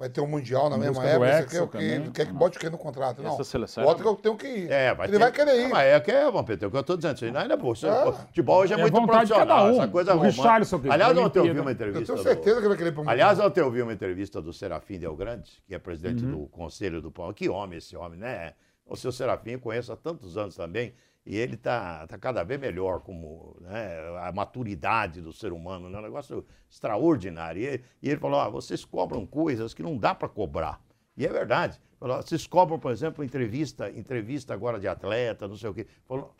[0.00, 1.78] vai ter um Mundial na mesma do época, você Hexa quer o quê?
[1.78, 2.10] também.
[2.10, 3.22] Quer que bote o quê no contrato?
[3.22, 4.70] Não, Essa seleção bota é- que eu tenho que ir.
[4.70, 5.62] É, vai ele ter- vai querer ir.
[5.64, 7.14] Não, mas é que é, Vampeta, é o que eu tô dizendo.
[7.16, 7.72] Isso não é bom.
[7.74, 8.12] É- É.
[8.12, 9.66] Futebol hoje é, É muito profissional.
[9.66, 9.70] um.
[9.82, 10.18] Essa coisa O.
[10.20, 12.06] Richarlison que Aliás, ontem eu vi uma Eu entrevista.
[12.06, 13.12] tenho do- certeza que ele vai querer ir pro Mundial.
[13.12, 16.30] Aliás, ontem eu vi uma entrevista do Serafim Del Grande, que é presidente Uhum.
[16.44, 17.38] do Conselho do Palmeiras.
[17.38, 18.54] Que homem esse homem, né?
[18.86, 20.94] O seu Serafim eu conheço há tantos anos também.
[21.26, 25.98] E ele está tá cada vez melhor, como né, a maturidade do ser humano, né?
[25.98, 27.60] um negócio extraordinário.
[27.62, 30.80] E, ele- e ele falou: ah, vocês cobram coisas que não dá para cobrar.
[31.16, 31.78] E é verdade.
[31.98, 35.86] Falou, vocês cobram, por exemplo, entrevista, entrevista agora de atleta, não sei o quê.
[36.06, 36.34] Falou,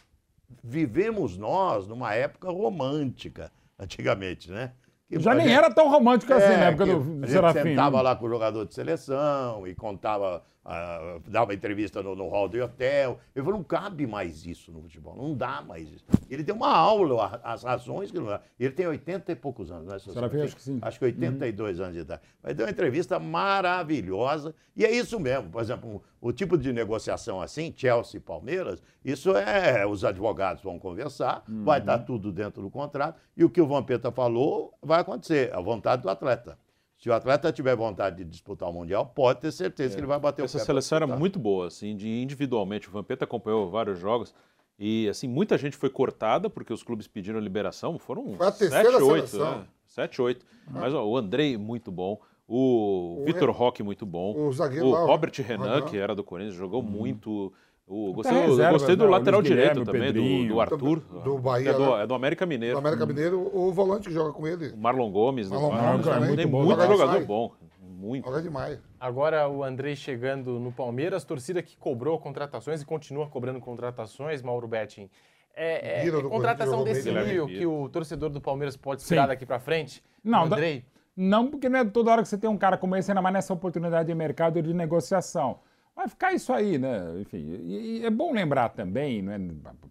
[0.64, 4.72] vivemos nós numa época romântica, antigamente, né?
[5.08, 7.30] Que Já nem gente- era tão romântico assim, é, na época que do a gente
[7.30, 7.62] Serafim.
[7.62, 8.02] sentava né?
[8.04, 12.62] lá com o jogador de seleção e contava, ah, dava entrevista no, no hall do
[12.62, 13.18] hotel.
[13.34, 16.04] Eu falei, não cabe mais isso no futebol, não dá mais isso.
[16.28, 18.40] Ele deu uma aula, as razões que não dá.
[18.58, 19.98] Ele tem 80 e poucos anos, né?
[19.98, 20.46] seu Serafim, Serafim?
[20.46, 20.78] acho que sim.
[20.82, 22.22] Acho que 82 anos de idade.
[22.42, 24.54] Mas deu uma entrevista maravilhosa.
[24.76, 25.50] E é isso mesmo.
[25.50, 29.86] Por exemplo, o tipo de negociação assim, Chelsea e Palmeiras, isso é.
[29.86, 33.18] Os advogados vão conversar, vai estar tudo dentro do contrato.
[33.36, 36.58] E o que o Vampeta falou vai acontecer, a vontade do atleta.
[37.00, 40.20] Se o atleta tiver vontade de disputar o Mundial, pode ter certeza que ele vai
[40.20, 40.64] bater Essa o pé.
[40.64, 42.88] pra seleção era muito boa, assim, de individualmente.
[42.88, 44.34] O Vampeta acompanhou vários jogos
[44.78, 47.98] e, assim, muita gente foi cortada porque os clubes pediram liberação.
[47.98, 49.58] Foram Foi a terceira sete, oito, seleção.
[49.60, 49.64] né?
[49.86, 50.44] Sete, oito.
[50.70, 52.20] Mas ó, o Andrei, muito bom.
[52.46, 54.34] O, O Vitor Re- Roque, muito bom.
[54.36, 55.82] o zagueiro o lá, Robert Renan, Renan.
[55.86, 57.50] que era do Corinthians, jogou muito.
[57.92, 59.08] O, gostei, eu reservas, gostei do né?
[59.08, 60.48] O lateral direito também, do, Pedrinho.
[60.54, 61.00] do Arthur.
[61.24, 62.02] Do Bahia, É do, né?
[62.04, 62.76] é do América Mineiro.
[62.76, 64.68] Do América Mineiro, o volante que joga com ele.
[64.68, 65.50] O Marlon Gomes.
[65.50, 65.90] Marlon né?
[65.90, 66.36] Gomes também.
[66.36, 66.64] Tem Muito bom.
[66.64, 67.26] muito Joga jogador demais.
[67.26, 67.52] bom.
[67.82, 68.24] Muito.
[68.24, 68.78] Joga demais.
[69.00, 74.68] Agora o Andrei chegando no Palmeiras, torcida que cobrou contratações e continua cobrando contratações, Mauro
[74.68, 75.10] Betting.
[75.52, 77.58] É, é, é do contratação desse nível também.
[77.58, 79.28] que o torcedor do Palmeiras pode esperar Sim.
[79.30, 80.00] daqui pra frente?
[80.22, 80.84] Não, da- Andrei?
[81.16, 83.32] Não, porque não é toda hora que você tem um cara como esse, ainda mais
[83.34, 85.58] nessa oportunidade de mercado e de negociação.
[86.00, 87.20] Vai ficar isso aí, né?
[87.20, 89.38] Enfim, e, e é bom lembrar também, não é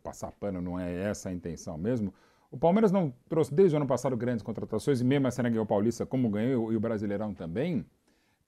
[0.02, 2.12] passar pano, não é essa a intenção mesmo.
[2.50, 6.08] O Palmeiras não trouxe desde o ano passado grandes contratações, e mesmo ganhou o Paulista,
[6.08, 7.86] como ganhou, e o Brasileirão também.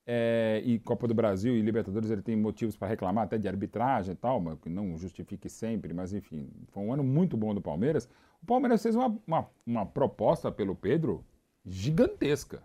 [0.08, 4.14] É, e Copa do Brasil e Libertadores ele tem motivos para reclamar até de arbitragem
[4.14, 8.10] e tal, que não justifique sempre, mas enfim, foi um ano muito bom do Palmeiras.
[8.42, 11.24] O Palmeiras fez uma, uma, uma proposta pelo Pedro
[11.64, 12.64] gigantesca.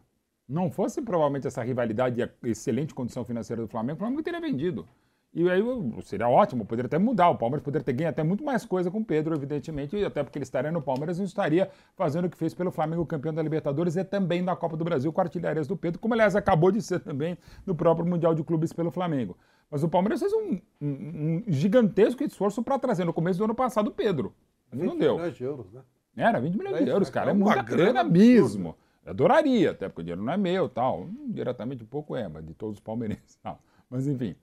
[0.49, 4.41] Não fosse provavelmente essa rivalidade e a excelente condição financeira do Flamengo, o Flamengo teria
[4.41, 4.87] vendido.
[5.35, 5.61] E aí
[6.03, 7.29] seria ótimo, poderia até mudar.
[7.29, 10.23] O Palmeiras poderia ter ganho até muito mais coisa com o Pedro, evidentemente, e até
[10.23, 13.35] porque ele estaria no Palmeiras e não estaria fazendo o que fez pelo Flamengo, campeão
[13.35, 16.71] da Libertadores e também da Copa do Brasil, com artilharias do Pedro, como aliás acabou
[16.71, 17.37] de ser também
[17.67, 19.37] no próprio Mundial de Clubes pelo Flamengo.
[19.71, 23.55] Mas o Palmeiras fez um, um- um gigantesco esforço para trazer no começo do ano
[23.55, 24.33] passado o Pedro.
[24.73, 25.15] Não 20 deu.
[25.17, 25.83] milhões de euros, né?
[26.17, 27.31] Era 20 milhões de É, euros, é cara.
[27.31, 28.75] É uma muita grana grana mesmo.
[29.07, 31.03] Adoraria, até porque o dinheiro não é meu tal.
[31.03, 33.61] Hum, Diretamente um pouco é, mas de todos os palmeirenses tal.
[33.89, 34.35] Mas enfim.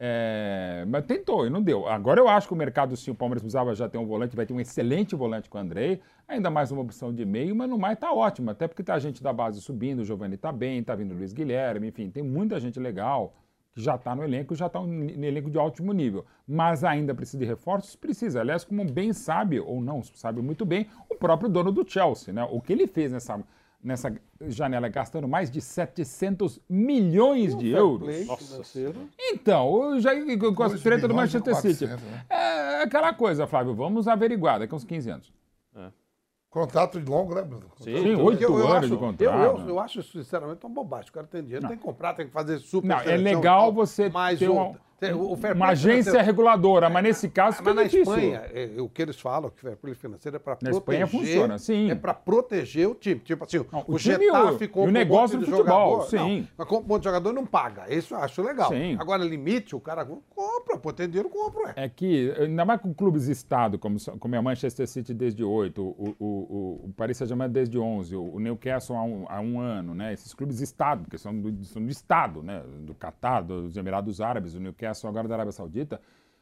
[0.00, 1.88] É, mas tentou e não deu.
[1.88, 4.46] Agora eu acho que o mercado, sim, o Palmeiras precisava já ter um volante, vai
[4.46, 7.76] ter um excelente volante com o Andrei, ainda mais uma opção de meio, mas no
[7.76, 10.84] mais tá ótimo, até porque tá a gente da base subindo, o Giovanni tá bem,
[10.84, 13.34] tá vindo o Luiz Guilherme, enfim, tem muita gente legal
[13.74, 16.24] que já está no elenco, já está no elenco de ótimo nível.
[16.46, 17.96] Mas ainda precisa de reforços?
[17.96, 18.40] Precisa.
[18.40, 22.46] Aliás, como bem sabe, ou não sabe muito bem, o próprio dono do Chelsea, né?
[22.50, 23.40] O que ele fez nessa,
[23.82, 24.12] nessa
[24.46, 28.08] janela gastando mais de 700 milhões de euros.
[29.18, 30.10] Então, já
[30.54, 31.86] com as treta do e Manchester City.
[31.86, 32.24] 400, né?
[32.28, 35.32] É aquela coisa, Flávio, vamos averiguar daqui uns 15 anos.
[36.50, 37.66] Contrato de longo, né, Bruno?
[37.76, 39.20] Sim, oito anos acho- de contrato.
[39.22, 41.10] Eu, eu, eu acho isso, sinceramente, uma bobagem.
[41.10, 43.70] O cara tem dinheiro, tem que comprar, tem que fazer super Não, é seleção legal
[43.70, 48.00] você mas ter uma, o uma agência financeiro- reguladora, mas nesse caso Mas na difícil.
[48.02, 50.78] Espanha, é, o que eles falam, que o fair play financeiro é para Na proteger.
[50.80, 51.90] Espanha funciona, sim.
[51.90, 53.20] É para proteger o time.
[53.20, 56.10] Tipo assim, o o, time Getafe o- compra o um negócio monte do futebol, jogador.
[56.10, 56.40] sim.
[56.40, 57.92] Não, mas compra um monte de jogador não paga.
[57.94, 58.70] Isso eu acho legal.
[58.70, 58.96] Sim.
[58.98, 61.72] Agora, limite, o cara compra, pô, tem dinheiro, compra, ué.
[61.76, 65.80] É que, ainda mais com clubes Estado, como, como é a Manchester City desde 8,
[65.80, 69.60] o, o, o, o Paris Saint-Germain desde 11, o, o Newcastle há um, há um
[69.60, 70.12] ano, né?
[70.12, 72.62] Esses clubes Estado, porque são do, são do Estado, né?
[72.80, 76.00] Do Catar, dos Emirados Árabes, o Newcastle agora da Arábia Saudita,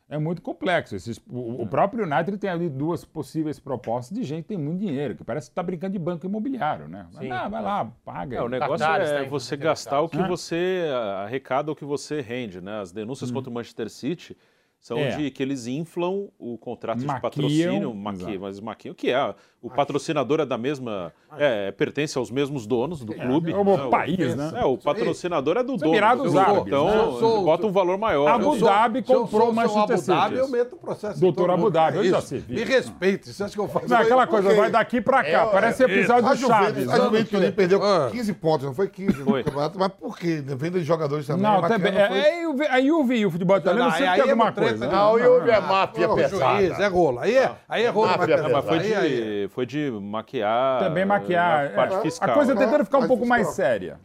[0.09, 0.94] é muito complexo.
[0.94, 4.78] Esses, o, o próprio United tem ali duas possíveis propostas de gente que tem muito
[4.78, 7.09] dinheiro, que parece que está brincando de banco imobiliário, né?
[7.12, 7.28] Vai Sim.
[7.28, 8.36] lá, vai lá, paga.
[8.36, 10.28] É, o negócio Tatares é tá em você gastar o que Hã?
[10.28, 12.81] você ah, arrecada, o que você rende, né?
[12.81, 14.36] As denúncias contra o Manchester City
[14.78, 15.01] são Hum.
[15.01, 15.16] É.
[15.16, 19.35] de que eles inflam o contrato de Maquiam, patrocínio, maqui, mas maquiam, que é
[19.66, 23.51] o patrocinador é da mesma, é, pertence aos mesmos donos do clube.
[23.52, 23.88] é o né?
[23.90, 24.52] país, né?
[24.55, 25.90] É, o patrocinador é do dono.
[25.93, 26.97] Emirados do Árabes, então né?
[26.97, 28.28] Eu sou- bota um valor maior.
[28.28, 31.20] Abu Eu Dhabi eu comprou o Manchester Abu Dhabi, eu meto o processo.
[31.20, 31.70] Doutor Abu.
[31.70, 34.55] Dhabi, É eu já sei, Me respeite, você acha que eu faço Não, aquela coisa,
[34.55, 36.86] vai daqui pra cá, É, parece é, episódio a do Chaves.
[36.86, 36.94] Né?
[36.94, 38.09] a Juventude perdeu Ah.
[38.12, 39.40] 15 pontos, não foi 15 Foi.
[39.40, 40.43] no campeonato, mas por quê?
[40.47, 41.43] Venda de jogadores também.
[41.43, 41.93] Não, também.
[41.93, 44.86] foi- É, é, o- a e futebol italiano Não, sempre aí tem é alguma coisa.
[44.86, 44.93] né?
[44.94, 46.82] Não, Juve é Ah, máfia pesada.
[46.82, 47.18] é rolo.
[47.18, 48.78] Aí é, aí é rolo mais Não, mas foi.
[48.78, 49.43] Aí, aí.
[49.43, 50.81] de, foi de maquiar.
[50.81, 51.69] Também maquiar.
[51.69, 52.03] a parte é.
[52.03, 52.28] fiscal.
[52.28, 52.62] a coisa né?
[52.62, 53.99] tentando ficar um pouco mais séria.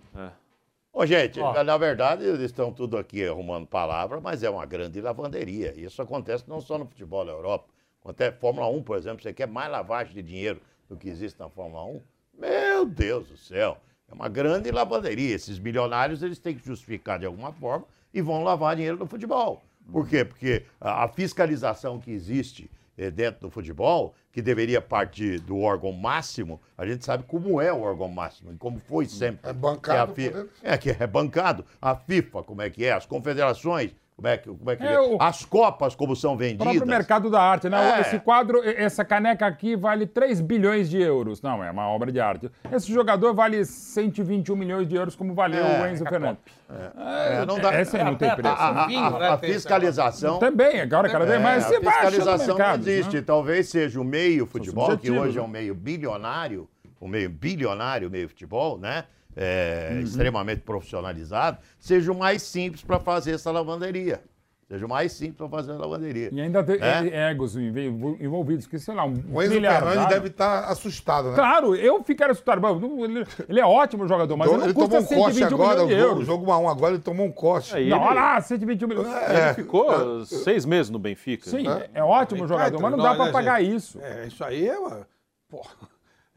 [0.93, 1.61] Ô, gente, Ó.
[1.61, 5.73] na verdade, eles estão tudo aqui arrumando palavra, mas é uma grande lavanderia.
[5.77, 7.65] Isso acontece não só no futebol da Europa.
[8.01, 11.49] Acontece Fórmula 1, por exemplo, você quer mais lavagem de dinheiro do que existe na
[11.49, 12.01] Fórmula 1?
[12.39, 13.77] Meu Deus do céu.
[14.09, 15.35] É uma grande lavanderia.
[15.35, 19.61] Esses milionários, eles têm que justificar de alguma forma e vão lavar dinheiro no futebol.
[19.91, 20.23] Por quê?
[20.23, 22.80] Porque a a fiscalização que existe eh,
[23.11, 27.81] dentro do futebol, que deveria partir do órgão máximo, a gente sabe como é o
[27.81, 29.49] órgão máximo e como foi sempre.
[29.49, 30.31] É bancado Que
[30.63, 31.65] é que é bancado.
[31.81, 32.91] A FIFA, como é que é?
[32.91, 33.91] As confederações,
[34.21, 36.67] como é que, como é que É, o- As Copas, como são O vendidas.
[36.67, 37.97] próprio mercado da arte, né?
[37.97, 38.01] É.
[38.01, 41.41] Esse quadro, essa caneca aqui vale 3 bilhões de euros.
[41.41, 42.49] Não, é uma obra de arte.
[42.71, 46.41] Esse jogador vale 121 milhões de euros, como valeu É, o Enzo Fernandes.
[46.69, 48.47] É, não dá- Essa aí não tem preço.
[48.47, 50.37] A, a- a- né, a essa- fiscalização.
[50.39, 51.65] Também, agora cada vez É, mais.
[51.65, 53.15] Você a fiscalização não mercados, existe.
[53.17, 53.23] né?
[53.25, 55.47] Talvez seja o meio futebol, que hoje é né?
[55.47, 56.69] um meio bilionário,
[57.01, 59.05] um meio bilionário, o meio futebol, né?
[59.35, 64.21] É, extremamente profissionalizado, seja o mais simples para fazer essa lavanderia.
[64.67, 66.29] Seja o mais simples para fazer a lavanderia.
[66.31, 67.29] E ainda tem É?
[67.29, 69.51] egos envol- envolvidos, que sei lá, um O Enzo.
[69.59, 71.35] Fernandes deve estar assustado, né?
[71.35, 72.61] Claro, eu ficaria assustado.
[72.61, 75.35] Não, Ele, ele é ótimo jogador, mas Então, ele ele não custa tomou um coche
[75.39, 76.23] 121 agora, de o jogo, euros.
[76.23, 77.75] o jogo 1x1 agora, ele tomou um coche.
[77.75, 79.07] Aí Não, ele- olha lá, 121 milhões.
[79.07, 81.49] Ele ficou seis meses no Benfica.
[81.49, 81.87] Sim, né?
[81.93, 83.99] é ótimo jogador, mas não dá pra pagar isso.
[84.01, 85.05] É, isso aí é uma...
[85.49, 85.65] Pô,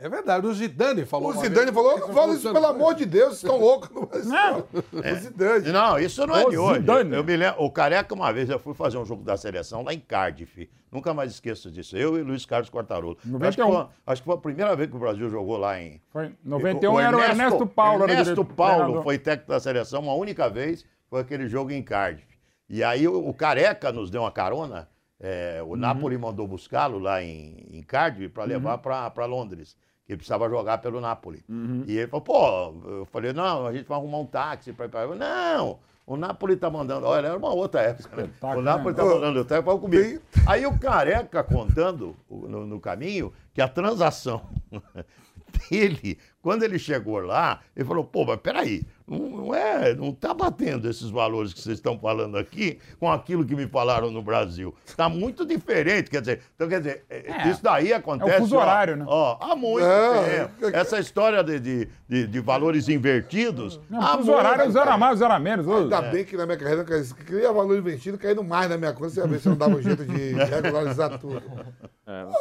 [0.06, 0.46] é verdade.
[0.46, 3.42] O Zidane falou O Zidane vez- falou, Isso fala isso, pelo amor de Deus, vocês
[3.44, 3.90] estão loucos.
[3.90, 4.64] Não ser.
[4.92, 5.68] O Zidane.
[5.72, 6.80] Não, isso não é Ô, de hoje.
[6.80, 7.14] Zidane.
[7.14, 9.92] Eu me lembro, o Careca, uma vez, eu fui fazer um jogo da seleção lá
[9.94, 10.68] em Cardiff.
[10.92, 11.96] Nunca mais esqueço disso.
[11.96, 13.16] Eu e o Luiz Carlos Quartarolo.
[13.18, 13.72] Acho que, 91.
[13.72, 16.00] foi, acho que foi a primeira vez que o Brasil jogou lá em.
[16.10, 18.02] Foi 91 era o Ernesto Paulo.
[18.04, 19.02] era o Ernesto diretor- Paulo treinador.
[19.02, 22.28] foi técnico da seleção uma única vez, foi aquele jogo em Cardiff.
[22.68, 24.88] E aí o, o Careca nos deu uma carona.
[25.20, 25.70] é, Uhum.
[25.70, 29.76] o Napoli mandou buscá-lo lá em, em Cardiff para levar para Londres,
[30.06, 31.42] que ele precisava jogar pelo Napoli.
[31.48, 31.84] Uhum.
[31.86, 34.88] E ele falou, pô, eu falei, não, a gente vai arrumar um táxi para ir
[34.88, 35.06] pra...
[35.06, 37.06] Não, o Napoli tá mandando.
[37.06, 38.30] Olha, era uma outra época, né?
[38.42, 40.20] O Napoli tá mandando o táxi, comigo.
[40.46, 44.42] Aí o Careca contando no, no caminho que a transação
[45.70, 50.88] dele, quando ele chegou lá, ele falou, pô, mas peraí, não, é, não tá batendo
[50.88, 54.74] esses valores que vocês estão falando aqui com aquilo que me falaram no Brasil.
[54.96, 57.48] Tá muito diferente, quer dizer, então quer dizer, é, É.
[57.50, 58.38] isso daí acontece...
[58.38, 59.04] fuso ó, horário, né?
[59.06, 60.48] Ó, há muito É.
[60.48, 60.76] tempo.
[60.76, 63.78] Essa história de, de, de, de valores invertidos...
[63.90, 65.68] Não, há fuso horário é zero a mais, zero a menos.
[65.68, 66.84] Ainda bem que na minha carreira,
[67.26, 69.76] queria valor investido, caindo mais na minha conta, você ia ver se eu não dava
[69.76, 71.42] um jeito de regularizar tudo.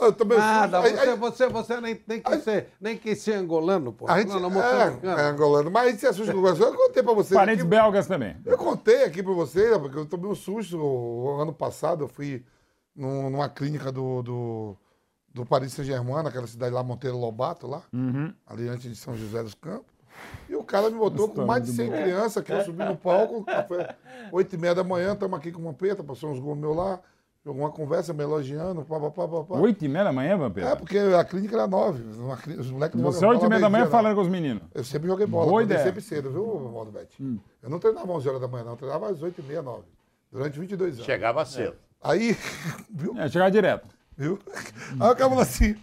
[0.01, 3.33] Eu também Nada, aí- você, aí- você, você nem, nem, quis ser, nem quis ser
[3.33, 4.05] angolano, pô.
[4.09, 6.73] A gente, Não, não, é, é angolano, mas a gente se assusta com o Brasil.
[6.73, 7.33] Eu contei pra você.
[7.35, 8.35] Parentes aqui- belgas também.
[8.45, 10.77] Eu contei aqui pra você, porque eu tomei um susto.
[11.39, 12.43] Ano passado eu fui
[12.95, 14.77] num- numa clínica do, do,
[15.33, 18.33] do Paris Saint-Germain, naquela cidade lá, Monteiro Lobato, lá, Uhum.
[18.45, 19.91] ali antes de São José dos Campos.
[20.47, 21.95] E o cara me botou com História mais de do 100 bom.
[21.97, 23.95] crianças, que eu subi no palco, café,
[24.31, 26.99] 8 e meia da manhã, estamos aqui com uma peta, passou uns gols meus lá,
[27.43, 29.55] jogou uma conversa, me elogiando, pá, pá, pá, pá, pá.
[29.59, 30.75] Oito e meia da manhã, É, Vampeta?
[30.77, 33.61] porque a clínica era 9, uma clí- os moleques não Você jogam oito e meia
[33.61, 34.63] da manhã meio-dia, falando com os meninos.
[34.73, 35.83] Eu sempre joguei bola, Boa ideia.
[35.83, 37.41] sempre cedo, viu, Valdo Betti?
[37.61, 39.83] Eu não treinava 11 horas da manhã, não, eu treinava às 8 e meia, 9,
[40.31, 41.05] durante 22 anos.
[41.05, 41.75] Chegava cedo.
[42.01, 42.37] Aí,
[42.89, 43.17] viu?
[43.19, 43.87] É, chegar direto.
[44.15, 44.39] Viu?
[44.99, 45.75] Aí o cara falou assim,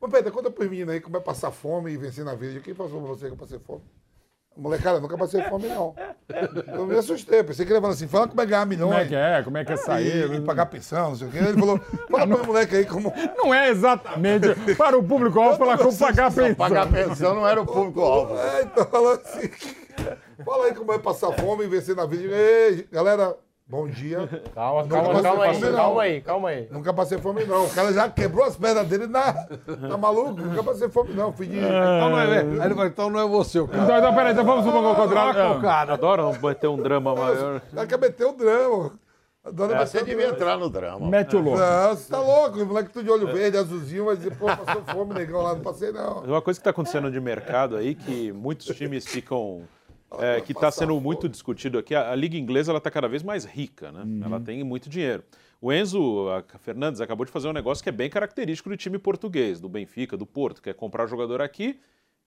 [0.00, 2.58] Ô Pedro, conta pros meninos aí como é passar fome e vencer na vida.
[2.60, 3.82] Quem passou pra você que eu passei fome?
[4.56, 5.94] Molecada, nunca passei fome, não.
[6.66, 8.92] Eu me assustei, pensei que ele ia falar assim, fala como é ganhar milhões.
[8.92, 9.42] Como é que é?
[9.42, 10.30] Como é que é sair?
[10.30, 11.38] E, e pagar pensão, não sei o quê.
[11.38, 11.80] Ele falou,
[12.10, 13.12] fala pro moleque aí como...
[13.36, 16.54] Não é exatamente para o público-alvo falar como pagar a pensão.
[16.54, 18.36] Pagar pensão não era o público-alvo.
[18.36, 19.50] É, então falou assim,
[20.44, 22.34] fala aí como é passar fome e vencer na vida.
[22.34, 23.34] Ei, galera,
[23.72, 24.28] bom dia.
[24.54, 26.68] Calma, Nunca calma, calma aí, fome, calma aí, calma aí.
[26.70, 27.64] Nunca passei fome, não.
[27.64, 29.32] O cara já quebrou as pernas dele na...
[29.32, 30.32] Tá maluco?
[30.42, 31.32] Nunca passei fome, não.
[31.32, 31.56] Fui de...
[31.56, 33.82] Então não é, aí ele falou, então não é você o cara.
[33.82, 35.32] Então, então, peraí, então vamos supor que o contrário.
[35.32, 35.94] Troca o cara.
[35.94, 37.62] Adoram meter um drama maior.
[37.74, 38.92] Cara quer meter o drama.
[39.44, 40.34] Adora É, você devia drama.
[40.34, 41.08] entrar no drama.
[41.08, 41.58] Mete o louco.
[41.58, 42.60] Não, você tá louco.
[42.60, 45.54] O moleque tudo de olho verde, azulzinho, vai dizer, pô, passou fome, negão lá.
[45.54, 46.20] Não passei, não.
[46.20, 49.62] Uma coisa que está acontecendo de mercado aí, que muitos times ficam.
[50.20, 53.44] É, que está sendo muito discutido aqui, a, a Liga Inglesa está cada vez mais
[53.44, 54.02] rica, né?
[54.24, 55.22] Ela tem muito dinheiro.
[55.60, 56.26] O Enzo
[56.58, 60.16] Fernandes acabou de fazer um negócio que é bem característico do time português, do Benfica,
[60.16, 61.78] do Porto, que é comprar jogador aqui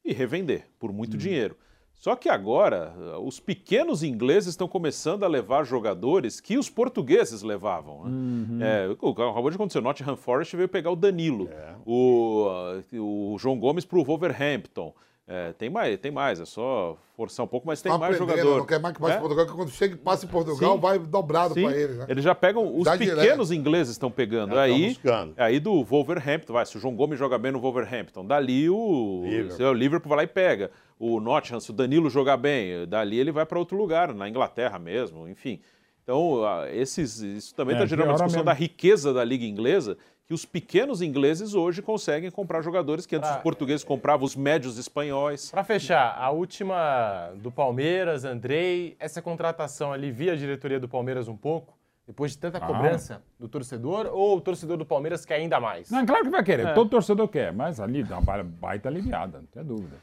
[0.04, 1.58] e revender por muito dinheiro.
[1.98, 7.42] Só que agora, eh, os pequenos ingleses estão começando a levar jogadores que os portugueses
[7.42, 8.04] levavam.
[8.06, 8.86] Né?
[8.86, 11.50] É, o- acabou de acontecer, o Nottingham Forest veio pegar o Danilo,
[11.86, 14.94] o, ah, o João Gomes para o Wolverhampton.
[15.28, 18.58] É, tem mais, tem mais, é só forçar um pouco, mas tem Tá mais jogador.
[18.60, 19.18] Não quer mais que passe É?
[19.18, 20.80] em Portugal, que quando chega e passa em Portugal, Sim.
[20.80, 22.06] vai dobrado pra eles, né?
[22.08, 24.54] Eles já pegam, os Dá pequenos ingleses estão pegando.
[24.54, 25.34] Já aí, buscando.
[25.36, 29.58] aí do Wolverhampton, vai, se o João Gomes joga bem no Wolverhampton, dali o Liverpool.
[29.58, 30.70] se o Liverpool vai lá e pega.
[31.00, 34.78] O Nottingham, se o Danilo jogar bem, dali ele vai para outro lugar, na Inglaterra
[34.78, 35.60] mesmo, enfim.
[36.04, 38.46] Então, ah, esses, isso também É, está gerando uma discussão mesmo.
[38.46, 39.98] da riqueza da Liga Inglesa,
[40.28, 43.38] que os pequenos ingleses hoje conseguem comprar jogadores que antes Ah.
[43.38, 45.52] os portugueses compravam, os médios espanhóis.
[45.52, 51.38] Pra fechar, a última do Palmeiras, Andrei, essa contratação alivia a diretoria do Palmeiras um
[51.38, 51.78] pouco?
[52.08, 52.62] Depois de tanta Ah.
[52.62, 54.08] cobrança do torcedor?
[54.12, 55.90] Ou o torcedor do Palmeiras quer ainda mais?
[55.92, 56.68] Não, claro que vai querer.
[56.68, 56.74] É.
[56.74, 59.96] Todo torcedor quer, mas ali dá uma baita aliviada, não tem dúvida.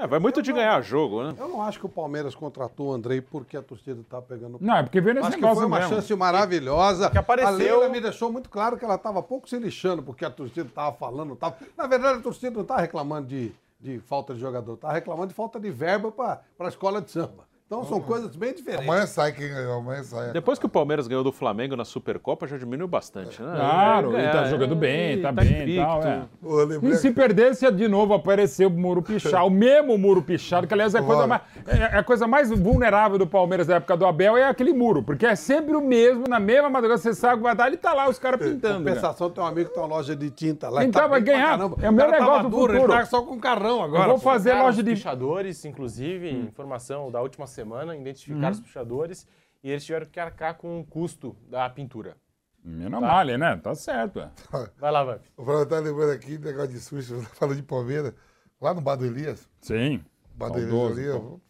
[0.00, 1.34] É, vai muito de ganhar jogo, né?
[1.38, 4.56] Eu não acho que o Palmeiras contratou o Andrei porque a torcida tá pegando.
[4.60, 5.94] Não, é porque veio nesse Acho que negócio foi uma mesmo.
[5.94, 7.10] chance maravilhosa.
[7.10, 10.24] Que apareceu- A Leila me deixou muito claro que ela estava pouco se lixando porque
[10.24, 11.36] a torcida estava falando.
[11.36, 11.56] Tava...
[11.76, 15.34] Na verdade, a torcida não está reclamando de, de falta de jogador, está reclamando de
[15.34, 17.49] falta de verba para a escola de samba.
[17.70, 18.84] Então são coisas bem diferentes.
[18.88, 20.32] Amanhã sai quem ganhou, amanhã sai.
[20.32, 23.52] Depois que o Palmeiras ganhou do Flamengo na Supercopa, já diminuiu bastante, né?
[23.54, 25.80] Claro, ele tá É, jogando bem, é, tá, tá bem e invicto.
[25.86, 26.02] tal.
[26.02, 26.88] É.
[26.88, 30.96] E se perdesse, de novo aparecer o Muro Pichar, o mesmo Muro Pichar, que aliás
[30.96, 34.36] é a coisa, mais, é a coisa mais vulnerável do Palmeiras da época do Abel,
[34.36, 37.54] é aquele muro, porque é sempre o mesmo, na mesma madrugada, você sabe que vai
[37.54, 38.80] dar, ele tá lá, os caras pintando.
[38.80, 38.90] né?
[38.90, 40.82] Compensação, tem um amigo que tem uma loja de tinta lá.
[40.84, 41.56] Então, tá vai ganhar.
[41.80, 42.76] É o meu tava negócio do futuro.
[42.78, 44.06] Ele tá só com carrão agora.
[44.06, 44.90] Eu vou fazer loja de...
[44.90, 47.59] pichadores, inclusive, informação da última semana,
[47.94, 48.50] identificaram Uhum.
[48.50, 49.26] os pichadores
[49.62, 52.16] e eles tiveram que arcar com o custo da pintura.
[52.62, 53.06] Menos Tá.
[53.06, 53.56] mal, né?
[53.56, 54.20] Tá certo.
[54.20, 54.30] é.
[54.78, 55.22] Vai lá, Vamp.
[55.36, 58.12] O Flávio tá lembrando aqui, negócio de susto, falando de Palmeiras,
[58.60, 59.48] lá no Bar do Elias.
[59.62, 60.04] Sim.
[60.34, 61.40] Bar do Elias ali, pô.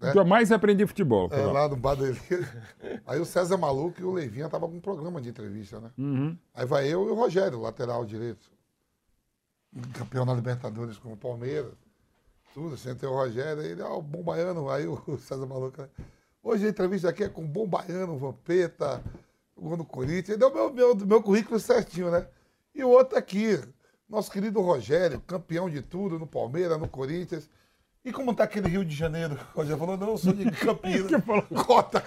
[0.00, 0.12] né?
[0.12, 1.28] Que eu mais aprendi futebol.
[1.32, 2.20] É, lá no Bar do Elias.
[3.06, 5.90] Aí o César Maluco e o Leivinha tava com um programa de entrevista, né?
[5.98, 6.36] Uhum.
[6.54, 8.50] Aí vai eu e o Rogério, lateral direito.
[9.92, 11.74] Campeão na Libertadores com o Palmeiras.
[12.56, 15.82] Tudo, sentei o Rogério, ele, ó, o Bom Baiano, aí o César Maluco.
[15.82, 15.90] né?
[16.42, 19.04] Hoje a entrevista aqui é com o Bom Baiano, Vampeta,
[19.54, 20.30] jogou no Corinthians.
[20.30, 22.26] Ele deu meu, meu, meu currículo certinho, né?
[22.74, 23.60] E o outro aqui,
[24.08, 27.46] nosso querido Rogério, campeão de tudo no Palmeiras, no Corinthians.
[28.02, 29.38] E como tá aquele Rio de Janeiro?
[29.54, 31.10] O Rogério falou, não, eu sou de Campinas.
[31.66, 32.02] Cota,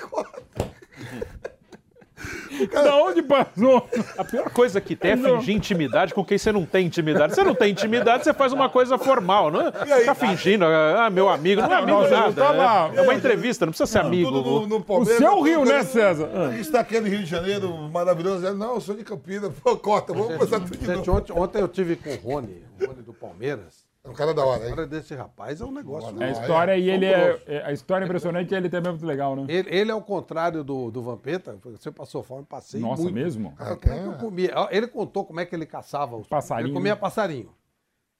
[2.68, 2.84] cota.
[2.84, 3.88] Da onde passou?
[4.18, 7.34] A pior coisa que tem é fingir intimidade com quem você não tem intimidade.
[7.36, 9.72] Você não tem intimidade, você faz uma coisa formal, não é?
[10.06, 12.34] Tá fingindo, ah, meu amigo, não é amigo Não, não nada.
[12.34, 12.92] tá lá.
[12.94, 14.32] é, é uma entrevista, não precisa ser amigo.
[14.32, 15.18] Tudo no, no O Palmeiras.
[15.18, 16.30] seu Rio, né, César?
[16.60, 18.46] Está aquele Rio de Janeiro maravilhoso.
[18.46, 19.52] Ele, não, eu sou de Campinas.
[19.64, 21.18] Pô, corta, vamos começar tudo de Gente, novo.
[21.18, 23.89] ontem, ontem eu tive com o Rony, o Rony do Palmeiras.
[24.02, 24.70] É um cara da hora, A hein?
[24.70, 26.16] história desse rapaz é um negócio.
[26.22, 29.06] A história e ele é, é- A história é impressionante e ele também é muito
[29.06, 29.46] legal, né?
[29.50, 31.58] Ele, ele é o contrário do, do Vampeta.
[31.64, 33.14] Você passou fome, passei Nossa, muito.
[33.14, 33.54] mesmo?
[33.56, 34.54] Cara, como é que eu comia?
[34.72, 37.00] Ele contou como é que ele caçava os Passarinho, Ele comia né?
[37.00, 37.54] passarinho.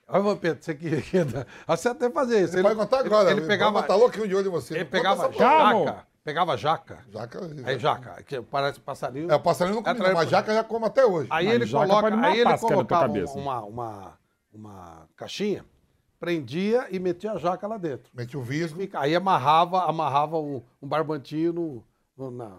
[0.08, 0.90] Olha, Vampeta, você que...
[1.68, 2.56] Você até fazia isso.
[2.56, 3.32] Ele vai contar agora.
[3.32, 3.84] Ele, pegava...
[3.84, 4.74] Tá louquinho de olho em você.
[4.74, 6.06] Ele pegava jaca.
[6.24, 7.00] Pegava jaca.
[7.12, 7.40] Jaca.
[7.64, 9.32] Aí jaca, que parece passarinho.
[9.32, 11.28] É, o passarinho não não, mas jaca já come até hoje.
[11.32, 14.19] Aí Mas ele coloca, aí ele colocava uma, uma,
[14.54, 15.64] uma caixinha,
[16.20, 18.12] prendia e metia a jaca lá dentro.
[18.14, 18.44] Mete o.
[18.44, 21.84] Fica- Aí amarrava, amarrava um, um barbantinho no,
[22.18, 22.58] no, na-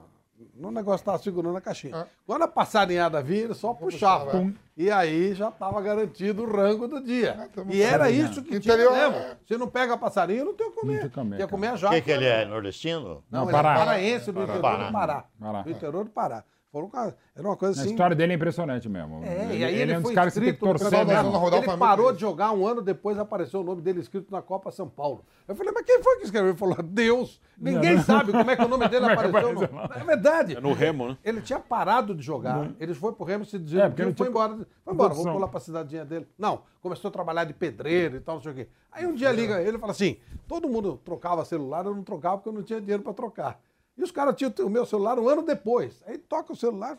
[0.54, 1.94] no negócio que estava segurando a caixinha.
[1.94, 2.06] Ah.
[2.26, 4.26] Quando a passarinhada vinha, ele só puxava.
[4.30, 4.52] puxava.
[4.74, 7.36] E aí já estava garantido o rango do dia.
[7.54, 9.10] Ah, e era isso que Interior, tinha é.
[9.10, 9.36] mesmo.
[9.46, 10.92] Se não pega passarinho, não tem o que comer.
[10.92, 11.48] Não tem o que comer, cara.
[11.50, 11.94] comer a O jaca.
[11.96, 12.46] que, que ele é?
[12.46, 13.22] Nordestino?
[13.30, 13.72] Não, Não, ele Pará.
[13.72, 14.86] é paraense do interior Pará.
[14.86, 15.24] do Pará.
[15.38, 15.62] Pará.
[15.62, 16.44] Do interior do Pará.
[16.72, 17.90] Foram, era uma coisa A assim.
[17.90, 19.24] história dele é impressionante mesmo.
[19.24, 21.32] É, e aí ele, é um dos foi caras que tem que torcer mesmo.
[21.56, 24.88] Ele parou de jogar um ano depois, apareceu o nome dele escrito na Copa São
[24.88, 25.24] Paulo.
[25.48, 26.50] Eu falei, mas quem foi que escreveu?
[26.50, 27.40] Ele falou, Deus.
[27.58, 29.38] Ninguém sabe como é que o nome dele é apareceu.
[29.50, 30.56] apareceu no- É verdade.
[30.56, 31.18] É no Remo, né?
[31.24, 32.70] Ele tinha parado de jogar.
[32.78, 34.66] Ele foi pro Remo se É, desiludiu porque não e foi tinha embora.
[34.84, 36.28] Foi embora, vou pular pra cidadinha dele.
[36.38, 38.68] Não, começou a trabalhar de pedreiro e tal, não sei o quê.
[38.92, 42.36] Aí um dia liga ele e fala assim: todo mundo trocava celular, eu não trocava
[42.38, 43.60] porque eu não tinha dinheiro pra trocar.
[43.96, 46.02] E os caras tinham o meu celular um ano depois.
[46.06, 46.94] Aí toca o celular,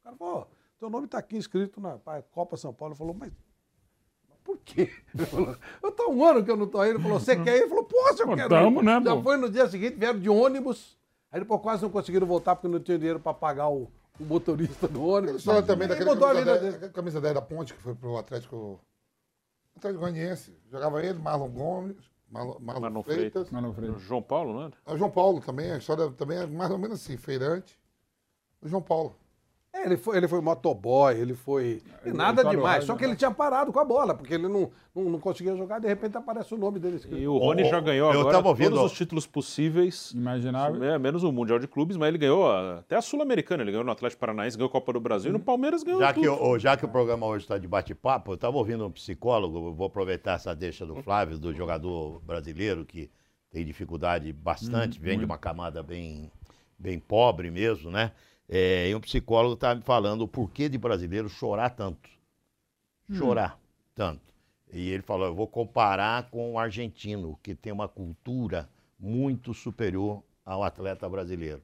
[0.00, 0.46] o cara falou: "Ó,
[0.78, 1.98] teu nome tá aqui escrito na
[2.30, 2.92] Copa São Paulo.
[2.92, 3.32] Ele falou, mas.
[4.44, 4.90] Por quê?
[5.12, 6.90] Ele falou, eu tô um ano que eu não tô aí.
[6.90, 7.60] Ele falou, você quer ir?
[7.62, 8.84] Ele falou, poxa, eu Pô, quero tamo, ir.
[8.84, 9.22] né, Já pô?
[9.22, 10.96] foi no dia seguinte, vieram de ônibus.
[11.32, 13.90] Aí depois quase não conseguiram voltar porque não tinha dinheiro pra pagar o,
[14.20, 15.34] o motorista do ônibus.
[15.36, 16.76] Ele fala também daquele camisa, vida 10, dele.
[16.76, 18.78] aquele camisa 10 da Ponte, que foi pro Atlético,
[19.76, 20.56] Atlético Goianiense.
[20.70, 21.96] Jogava ele, Marlon Gomes,
[22.28, 23.48] Marlon, Marlon, Marlon Freitas.
[23.48, 24.02] Freitas.
[24.02, 24.72] João Paulo, não?
[24.84, 27.78] É O João Paulo também, a história também é mais ou menos assim, feirante.
[28.60, 29.14] O João Paulo.
[29.76, 31.82] É, ele foi, ele foi motoboy, ele foi.
[32.04, 32.84] e nada demais.
[32.84, 33.08] Só que né?
[33.08, 36.16] ele tinha parado com a bola, porque ele não, não, não conseguia jogar, de repente
[36.16, 37.18] aparece o nome dele escrito.
[37.18, 40.12] E o Rony já ganhou eu agora tava ouvindo- todos os títulos possíveis.
[40.12, 40.82] Imaginável.
[40.82, 43.62] É, menos o Mundial de Clubes, mas ele ganhou a- até a Sul-Americana.
[43.62, 46.12] Ele ganhou no Atlético Paranaense, ganhou a Copa do Brasil e no Palmeiras ganhou Já
[46.14, 46.42] que, tudo.
[46.42, 49.86] o, já que o programa hoje está de bate-papo, eu estava ouvindo um psicólogo, vou
[49.88, 53.10] aproveitar essa deixa do Flávio, do jogador brasileiro, que
[53.50, 56.30] tem dificuldade bastante, vem de uma camada bem,
[56.78, 58.12] bem pobre mesmo, né?
[58.48, 62.08] É, e um psicólogo estava me falando o porquê de brasileiro chorar tanto.
[63.12, 63.58] Chorar
[63.94, 64.34] tanto.
[64.72, 68.68] E ele falou, eu vou comparar com o argentino, que tem uma cultura
[68.98, 71.62] muito superior ao atleta brasileiro.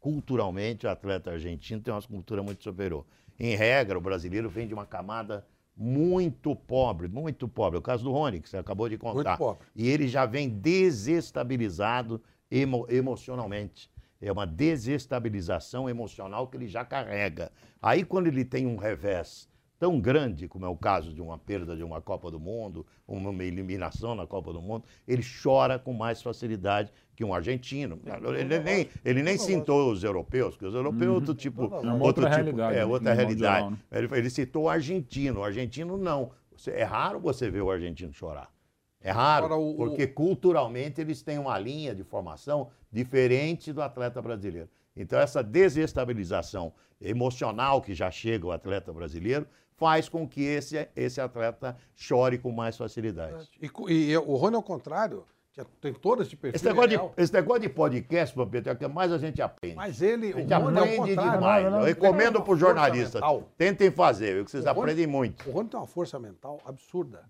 [0.00, 3.04] Culturalmente, o atleta argentino tem uma cultura muito superior.
[3.38, 5.46] Em regra, o brasileiro vem de uma camada
[5.76, 7.78] muito pobre, muito pobre.
[7.78, 9.36] O caso do Rony, que você acabou de contar.
[9.38, 9.66] pobre.
[9.74, 13.90] E ele já vem desestabilizado emo- emocionalmente.
[14.22, 17.50] É uma desestabilização emocional que ele já carrega.
[17.80, 21.76] Aí, quando ele tem um revés tão grande, como é o caso de uma perda
[21.76, 26.22] de uma Copa do Mundo, uma eliminação na Copa do Mundo, ele chora com mais
[26.22, 27.98] facilidade que um argentino.
[28.38, 31.62] Ele nem, ele nem citou os europeus, porque os europeus é outro tipo.
[31.64, 33.64] É outro tipo- realidade, É né, outra no realidade.
[33.64, 33.78] mundial, né?
[33.90, 35.40] Ele, ele citou o argentino.
[35.40, 36.30] O argentino não.
[36.68, 38.52] É raro você ver o argentino chorar.
[39.02, 44.68] É raro, o- porque culturalmente eles têm uma linha de formação diferente do atleta brasileiro.
[44.96, 49.46] Então, essa desestabilização emocional que já chega ao atleta brasileiro
[49.76, 53.48] faz com que esse, esse atleta chore com mais facilidade.
[53.60, 56.54] E, co- e o Rony, ao contrário, tinha- tem todo esse perfil.
[56.54, 59.74] Esse negócio, de, esse negócio de podcast, Pampeta, é o que mais a gente aprende.
[59.74, 61.64] Mas ele, A o gente Rony, aprende contrário, demais.
[61.64, 63.22] não, não, Eu não, recomendo para os jornalistas.
[63.58, 65.48] Tentem fazer, vocês O Rony- aprendem muito.
[65.48, 67.24] O Rony tem uma força mental absurda.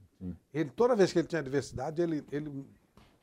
[0.53, 2.65] Ele, toda vez que ele tinha adversidade, ele, ele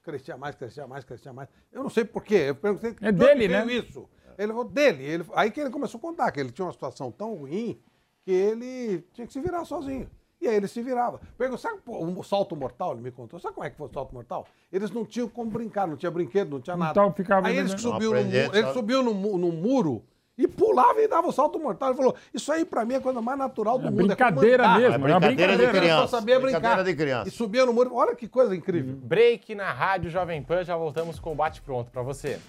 [0.04, 1.48] crescia mais, crescia mais, crescia mais.
[1.72, 2.46] Eu não sei porquê.
[2.48, 3.66] Eu perguntei É dele, né?
[3.66, 4.08] isso.
[4.38, 5.04] Ele falou dele.
[5.04, 7.80] Ele, aí que ele começou a contar que ele tinha uma situação tão ruim
[8.24, 10.10] que ele tinha que se virar sozinho.
[10.42, 11.20] E aí ele se virava.
[11.38, 12.94] Perguntou, sabe o salto mortal?
[12.94, 13.40] Ele me contou.
[13.40, 14.48] Sabe como é que foi o salto mortal?
[14.72, 16.92] Eles não tinham como brincar, não tinha brinquedo, não tinha nada.
[16.92, 17.78] Então ficava aí né?
[17.78, 20.04] subiu no, ele subiu no, no muro
[20.40, 21.90] e pulava e dava o salto mortal.
[21.90, 24.08] Ele falou, isso aí pra mim é a coisa mais natural do É mundo.
[24.08, 24.90] brincadeira é como andar.
[24.90, 25.72] mesmo, é uma brincadeira de brincadeira.
[25.86, 26.04] criança.
[26.04, 26.60] Eu só sabia brincar.
[26.60, 27.28] Brincadeira de criança.
[27.28, 27.94] E subia no muro.
[27.94, 28.96] Olha que coisa incrível.
[28.96, 32.40] Break na Rádio Jovem Pan, já voltamos com o Bate Pronto pra você.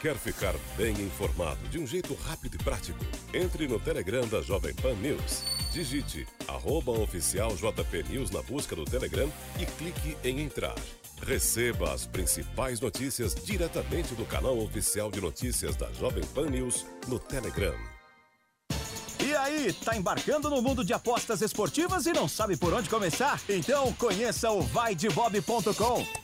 [0.00, 2.98] Quer ficar bem informado de um jeito rápido e prático?
[3.32, 5.42] Entre no Telegram da Jovem Pan News.
[5.72, 9.28] Digite arroba oficial JP News na busca do Telegram
[9.58, 10.74] e clique em entrar.
[11.26, 17.18] Receba as principais notícias diretamente do canal oficial de notícias da Jovem Pan News no
[17.18, 17.74] Telegram.
[19.24, 23.40] E aí, tá embarcando no mundo de apostas esportivas e não sabe por onde começar?
[23.48, 26.23] Então conheça o vaidebob.com.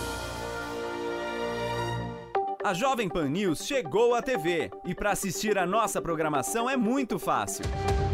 [2.63, 7.17] A Jovem Pan News chegou à TV e para assistir a nossa programação é muito
[7.17, 7.65] fácil.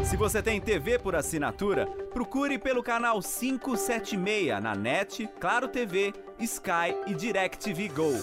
[0.06, 6.95] Se você tem TV por assinatura, procure pelo canal 576 na NET, Claro TV, Sky
[7.07, 8.14] e DirecTV Go.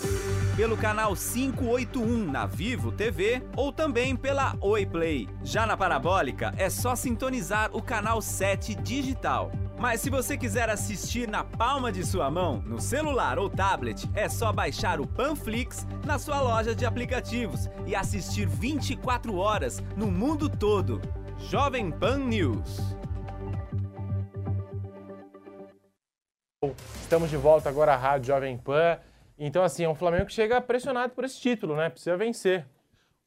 [0.56, 5.28] Pelo canal 581 na Vivo TV ou também pela Oi Play.
[5.42, 9.52] Já na Parabólica é só sintonizar o canal 7 digital.
[9.78, 14.28] Mas se você quiser assistir na palma de sua mão, no celular ou tablet, é
[14.28, 20.48] só baixar o Panflix na sua loja de aplicativos e assistir 24 horas no mundo
[20.48, 21.00] todo.
[21.38, 22.94] Jovem Pan News.
[27.02, 28.98] Estamos de volta agora à Rádio Jovem Pan.
[29.36, 31.90] Então, assim, é um Flamengo que chega pressionado por esse título, né?
[31.90, 32.64] Precisa vencer.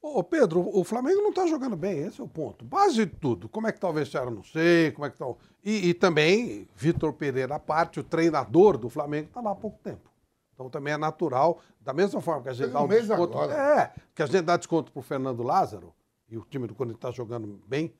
[0.00, 2.64] Ô, Pedro, o Flamengo não está jogando bem, esse é o ponto.
[2.64, 3.48] Base de tudo.
[3.48, 5.36] Como é que tá o vestiário, não sei, como é que tá o...
[5.64, 9.78] E, e também, Vitor Pereira à parte, o treinador do Flamengo, está lá há pouco
[9.82, 10.08] tempo.
[10.54, 13.38] Então também é natural, da mesma forma que a gente Tem dá um um desconto...
[13.38, 13.52] agora.
[13.54, 15.92] É, que a gente dá desconto pro Fernando Lázaro,
[16.28, 17.92] e o time do Corinthians está jogando bem,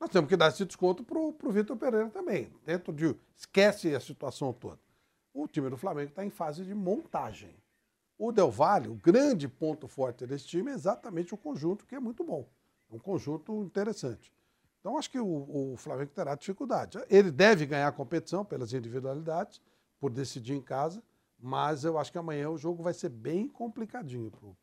[0.00, 2.52] nós temos que dar esse desconto pro, pro Vitor Pereira também.
[2.66, 3.14] Dentro de...
[3.36, 4.78] Esquece a situação toda.
[5.32, 7.54] O time do Flamengo está em fase de montagem.
[8.26, 12.00] O Del Valle, o grande ponto forte desse time é exatamente o conjunto, que é
[12.00, 12.48] muito bom.
[12.90, 14.32] É um conjunto interessante.
[14.80, 16.98] Então, acho que o, o Flamengo terá dificuldade.
[17.10, 19.60] Ele deve ganhar a competição pelas individualidades,
[20.00, 21.02] por decidir em casa,
[21.38, 24.56] mas eu acho que amanhã o jogo vai ser bem complicadinho para o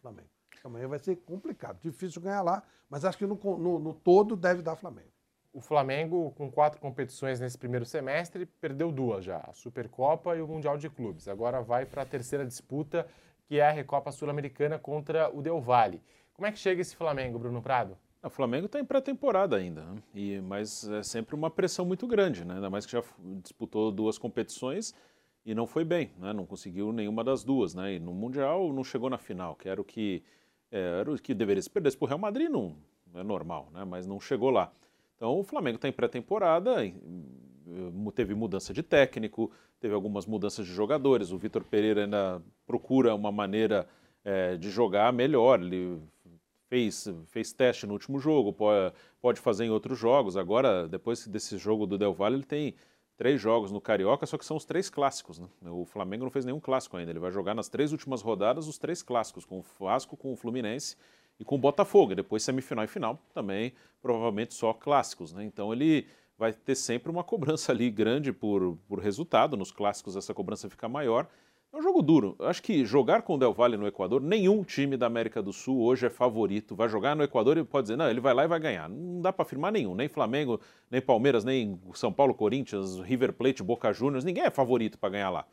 [0.00, 0.30] Flamengo.
[0.64, 1.78] Amanhã vai ser complicado.
[1.82, 5.12] Difícil ganhar lá, mas acho que no, no, no todo deve dar Flamengo.
[5.54, 10.48] O Flamengo, com quatro competições nesse primeiro semestre, perdeu duas já: a Supercopa e o
[10.48, 11.28] Mundial de Clubes.
[11.28, 13.06] Agora vai para a terceira disputa,
[13.46, 16.02] que é a Recopa Sul-Americana contra o Del Valle.
[16.32, 17.96] Como é que chega esse Flamengo, Bruno Prado?
[18.20, 20.02] O Flamengo está em pré-temporada ainda, né?
[20.12, 22.54] e, mas é sempre uma pressão muito grande, né?
[22.54, 23.04] ainda mais que já
[23.40, 24.92] disputou duas competições
[25.46, 26.32] e não foi bem, né?
[26.32, 27.74] não conseguiu nenhuma das duas.
[27.74, 27.94] Né?
[27.94, 30.24] E no Mundial não chegou na final, que era o que,
[30.72, 31.94] é, era o que deveria se perder.
[31.96, 32.74] para o Real Madrid, não
[33.14, 33.84] é normal, né?
[33.84, 34.72] mas não chegou lá.
[35.16, 36.76] Então o Flamengo está em pré-temporada,
[38.14, 39.50] teve mudança de técnico,
[39.80, 41.30] teve algumas mudanças de jogadores.
[41.30, 43.86] O Vitor Pereira ainda procura uma maneira
[44.24, 45.60] é, de jogar melhor.
[45.60, 46.00] Ele
[46.68, 50.36] fez, fez teste no último jogo, pode, pode fazer em outros jogos.
[50.36, 52.74] Agora, depois desse jogo do Del Valle, ele tem
[53.16, 55.38] três jogos no Carioca, só que são os três clássicos.
[55.38, 55.48] Né?
[55.62, 57.12] O Flamengo não fez nenhum clássico ainda.
[57.12, 60.36] Ele vai jogar nas três últimas rodadas os três clássicos, com o Vasco, com o
[60.36, 60.96] Fluminense
[61.38, 62.14] e com o Botafogo.
[62.14, 65.32] Depois semifinal e final também, provavelmente só clássicos.
[65.32, 65.44] Né?
[65.44, 66.06] Então ele
[66.38, 69.56] vai ter sempre uma cobrança ali grande por, por resultado.
[69.56, 71.28] Nos clássicos essa cobrança fica maior.
[71.72, 72.36] É um jogo duro.
[72.38, 75.52] Eu acho que jogar com o Del Valle no Equador, nenhum time da América do
[75.52, 76.76] Sul hoje é favorito.
[76.76, 78.88] Vai jogar no Equador e pode dizer, não, ele vai lá e vai ganhar.
[78.88, 79.92] Não dá para afirmar nenhum.
[79.92, 84.24] Nem Flamengo, nem Palmeiras, nem São Paulo, Corinthians, River Plate, Boca Juniors.
[84.24, 85.46] Ninguém é favorito para ganhar lá.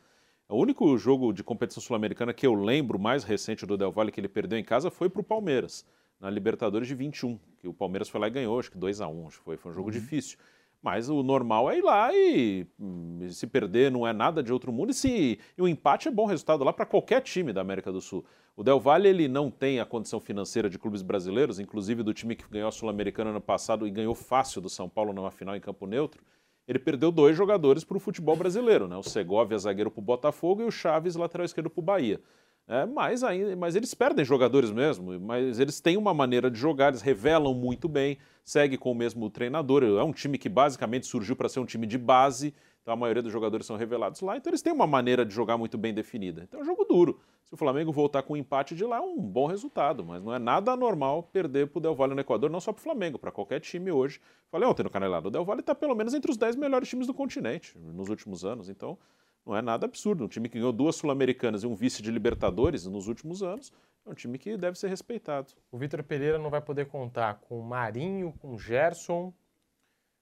[0.52, 4.20] O único jogo de competição sul-americana que eu lembro mais recente do Del Valle que
[4.20, 5.82] ele perdeu em casa foi para o Palmeiras,
[6.20, 9.08] na Libertadores de 21, que o Palmeiras foi lá e ganhou, acho que 2 a
[9.08, 9.94] 1 acho que foi, foi um jogo uhum.
[9.94, 10.38] difícil.
[10.82, 14.70] Mas o normal é ir lá e hum, se perder não é nada de outro
[14.70, 14.90] mundo.
[14.90, 18.02] E, se, e o empate é bom resultado lá para qualquer time da América do
[18.02, 18.22] Sul.
[18.54, 22.36] O Del Valle ele não tem a condição financeira de clubes brasileiros, inclusive do time
[22.36, 25.60] que ganhou a Sul-Americana ano passado e ganhou fácil do São Paulo numa final em
[25.60, 26.22] campo neutro.
[26.66, 28.96] Ele perdeu dois jogadores para o futebol brasileiro, né?
[28.96, 32.20] o Segovia, zagueiro para o Botafogo, e o Chaves, lateral esquerdo para o Bahia.
[32.68, 36.88] É, mas, ainda, mas eles perdem jogadores mesmo, mas eles têm uma maneira de jogar,
[36.88, 39.82] eles revelam muito bem, segue com o mesmo treinador.
[39.82, 43.22] É um time que basicamente surgiu para ser um time de base, então a maioria
[43.22, 46.44] dos jogadores são revelados lá, então eles têm uma maneira de jogar muito bem definida.
[46.44, 47.20] Então é um jogo duro.
[47.52, 50.34] Se o Flamengo voltar com um empate de lá, é um bom resultado, mas não
[50.34, 53.18] é nada anormal perder para o Del Valle no Equador, não só para o Flamengo,
[53.18, 54.22] para qualquer time hoje.
[54.50, 57.06] Falei ontem no Canelado, o Del Valle está pelo menos entre os 10 melhores times
[57.06, 58.96] do continente nos últimos anos, então
[59.44, 60.24] não é nada absurdo.
[60.24, 63.70] Um time que ganhou duas Sul-Americanas e um vice de Libertadores nos últimos anos
[64.06, 65.52] é um time que deve ser respeitado.
[65.70, 69.30] O Vitor Pereira não vai poder contar com Marinho, com Gerson,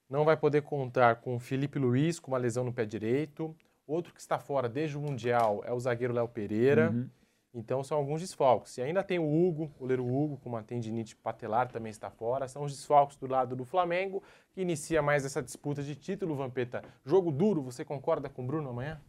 [0.08, 3.54] não vai poder contar com Felipe Luiz com uma lesão no pé direito.
[3.86, 6.90] Outro que está fora desde o Mundial é o zagueiro Léo Pereira.
[6.90, 7.08] Uhum.
[7.52, 8.76] Então são alguns desfalques.
[8.78, 12.46] E ainda tem o Hugo, o goleiro Hugo, com uma tendinite patelar, também está fora.
[12.46, 14.22] São os desfalques do lado do Flamengo,
[14.52, 16.82] que inicia mais essa disputa de título, Vampeta.
[17.04, 19.00] Jogo duro, você concorda com o Bruno amanhã?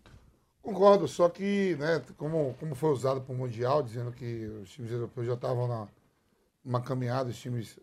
[0.61, 4.91] Concordo, só que, né, como, como foi usado para o Mundial, dizendo que os times
[4.91, 5.87] europeus já estavam na,
[6.63, 7.79] numa caminhada, os times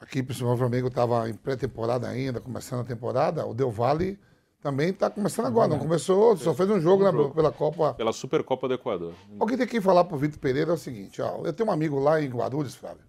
[0.00, 4.18] aqui, principalmente o Flamengo, estava em pré-temporada ainda, começando a temporada, o Del Valle
[4.64, 7.34] também está começando agora, não começou, só fez um jogo, um né, jogo.
[7.34, 7.92] pela Copa.
[7.92, 9.12] Pela Supercopa do Equador.
[9.38, 11.68] O que tem que falar para o Vitor Pereira é o seguinte: ó, eu tenho
[11.68, 13.04] um amigo lá em Guarulhos, Flávio,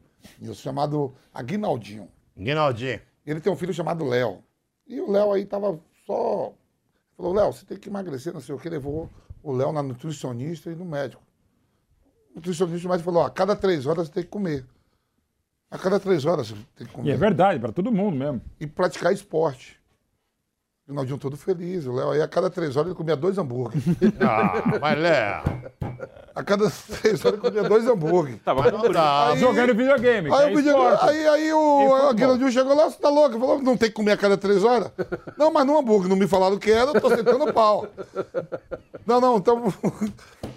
[0.54, 2.10] chamado Aguinaldinho.
[2.38, 3.00] Aguinaldinho.
[3.26, 4.44] Ele tem um filho chamado Léo.
[4.86, 6.54] E o Léo aí tava só.
[7.16, 8.68] Falou, Léo, você tem que emagrecer, não sei o que.
[8.68, 9.10] Levou
[9.42, 11.24] o Léo na nutricionista e no médico.
[12.32, 14.66] O nutricionista o médico falou: ó, a cada três horas você tem que comer.
[15.72, 17.12] A cada três horas você tem que comer.
[17.12, 18.42] E é verdade, para todo mundo mesmo.
[18.60, 19.80] E praticar esporte.
[20.88, 21.88] O Ronaldinho todo feliz.
[21.88, 23.84] O Léo aí a cada três horas ele comia dois hambúrgueres.
[24.22, 25.44] Ah, mas Léo.
[26.36, 28.40] A cada três horas ele comia dois hambúrgueres.
[28.44, 29.32] Tava tá.
[29.32, 30.32] aí, jogando videogame.
[30.32, 33.40] Aí, é o videogame, aí, aí o Ronaldinho chegou lá, você tá louco?
[33.40, 34.92] Falou, não tem que comer a cada três horas?
[35.38, 37.88] não, mas no hambúrguer, não me falaram o que era, eu tô sentando pau.
[39.08, 39.74] Não, não, então.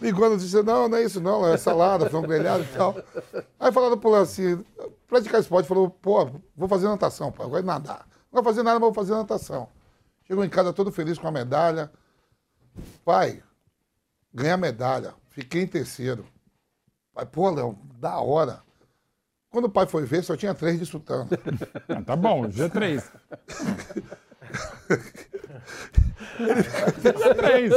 [0.03, 2.95] E quando disse, não, não é isso, não, é salada, frango grelhado e tal.
[3.59, 4.63] Aí falaram pro Léo assim,
[5.09, 8.07] praticar esporte, falou, pô, vou fazer natação, pai, eu vou nadar.
[8.33, 9.69] Não vou fazer nada, mas vou fazer natação.
[10.29, 11.91] Chegou em casa todo feliz com a medalha.
[13.05, 13.43] Pai,
[14.33, 15.15] ganhei a medalha.
[15.31, 16.27] Fiquei em terceiro.
[17.15, 18.63] Pai, pô, Léo, da hora.
[19.51, 21.31] Quando o pai foi ver, só tinha três disputando.
[21.89, 23.03] Ah, tá bom, G3.
[26.39, 27.73] Tinha três.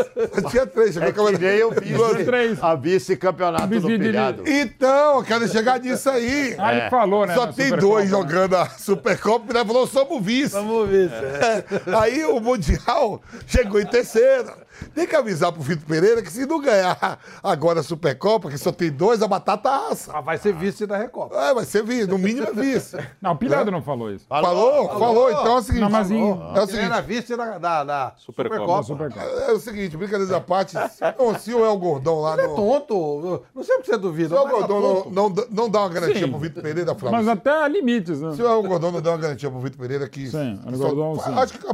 [0.52, 0.98] Tinha três.
[0.98, 2.64] É que nem eu fiz três.
[2.64, 4.44] a vice-campeonato do pilhado.
[4.48, 6.56] Então, eu quero chegar nisso aí.
[6.58, 6.90] Aí é.
[6.90, 7.34] falou, né?
[7.34, 8.12] Só tem dois né?
[8.12, 9.66] jogando a Supercopa, né?
[9.66, 10.52] Falou, somos vice.
[10.52, 11.14] Somos vice.
[11.14, 11.64] É.
[11.98, 14.52] Aí o Mundial chegou em terceiro.
[14.94, 18.72] Tem que avisar pro Vitor Pereira que se não ganhar agora a Supercopa, que só
[18.72, 20.12] tem dois, a batata assa.
[20.14, 21.36] Ah, vai ser vice da Recopa.
[21.36, 22.98] É, vai ser vice, no mínimo é vice.
[23.22, 23.72] Não, o Pilhado é.
[23.72, 24.26] não falou isso.
[24.28, 24.88] Falou?
[24.88, 25.32] Falou, falou.
[25.32, 25.82] então é o seguinte.
[25.82, 26.30] Não, mas em...
[26.30, 26.74] é o seguinte.
[26.74, 28.84] Ele era vice da, da, da Supercopa.
[28.84, 29.22] Supercopa.
[29.24, 32.48] É o seguinte, brincadeira à parte, se, não, se o El Gordão lá Ele é
[32.48, 32.56] no...
[32.56, 33.44] tonto.
[33.54, 34.30] Não sei por que você duvida.
[34.30, 36.30] Se o El é Gordão não, não, dá- não dá uma garantia Sim.
[36.30, 37.18] pro Vitor Pereira, Flávio.
[37.18, 38.32] Mas até há limites, né?
[38.36, 40.28] Se o El Gordão não dá uma garantia pro Vitor Pereira que...
[40.30, 41.40] Sim, o só- Gordão, sim.
[41.40, 41.66] Acho que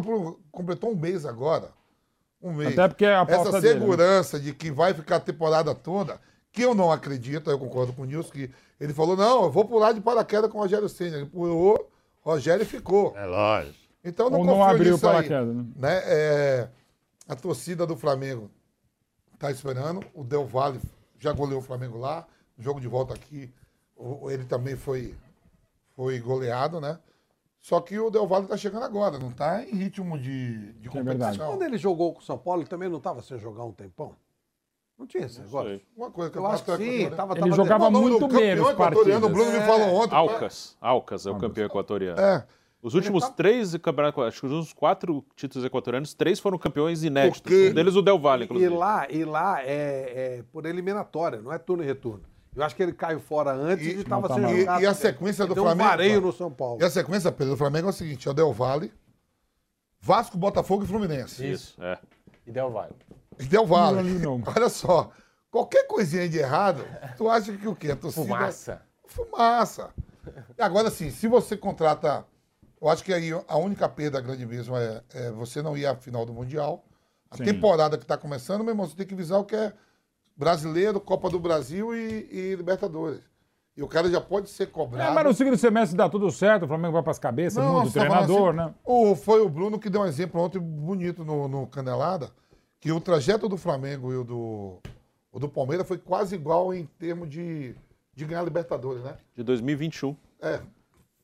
[0.51, 1.69] completou um mês agora.
[2.41, 2.73] Um mês.
[2.73, 3.79] Até porque é a Essa dele, né?
[3.79, 6.19] segurança de que vai ficar a temporada toda,
[6.51, 9.65] que eu não acredito, eu concordo com o Nilson, que ele falou, não, eu vou
[9.65, 11.17] pular de paraquedas com o Rogério Senna.
[11.17, 11.89] Ele pulou,
[12.21, 13.15] Rogério ficou.
[13.17, 13.77] É lógico.
[14.03, 15.65] Então não Ou não confio abriu o paraquedas, né?
[15.75, 16.01] né?
[16.05, 16.69] É,
[17.27, 18.49] a torcida do Flamengo
[19.37, 20.05] tá esperando.
[20.13, 20.79] O Del Valle
[21.19, 22.25] já goleou o Flamengo lá.
[22.57, 23.51] Jogo de volta aqui,
[24.29, 25.15] ele também foi,
[25.95, 26.97] foi goleado, né?
[27.61, 30.91] Só que o Del Valle tá chegando agora, não tá em ritmo de, de É
[30.91, 31.47] competição.
[31.51, 34.15] Quando ele jogou com o São Paulo, ele também não estava sem jogar um tempão?
[34.97, 35.79] Não tinha esse negócio?
[35.95, 37.09] Uma coisa que Eu acho que sim.
[37.11, 39.23] Tava, Ele tava jogava Não, não, muito menos partidas.
[39.23, 40.15] O Bruno me falou ontem.
[40.15, 40.75] Alcas.
[40.81, 42.19] Alcas é o campeão equatoriano.
[42.19, 42.45] É.
[42.81, 47.41] Os últimos três campeonatos, acho que os últimos quatro títulos equatorianos, três foram campeões inéditos.
[47.41, 48.73] Porque- Um deles o Del Valle, E inclusive.
[48.75, 52.23] lá, e lá é, é por eliminatória, não é turno e retorno.
[52.57, 54.81] Eu acho que ele caiu fora antes e estava sendo E, jogado.
[54.81, 55.87] e a sequência do Deu Flamengo.
[55.87, 56.81] um vareio no São Paulo.
[56.81, 58.91] E a sequência, Pedro, do Flamengo é o seguinte: é o Del Valle,
[60.01, 61.47] Vasco, Botafogo e Fluminense.
[61.47, 61.99] Isso, é.
[62.47, 62.95] E Del Valle.
[63.39, 64.01] E Del Valle.
[64.01, 64.43] Não, não.
[64.55, 65.11] Olha só.
[65.51, 66.83] Qualquer coisinha de errado,
[67.15, 67.91] tu acha que o quê?
[67.91, 68.25] A torcida...
[68.25, 68.81] Fumaça.
[69.05, 69.89] Fumaça.
[70.57, 72.25] E agora, assim, se você contrata.
[72.81, 75.95] Eu acho que aí a única perda grande mesmo é, é você não ir à
[75.95, 76.83] final do Mundial.
[77.29, 77.43] A Sim.
[77.45, 79.73] temporada que está começando, meu irmão, você tem que visar o que é
[80.37, 83.21] brasileiro, Copa do Brasil e, e Libertadores.
[83.75, 85.11] E o cara já pode ser cobrado.
[85.11, 87.87] É, mas no segundo semestre dá tudo certo, o Flamengo vai para as cabeças, muda
[87.87, 88.73] o treinador, assim, né?
[88.83, 92.31] O, foi o Bruno que deu um exemplo ontem bonito no, no Canelada,
[92.79, 94.79] que o trajeto do Flamengo e o do,
[95.31, 97.75] o do Palmeiras foi quase igual em termos de,
[98.15, 99.15] de ganhar Libertadores, né?
[99.35, 100.15] De 2021.
[100.41, 100.59] É.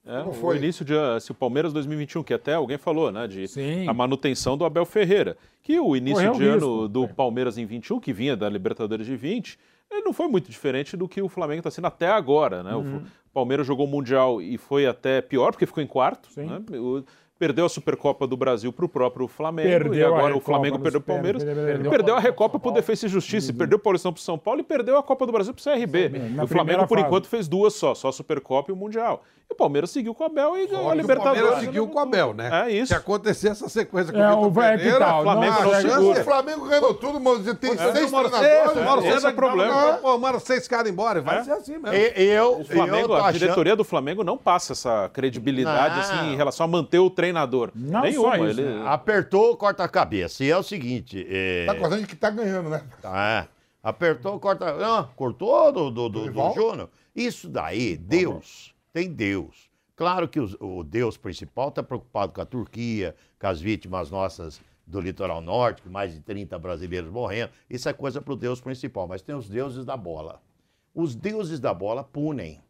[0.06, 0.58] É, Como o foi?
[0.58, 3.88] início de se o Palmeiras 2021, que até alguém falou, né, de Sim.
[3.88, 6.88] a manutenção do Abel Ferreira, que o início Correu de ano risco.
[6.90, 9.58] do Palmeiras em 21, que vinha da Libertadores de 20,
[9.90, 12.76] ele não foi muito diferente do que o Flamengo está sendo até agora, né?
[12.76, 12.98] Uhum.
[12.98, 16.60] O Palmeiras jogou o Mundial e foi até pior, porque ficou em quarto, né?
[16.78, 17.04] O-
[17.44, 20.80] Perdeu a Supercopa do Brasil para o próprio Flamengo Perdeu e a agora o Flamengo
[20.80, 23.82] perdeu o Palmeiras, perdeu- perdeu, perdeu a Recopa para o Defesa e Justiça, perdeu o
[23.82, 26.10] Paulistão para o São Paulo e perdeu a Copa do Brasil para o CRB.
[26.36, 27.06] Na o Flamengo, por fase.
[27.08, 29.24] enquanto, fez duas só, só a Supercopa e o Mundial.
[29.50, 31.42] E o Palmeiras seguiu com o Abel e ganhou a O Libertadores.
[31.42, 32.66] Palmeiras seguiu com o Abel, né?
[32.66, 32.88] É isso.
[32.88, 35.54] Se acontecer essa sequência com É, o o- Vitor é que Pereira, tal, o Flamengo
[35.54, 36.22] a não chance- segura.
[36.22, 38.64] O Flamengo ganhou tudo, mas tem É, seis Mauro treinadores.
[38.72, 39.92] Seixas, Mauro é o problema.
[39.92, 41.22] não, Pô, manda seis caras embora.
[41.22, 41.90] Vai ser assim mesmo.
[41.94, 46.02] E, e eu, O Flamengo, eu a diretoria do Flamengo não passa essa credibilidade Não.
[46.02, 47.72] assim, em relação a manter o treinador.
[47.76, 48.38] Não Nenhuma.
[48.38, 50.44] só isso, ele- Apertou, corta a cabeça.
[50.44, 51.26] E é o seguinte.
[51.28, 51.66] É...
[51.66, 52.84] Tá de que tá ganhando, né?
[53.02, 53.48] Tá, é.
[53.82, 54.78] Apertou, corta.
[54.78, 56.54] Não, cortou do, do, do, do?
[56.54, 56.90] Júnior.
[57.16, 59.70] Isso daí, Deus, tem Deus.
[59.96, 64.62] Claro que os- o, Deus principal está preocupado com a Turquia, com as vítimas nossas
[64.88, 67.52] do litoral norte, com mais de 30 brasileiros morrendo.
[67.70, 70.42] Isso é coisa para o Deus principal, mas tem os deuses da bola.
[70.96, 72.63] Os deuses da bola punem.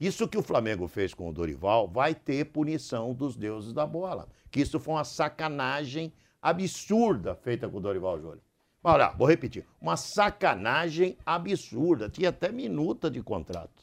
[0.00, 4.28] Isso que o Flamengo fez com o Dorival vai ter punição dos deuses da bola.
[4.50, 8.40] Que isso foi uma sacanagem absurda feita com o Dorival Júnior.
[8.82, 9.66] Olha, vou repetir.
[9.80, 12.08] Uma sacanagem absurda.
[12.08, 13.82] Tinha até minuta de contrato.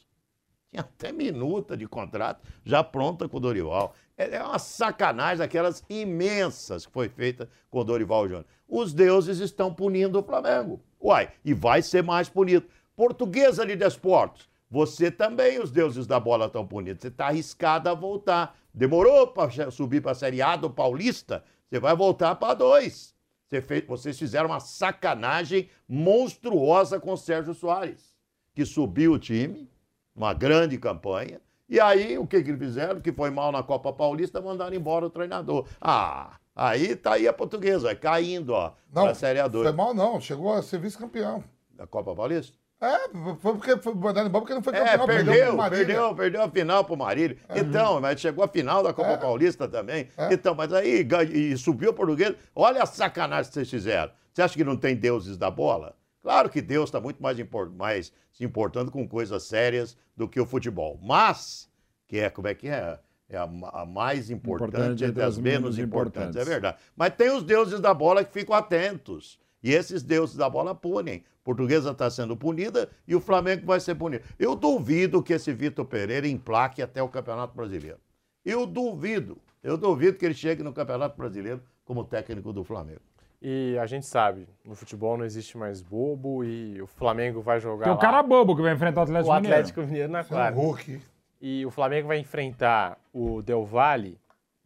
[0.70, 3.94] Tinha até minuta de contrato já pronta com o Dorival.
[4.16, 8.46] É é uma sacanagem daquelas imensas que foi feita com o Dorival Júnior.
[8.66, 10.80] Os deuses estão punindo o Flamengo.
[10.98, 12.66] Uai, e vai ser mais punido.
[12.96, 17.02] Portuguesa de Desportos, você também, os deuses da bola estão punidos.
[17.02, 18.56] Você está arriscado a voltar.
[18.74, 21.42] Demorou para subir para a Série A do Paulista?
[21.68, 23.14] Você vai voltar para dois.
[23.48, 28.14] Você fez- vocês fizeram uma sacanagem monstruosa com o Sérgio Soares,
[28.54, 29.70] que subiu o time,
[30.14, 31.40] uma grande campanha.
[31.68, 33.00] E aí, o que, que eles fizeram?
[33.00, 35.66] Que foi mal na Copa Paulista, mandaram embora o treinador.
[35.80, 39.62] Ah, aí tá aí a portuguesa, vai caindo, ó, Não, pra Série A2.
[39.62, 40.20] foi mal não.
[40.20, 41.42] Chegou a ser vice-campeão.
[41.70, 42.56] Da Copa Paulista?
[42.80, 43.08] É,
[43.40, 45.06] foi porque foi mandado embora porque não foi É, campeão.
[45.06, 45.86] perdeu, pro Marília.
[45.86, 47.38] perdeu, perdeu a final pro Marília.
[47.54, 50.08] Então, mas chegou a final da Copa Paulista também.
[50.30, 52.34] Então, mas aí e subiu o português.
[52.54, 54.12] Olha a sacanagem que vocês fizeram.
[54.32, 55.96] Você acha que não tem deuses da bola?
[56.22, 60.38] Claro que Deus está muito mais, impor- mais se importando com coisas sérias do que
[60.38, 60.98] o futebol.
[61.02, 61.70] Mas,
[62.06, 62.98] que é, como é que é?
[63.28, 63.42] É a,
[63.72, 66.28] a mais importante, Importante entre as menos importantes.
[66.28, 66.36] importantes.
[66.36, 66.76] É verdade.
[66.94, 69.38] Mas tem os deuses da bola que ficam atentos.
[69.66, 71.24] E esses deuses da bola punem.
[71.42, 74.22] Portuguesa está sendo punida e o Flamengo vai ser punido.
[74.38, 77.98] Eu duvido que esse Vitor Pereira emplaque até o Campeonato Brasileiro.
[78.44, 79.38] Eu duvido.
[79.64, 83.00] Eu duvido que ele chegue no Campeonato Brasileiro como técnico do Flamengo.
[83.42, 87.86] E a gente sabe, no futebol não existe mais bobo e o Flamengo vai jogar
[87.86, 89.56] Tem o lá cara bobo que vai enfrentar o Atlético o Mineiro.
[89.56, 90.60] Atlético Mineiro na um quadra.
[90.60, 91.02] Hulk.
[91.40, 94.16] E o Flamengo vai enfrentar o Del Valle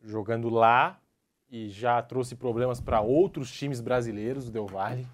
[0.05, 1.00] jogando lá
[1.51, 5.07] e já trouxe problemas para outros times brasileiros, o Del Valle.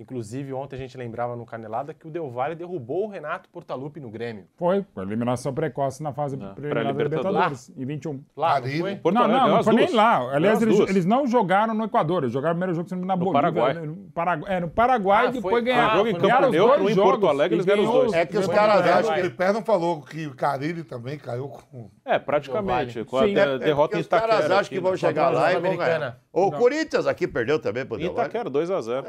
[0.00, 4.00] Inclusive, ontem a gente lembrava no Canelada que o Del Valle derrubou o Renato Portaluppi
[4.00, 4.46] no Grêmio.
[4.56, 8.24] Foi, com eliminação precoce na fase preliminar da Libertadores, em 21.
[8.34, 8.98] Lá, não foi?
[9.12, 9.94] Não, não, não, as foi nem duas.
[9.96, 10.34] lá.
[10.34, 13.24] Aliás, eles, eles não jogaram no Equador, eles jogaram o primeiro jogo não na No
[13.24, 13.52] Bolívia.
[13.52, 13.74] Paraguai.
[13.86, 15.90] No Paraguai, é, no Paraguai Ah, e depois foi- ganharam.
[15.90, 18.12] ah, jogo em campo neutro, em Porto Alegre, eles ganharam os dois.
[18.14, 19.20] É que os Foi caras acham Paraguai.
[19.20, 21.90] que o Pérez falou que o Carilli também caiu com.
[22.06, 23.04] É, praticamente.
[23.04, 23.34] Com a Sim.
[23.34, 24.54] de- É- é derrota em Os caras Itaquera.
[24.60, 24.96] acham que vão né?
[24.96, 26.18] chegar lá e vão ganhar.
[26.32, 28.28] O Corinthians aqui perdeu também pro Del Valle.
[28.30, 29.04] Itaquera, 2x0.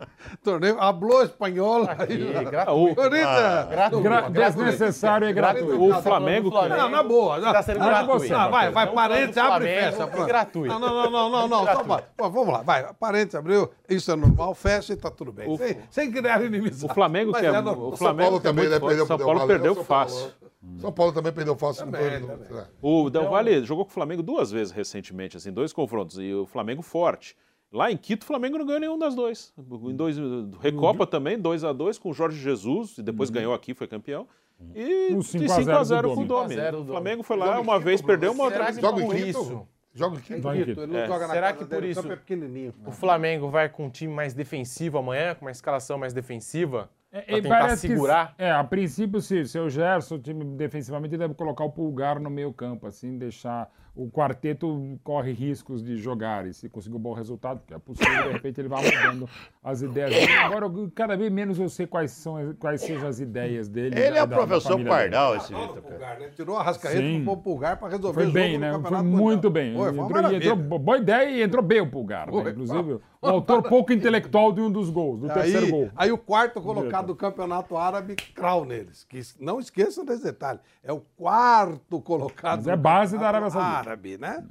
[0.42, 1.82] Torneio, hablou espanhol.
[1.84, 2.92] Aqui, Ah, gratuito.
[2.92, 3.68] o- Corinthians.
[3.70, 4.02] Gratuito.
[4.02, 5.82] Gra- desnecessário e gratuito.
[5.82, 7.40] O Flamengo, Não, na boa.
[7.40, 8.34] Tá sendo Ah, gratuito.
[8.34, 8.84] ah, vai, vai,
[9.24, 10.02] Então, do abre e fecha.
[10.02, 10.72] é gratuito.
[10.72, 12.92] Não, não, não, não, não, vamos lá, vai.
[12.94, 13.70] Parênteses, abriu.
[13.88, 15.48] Isso é normal, fecha e tá tudo bem.
[15.48, 16.90] O- sem, sem criar inimizade.
[16.90, 18.78] O Flamengo, que é, o São Flamengo Paulo que é também, né?
[18.80, 20.08] Perdeu São Paulo perdeu São Paulo.
[20.10, 20.30] fácil.
[20.78, 21.84] São Paulo também perdeu fácil.
[21.86, 22.66] com Também, né?
[22.82, 26.46] O Del Valle jogou com o Flamengo duas vezes recentemente, assim, dois confrontos, e o
[26.46, 27.34] Flamengo forte.
[27.72, 29.52] Lá em Quito, o Flamengo não ganhou nenhum das dois.
[29.58, 30.16] Em dois
[30.60, 34.26] Recopa também, 2x2 com o Jorge Jesus, e depois ganhou aqui, foi campeão.
[34.74, 36.26] E Um e 5 a 0 5x0 do com o Domi.
[36.26, 36.48] Domi.
[36.54, 36.86] 5 a 0 do O.
[36.86, 38.76] Flamengo foi lá uma Quito, vez, perdeu uma outra vez.
[38.78, 39.26] Joga em por Quito?
[39.28, 39.68] isso?
[39.94, 40.42] Joga em Quito.
[40.42, 40.80] Joga em Quito.
[40.82, 41.06] Ele não É.
[41.06, 42.88] joga na Será que por dele, isso- é.
[42.88, 47.22] O Flamengo vai com um time mais defensivo amanhã, com uma escalação mais defensiva, É,
[47.22, 48.34] pra e tentar parece que- segurar.
[48.36, 52.28] é, a princípio, se, se o Gerson, o time defensivamente, deve colocar o pulgar no
[52.30, 53.70] meio campo, assim, deixar.
[53.94, 58.22] O quarteto corre riscos de jogar e se conseguir um bom resultado, porque é possível,
[58.28, 59.28] de repente ele vai mudando
[59.64, 60.32] as ideias dele.
[60.36, 63.98] Agora, eu- cada vez menos eu sei quais, são, quais sejam as ideias dele.
[64.00, 64.82] Ele é o professor.
[64.84, 65.82] Pardal, esse Vitor.
[65.82, 66.28] Pulgar, né?
[66.34, 68.72] Tirou a Rascaeta e pôr o Pulgar para resolver Foi o jogo bem, né?
[68.72, 69.50] Foi muito Mundial.
[69.52, 69.74] bem.
[69.76, 72.32] Foi, entrou, entrou, boa ideia e entrou bem o Pulgar, né?
[72.42, 72.50] Foi.
[72.52, 75.90] Inclusive, o autor pouco intelectual de um dos gols, do terceiro Aí, gol.
[75.94, 79.04] aí o quarto colocado do campeonato árabe, crau neles.
[79.04, 80.60] Que não esqueçam desse detalhe.
[80.82, 82.58] É o quarto colocado.
[82.58, 83.90] Mas é do base da campeonato Arábia Saudita.
[83.90, 84.44] árabe, né?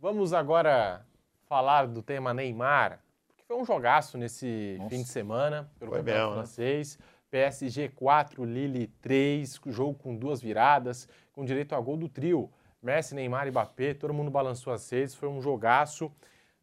[0.00, 1.04] Vamos agora
[1.46, 6.28] falar do tema Neymar, porque foi um jogaço nesse fim de semana pelo Foi Campeonato
[6.28, 6.46] mesmo, né?
[6.46, 6.98] Francês.
[7.30, 12.50] PSG 4, Lille 3, jogo com duas viradas, com direito a gol do trio.
[12.82, 16.10] Messi, Neymar e Mbappé, todo mundo balançou as redes, foi um jogaço.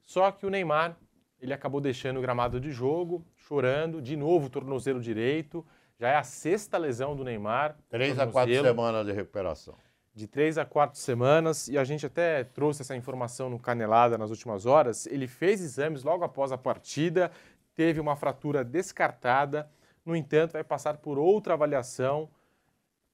[0.08, 0.96] Só que o Neymar,
[1.38, 5.66] ele acabou deixando o gramado de jogo, chorando, de novo tornozelo direito.
[6.00, 7.76] Já é a sexta lesão do Neymar.
[7.90, 9.76] Três a quatro semanas de recuperação.
[10.16, 14.32] de três a quatro semanas, e a gente até trouxe essa informação no Canelada nas
[14.32, 15.06] últimas horas.
[15.08, 17.30] Ele fez exames logo após a partida,
[17.76, 19.70] teve uma fratura descartada,
[20.06, 22.30] no entanto, vai passar por outra avaliação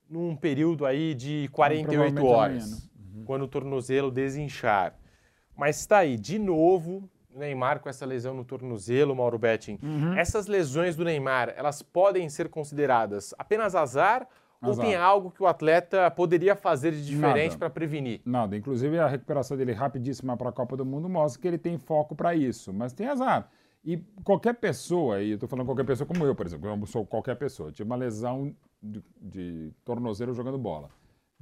[0.07, 3.23] num período aí de 48 provavelmente horas, né?
[3.25, 4.95] quando o tornozelo desinchar.
[5.55, 9.79] Mas está aí, de novo, Neymar com essa lesão no tornozelo, Mauro Betting.
[9.81, 10.13] Uhum.
[10.13, 14.27] Essas lesões do Neymar, elas podem ser consideradas apenas azar,
[14.61, 18.21] ou tem algo que o atleta poderia fazer de diferente para prevenir?
[18.25, 18.55] Nada.
[18.55, 22.15] Inclusive, a recuperação dele rapidíssima para a Copa do Mundo mostra que ele tem foco
[22.15, 22.71] para isso.
[22.71, 23.49] Mas tem azar.
[23.83, 27.05] E qualquer pessoa, e eu estou falando qualquer pessoa como eu, por exemplo, eu sou
[27.05, 30.89] qualquer pessoa, eu tive uma lesão de, de tornozelo jogando bola.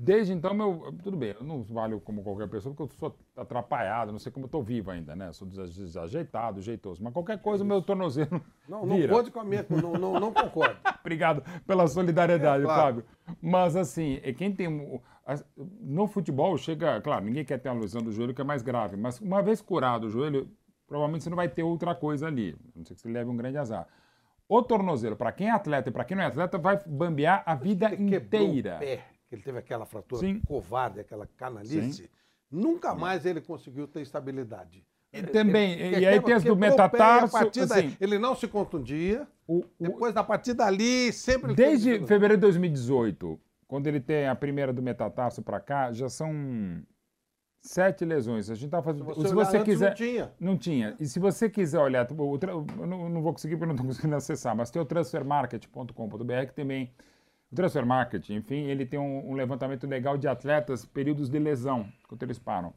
[0.03, 4.11] Desde então, meu, tudo bem, eu não valho como qualquer pessoa, porque eu sou atrapalhado,
[4.11, 5.31] não sei como eu estou vivo ainda, né?
[5.31, 7.03] Sou desajeitado, jeitoso.
[7.03, 8.41] Mas qualquer coisa, o meu tornozelo.
[8.67, 9.13] Não, não vira.
[9.13, 10.77] conte com a minha, não, não, não concordo.
[11.01, 12.81] Obrigado pela solidariedade, É, claro.
[12.81, 13.05] Fábio.
[13.39, 14.99] Mas assim, é quem tem.
[15.79, 16.99] No futebol chega.
[17.01, 19.61] Claro, ninguém quer ter uma lesão do joelho que é mais grave, mas uma vez
[19.61, 20.49] curado o joelho,
[20.87, 22.57] provavelmente você não vai ter outra coisa ali.
[22.73, 23.87] A Não sei que você leve um grande azar.
[24.49, 27.55] O tornozelo, para quem é atleta e para quem não é atleta, vai bambear a
[27.55, 28.75] vida inteira.
[28.75, 30.41] o pé, que ele teve aquela fratura Sim.
[30.45, 32.09] covarde, aquela canalice.
[32.51, 34.85] Nunca mais ele conseguiu ter estabilidade.
[35.13, 38.35] E também, Ele- e aí tem as do o metatarso, partir daí, assim, ele não
[38.35, 39.25] se contundia.
[39.47, 44.73] o- Depois da partida ali, sempre Desde fevereiro de 2018, quando ele tem a primeira
[44.73, 46.81] do metatarso para cá, já são
[47.61, 48.49] sete lesões.
[48.49, 49.05] A gente tá fazendo.
[49.13, 50.33] Se você se você quiser, não tinha.
[50.39, 50.95] Não tinha.
[50.99, 53.87] E se você quiser olhar, o eu não, não vou conseguir porque eu não estou
[54.11, 56.91] conseguindo acessar, mas tem o transfermarket.com.br que também
[57.51, 61.85] o Transfer Market, enfim, ele tem um, um levantamento legal de atletas, períodos de lesão,
[62.07, 62.73] quanto eles param.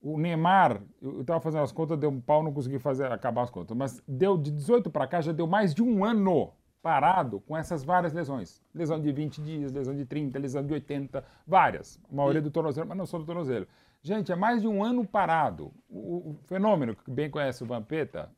[0.00, 3.50] O Neymar, eu estava fazendo as contas, deu um pau, não consegui fazer, acabar as
[3.50, 6.52] contas, mas deu de 18 para cá, já deu mais de um ano
[6.82, 8.62] parado com essas várias lesões.
[8.74, 12.00] Lesão de 20 dias, lesão de 30, lesão de 80, várias.
[12.10, 13.66] A maioria do tornozelo, mas não só do tornozelo.
[14.00, 15.72] Gente, é mais de um ano parado.
[15.88, 18.30] O, o fenômeno que bem conhece o Vampeta,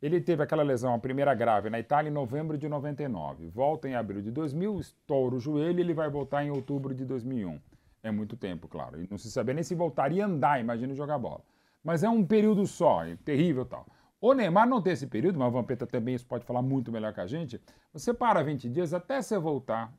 [0.00, 3.48] ele teve aquela lesão, a primeira grave, na Itália em novembro de 99.
[3.48, 7.04] Volta em abril de 2000, estoura o joelho e ele vai voltar em outubro de
[7.04, 7.60] 2001.
[8.02, 9.02] É muito tempo, claro.
[9.02, 11.42] E não se sabia nem se voltaria a andar, imagina jogar bola.
[11.82, 13.86] Mas é um período só, é terrível tal.
[14.20, 17.12] O Neymar não tem esse período, mas o Vampeta também isso pode falar muito melhor
[17.12, 17.60] que a gente.
[17.92, 19.92] Você para 20 dias até você voltar.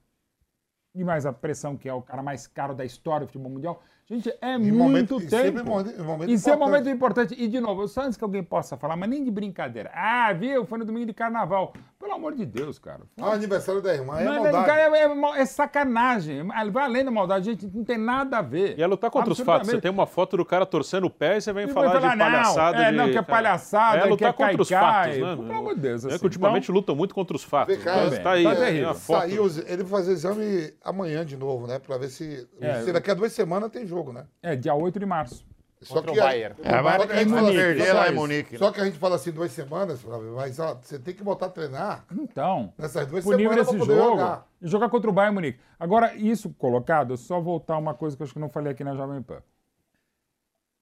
[0.96, 3.82] e mais a pressão que é o cara mais caro da história do futebol mundial.
[4.12, 5.60] Gente, é Em muito momento- e sempre tempo.
[5.60, 6.72] em momento- momento Isso é um importante.
[6.84, 7.36] momento importante.
[7.38, 9.92] E, de novo, só antes que alguém possa falar, mas nem de brincadeira.
[9.94, 10.66] Ah, viu?
[10.66, 11.74] Foi no domingo de carnaval.
[12.00, 13.02] Pelo amor de Deus, cara.
[13.22, 14.66] Ah, aniversário da irmã, é Não, maldade.
[14.66, 16.42] cara, é, é mal- é sacanagem.
[16.72, 17.68] Vai além da maldade, gente.
[17.72, 18.80] Não tem nada a ver.
[18.80, 19.70] E é lutar contra os fatos.
[19.70, 22.00] Você tem uma foto do cara torcendo o pé e você vem E falar, falar,
[22.14, 22.78] de não, palhaçada.
[22.82, 25.36] é, de, não, que é palhaçada, É que lutar é contra os fatos, né?
[25.36, 27.76] Pelo amor de Deus, É assim, que ultimamente então- lutam muito contra os fatos.
[27.78, 28.94] Então, tá aí, tá é, terrível.
[28.96, 31.78] Saiu, os- ele vai fazer exame amanhã de novo, né?
[31.78, 34.26] Pra ver se, É, se daqui a duas semanas tem jogo, né?
[34.42, 35.48] É, dia 8 de março.
[35.82, 36.56] Só Contra que o a- Bayern.
[36.62, 38.58] só É, vai que a gente vai fala perder assim, lá só- em Munique, né?
[38.60, 40.04] Só que a gente fala assim, duas semanas,
[40.36, 44.46] mas ó, você tem que botar a treinar Então, nessas duas semanas poder jogo, jogar.
[44.62, 45.60] e jogar contra o Bayern Munique.
[45.80, 48.84] Agora, isso colocado, eu só voltar uma coisa que eu acho que não falei aqui
[48.84, 49.42] na Jovem Pan.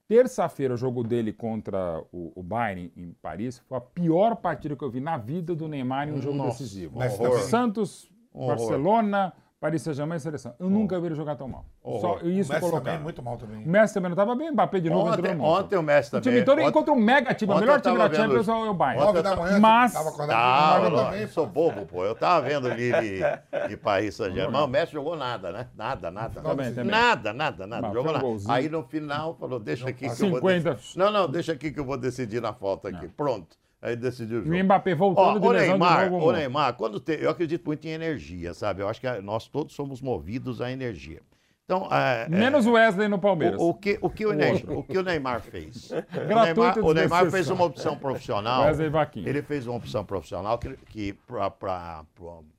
[0.08, 4.84] Terça-feira, o jogo dele contra o, o Bayern em Paris foi a pior partida que
[4.84, 6.98] eu vi na vida do Neymar em um jogo Nossa, decisivo.
[7.00, 7.40] horror.
[7.42, 8.56] Santos, horror.
[8.56, 10.54] Barcelona, Paris Saint-Germain e seleção.
[10.60, 11.66] Eu nunca vi ele jogar tão mal.
[11.84, 12.28] Só Horror.
[12.28, 12.84] isso O Messi colocado.
[12.84, 13.64] também, muito mal também.
[13.66, 16.12] O Messi também não estava bem, Mbappé de novo Ontem, entrou ontem o Messi O
[16.12, 16.34] também.
[16.34, 18.74] time todo ontem- encontra um mega time, o melhor time da Champions vendo- é o
[18.76, 19.04] Bayern.
[19.06, 21.28] Nove da manhã, Mas tava com a Tá, eu eu também.
[21.28, 22.06] sou bobo, pô.
[22.06, 24.62] Eu tava vendo ali de, de Paris Saint-Germain.
[24.64, 25.68] O Messi jogou nada, né?
[25.76, 26.40] Nada, nada.
[26.40, 26.92] Também, também.
[26.92, 27.92] Nada, nada, nada.
[27.92, 28.54] Jogou um nada.
[28.54, 30.40] Aí no final falou: deixa aqui que eu vou.
[30.40, 30.76] 50.
[30.76, 31.00] decidir.
[31.00, 33.08] Não, não, deixa aqui que eu vou decidir na falta aqui.
[33.08, 33.58] Pronto.
[33.82, 34.56] Aí decidiu o E jogo.
[34.58, 36.26] o Mbappé voltando Ó, de o lesão de Neymar, novo.
[36.28, 38.82] o Neymar, quando tem, eu acredito muito em energia, sabe?
[38.82, 41.22] Eu acho que nós todos somos movidos à energia.
[41.66, 43.60] Então, é, é, Menos o Wesley no Palmeiras.
[43.62, 45.92] o, o que, o, que o, Neymar, o que o Neymar fez?
[45.92, 48.64] o Neymar, o Neymar fez uma opção profissional.
[48.64, 49.28] Wesley Vaquinha.
[49.30, 52.06] Ele fez uma opção profissional que, que para a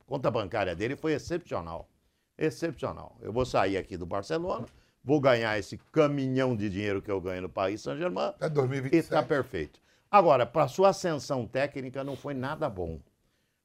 [0.06, 1.88] conta bancária dele foi excepcional.
[2.36, 3.16] Excepcional.
[3.20, 4.66] Eu vou sair aqui do Barcelona,
[5.02, 8.32] vou ganhar esse caminhão de dinheiro que eu ganho no Paris Saint-Germain.
[8.40, 8.96] E 2027.
[9.02, 9.80] está perfeito.
[10.10, 13.00] Agora, para sua ascensão técnica não foi nada bom.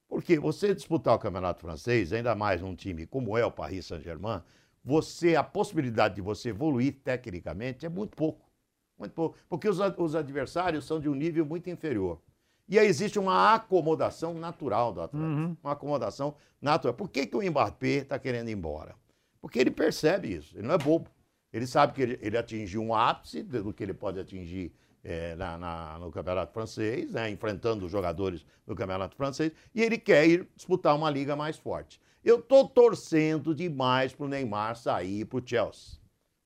[0.08, 4.42] Porque você disputar o Campeonato Francês, ainda mais num time como é o Paris Saint-Germain,
[4.84, 8.46] você a possibilidade de você evoluir tecnicamente é muito pouco.
[8.98, 9.36] Muito pouco.
[9.48, 12.20] Porque os, os adversários são de um nível muito inferior.
[12.68, 15.26] E aí existe uma acomodação natural do atleta.
[15.62, 16.94] Uma acomodação natural.
[16.94, 18.94] Por que, que o Mbappé está querendo ir embora?
[19.40, 20.56] Porque ele percebe isso.
[20.56, 21.10] Ele não é bobo.
[21.52, 24.72] Ele sabe que ele, ele atingiu um ápice do que ele pode atingir
[25.04, 29.98] eh, na- na- no Campeonato Francês, né, enfrentando os jogadores do Campeonato Francês, e ele
[29.98, 32.00] quer ir disputar uma liga mais forte.
[32.24, 35.98] Eu estou torcendo demais para o Neymar sair para o Chelsea.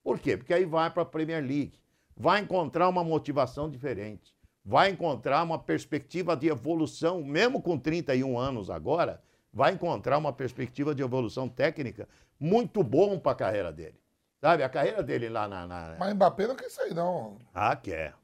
[0.03, 0.37] Por quê?
[0.37, 1.79] Porque aí vai para a Premier League,
[2.17, 8.69] vai encontrar uma motivação diferente, vai encontrar uma perspectiva de evolução, mesmo com 31 anos
[8.71, 9.23] agora,
[9.53, 12.09] vai encontrar uma perspectiva de evolução técnica
[12.41, 13.99] muito bom para a carreira dele.
[14.41, 15.67] Sabe, a carreira dele lá na.
[15.67, 15.97] na...
[15.99, 17.39] Mas Mbappé não quer sair, não.
[17.53, 18.15] Ah, quer.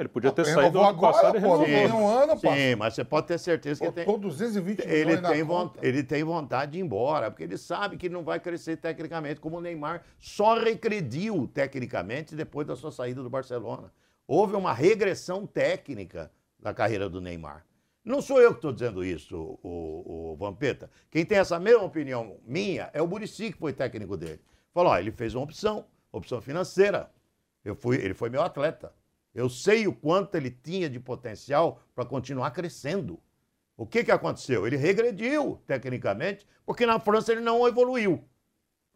[0.00, 1.66] Ele podia ter saído ano agora, passado e.
[1.66, 2.52] Tem um ano, pô.
[2.52, 4.06] Sim, mas você pode ter certeza que tem.
[4.06, 5.46] Botou 220 Ele tem,
[5.82, 9.58] ele tem vontade de ir embora, porque ele sabe que não vai crescer tecnicamente, como
[9.58, 13.92] o Neymar só regrediu tecnicamente depois da sua saída do Barcelona.
[14.26, 17.66] Houve uma regressão técnica da carreira do Neymar.
[18.02, 20.90] Não sou eu que estou dizendo isso, o, o Vampeta.
[21.10, 24.40] Quem tem essa mesma opinião minha é o Murici, que foi técnico dele.
[24.72, 27.10] Falou, ó, ele fez uma opção, opção financeira.
[27.62, 28.92] Eu fui, ele foi meu atleta.
[29.34, 33.18] Eu sei o quanto ele tinha de potencial para continuar crescendo.
[33.76, 34.66] O que, que aconteceu?
[34.66, 38.22] Ele regrediu tecnicamente, porque na França ele não evoluiu.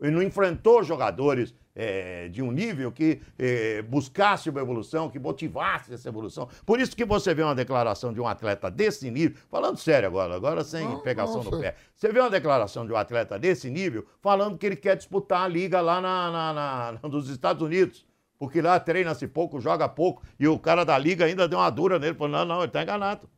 [0.00, 5.94] Ele não enfrentou jogadores eh, de um nível que eh, buscasse uma evolução, que motivasse
[5.94, 6.48] essa evolução.
[6.66, 10.34] Por isso que você vê uma declaração de um atleta desse nível, falando sério agora,
[10.34, 11.76] agora sem pegação no pé.
[11.94, 15.48] Você vê uma declaração de um atleta desse nível falando que ele quer disputar a
[15.48, 18.04] liga lá na, na- na- nos Estados Unidos.
[18.44, 21.98] Porque lá treina-se pouco, joga pouco, e o cara da liga ainda deu uma dura
[21.98, 23.28] nele, falou, não, não, ele tá enganado.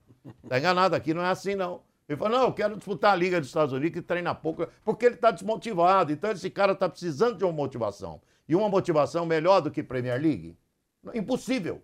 [0.48, 1.80] Tá enganado, aqui não é assim, não.
[2.08, 5.06] Ele falou, não, eu quero disputar a Liga dos Estados Unidos, que treina pouco, porque
[5.06, 6.12] ele está desmotivado.
[6.12, 8.20] Então esse cara está precisando de uma motivação.
[8.48, 10.56] E uma motivação melhor do que Premier League?
[11.14, 11.82] Impossível.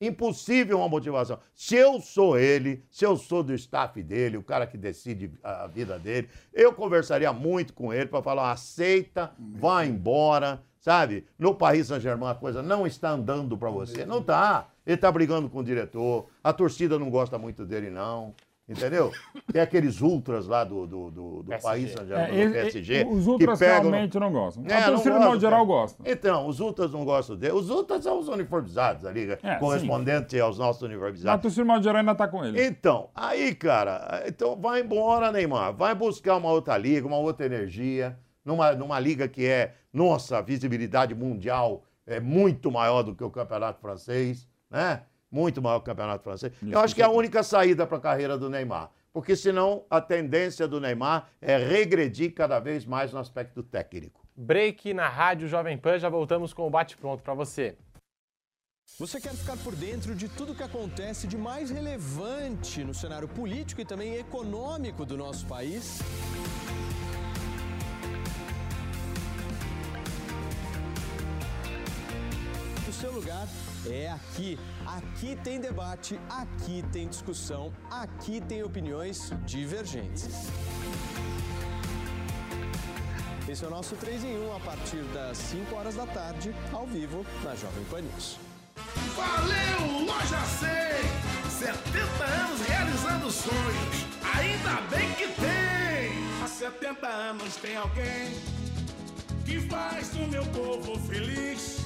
[0.00, 1.38] Impossível uma motivação.
[1.54, 5.66] Se eu sou ele, se eu sou do staff dele, o cara que decide a
[5.66, 11.24] vida dele, eu conversaria muito com ele para falar: aceita, vai embora, sabe?
[11.38, 14.04] No Paris Saint-Germain a coisa não está andando para você.
[14.04, 14.66] Não tá.
[14.84, 18.34] Ele está brigando com o diretor, a torcida não gosta muito dele, não.
[18.68, 19.10] Entendeu?
[19.52, 23.02] Tem aqueles ultras lá do, do, do, do Paris Saint-Germain, É, do PSG.
[23.02, 24.64] e- os que ultras pegam- realmente não gostam.
[24.66, 25.64] É, A torcida, no geral, cara.
[25.64, 26.02] gosta.
[26.06, 27.52] Então, os ultras não gostam dele.
[27.54, 31.42] Os ultras são os uniformizados ali, É, correspondentes aos nossos Mas a uniformizados.
[31.42, 32.64] torcida, no modo geral, ainda tá com ele.
[32.64, 35.74] Então, aí, cara, então vai embora, Neymar.
[35.74, 40.42] Vai buscar uma outra liga, uma outra energia, numa, numa liga que é, nossa, a
[40.42, 45.02] visibilidade mundial é muito maior do que o campeonato francês, né?
[45.30, 46.52] Muito maior que o campeonato francês.
[46.62, 48.90] Eu acho que é a única saída para a carreira do Neymar.
[49.12, 54.26] porque senão a tendência do Neymar é regredir cada vez mais no aspecto técnico.
[54.34, 57.76] Break na Rádio Jovem Pan, já voltamos com o bate-pronto para você.
[58.98, 63.80] Você quer ficar por dentro de tudo que acontece de mais relevante no cenário político
[63.80, 66.00] e também econômico do nosso país?
[73.86, 74.58] É aqui.
[74.86, 80.48] Aqui tem debate, aqui tem discussão, aqui tem opiniões divergentes.
[83.48, 86.86] Esse é o nosso 3 em 1 a partir das 5 horas da tarde, ao
[86.86, 88.38] vivo na Jovem Pan News.
[89.14, 91.42] Valeu, Loja 100!
[91.50, 94.06] 70 anos realizando sonhos.
[94.34, 96.42] Ainda bem que tem!
[96.42, 98.32] Há 70 anos tem alguém
[99.44, 101.78] que faz o meu povo feliz,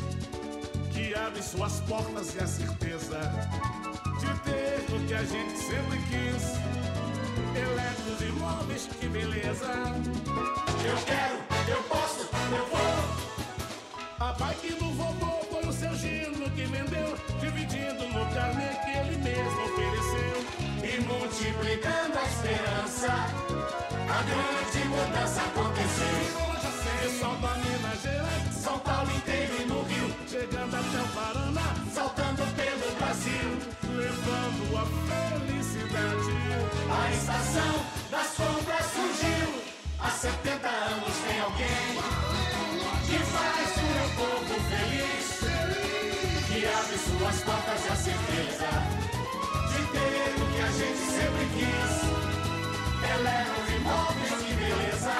[0.96, 3.20] que abre suas portas e a certeza
[4.18, 6.56] de ter o que a gente sempre quis.
[7.54, 9.74] Eletros e móveis, que beleza!
[10.82, 11.36] Eu quero,
[11.68, 14.26] eu posso, eu vou!
[14.26, 19.16] A bike do vovô foi o seu gino que vendeu, dividindo no carnê que ele
[19.18, 20.36] mesmo ofereceu.
[20.82, 23.12] E multiplicando a esperança,
[24.08, 26.46] a grande mudança aconteceu.
[27.02, 29.10] Pessoal da Minas Gerais, São Paulo
[30.46, 33.58] chegando até o Paraná, saltando pelo Brasil,
[33.96, 36.34] levando a felicidade.
[36.88, 37.74] A estação
[38.10, 39.48] das compras surgiu.
[39.98, 41.88] Há 70 anos tem alguém
[43.06, 45.26] que faz o povo feliz,
[46.46, 48.70] que abre suas portas e a certeza
[49.72, 51.92] de ter o que a gente sempre quis.
[53.10, 55.14] Eletro imóveis, que beleza,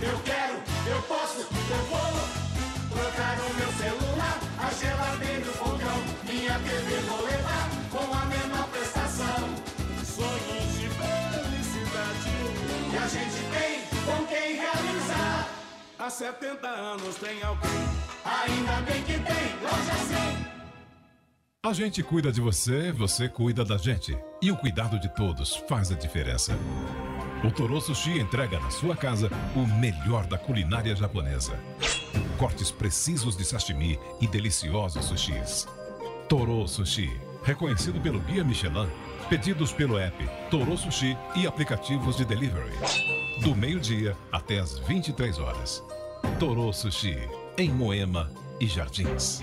[0.00, 0.54] que eu quero,
[0.86, 2.35] eu posso, eu vou
[9.16, 9.48] prestação.
[10.04, 12.30] Sonhos de felicidade
[12.90, 15.48] que a gente tem com quem realizar.
[15.98, 17.70] Há 70 anos tem alguém,
[18.24, 20.46] ainda bem que tem, loja 100.
[21.64, 24.16] A gente cuida de você, você cuida da gente.
[24.40, 26.56] E o cuidado de todos faz a diferença.
[27.42, 31.58] O Toro Sushi entrega na sua casa o melhor da culinária japonesa.
[32.38, 35.66] Cortes precisos de sashimi e deliciosos sushis.
[36.28, 37.10] Toro Sushi,
[37.42, 38.88] reconhecido pelo Guia Michelin,
[39.28, 40.16] pedidos pelo app
[40.50, 42.72] Toro Sushi e aplicativos de delivery.
[43.42, 45.82] Do meio-dia até as 23 horas.
[46.38, 47.18] Toro Sushi,
[47.58, 48.30] em Moema
[48.60, 49.42] e Jardins.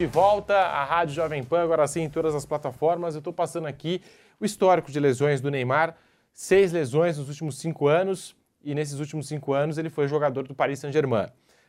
[0.00, 3.14] De volta à Rádio Jovem Pan, agora sim em todas as plataformas.
[3.14, 4.00] Eu estou passando aqui
[4.40, 5.94] o histórico de lesões do Neymar.
[6.32, 10.54] Seis lesões nos últimos cinco anos e nesses últimos cinco anos ele foi jogador do
[10.54, 11.26] Paris Saint-Germain.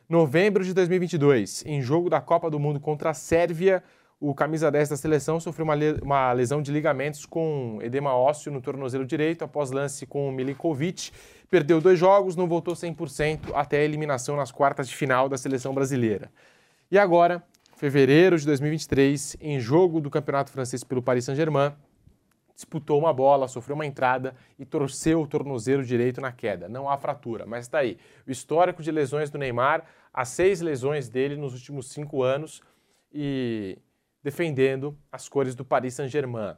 [0.08, 3.84] Novembro de 2022, em jogo da Copa do Mundo contra a Sérvia,
[4.18, 8.50] o camisa 10 da seleção sofreu uma, le uma lesão de ligamentos com edema ósseo
[8.50, 11.10] no tornozelo direito após lance com o Milinkovic.
[11.50, 15.74] Perdeu dois jogos, não voltou 100% até a eliminação nas quartas de final da seleção
[15.74, 16.30] brasileira.
[16.90, 17.42] E agora,
[17.82, 21.72] fevereiro de 2023, em jogo do Campeonato Francês pelo Paris Saint-Germain,
[22.54, 26.68] disputou uma bola, sofreu uma entrada e torceu o tornozelo direito na queda.
[26.68, 27.98] Não há fratura, mas está aí.
[28.24, 29.84] O histórico de lesões do Neymar,
[30.14, 32.62] as seis lesões dele nos últimos cinco anos
[33.12, 33.76] e
[34.22, 36.54] defendendo as cores do Paris Saint-Germain.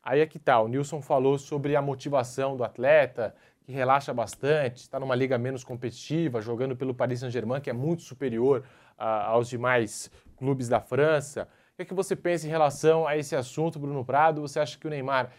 [0.00, 3.34] Aí é que tá, o Nilson falou sobre a motivação do atleta,
[3.64, 8.02] que relaxa bastante, está numa liga menos competitiva, jogando pelo Paris Saint-Germain, que é muito
[8.02, 8.62] superior
[8.96, 10.08] a, aos demais
[10.42, 11.46] clubes da França.
[11.72, 14.40] O que, é que você pensa em relação a esse assunto, Bruno Prado?
[14.40, 15.30] Você acha que o Neymar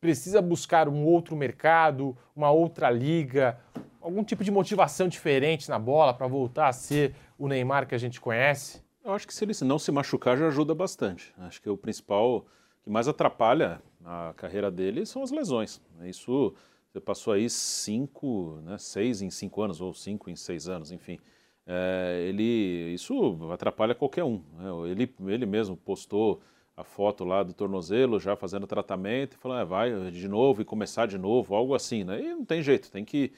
[0.00, 3.58] precisa buscar um outro mercado, uma outra liga,
[4.00, 7.98] algum tipo de motivação diferente na bola para voltar a ser o Neymar que a
[7.98, 8.80] gente conhece?
[9.04, 11.34] Eu acho que se ele não se machucar já ajuda bastante.
[11.38, 12.46] Acho que o principal
[12.84, 15.80] que mais atrapalha a carreira dele são as lesões.
[16.04, 16.54] Isso
[16.92, 21.18] você passou aí cinco, né, seis em cinco anos ou cinco em seis anos, enfim.
[21.66, 24.42] É, ele isso atrapalha qualquer um.
[24.58, 24.90] Né?
[24.90, 26.40] Ele, ele mesmo postou
[26.76, 30.64] a foto lá do tornozelo já fazendo tratamento e falando ah, vai de novo e
[30.64, 32.20] começar de novo, algo assim, né?
[32.20, 33.32] E não tem jeito, tem que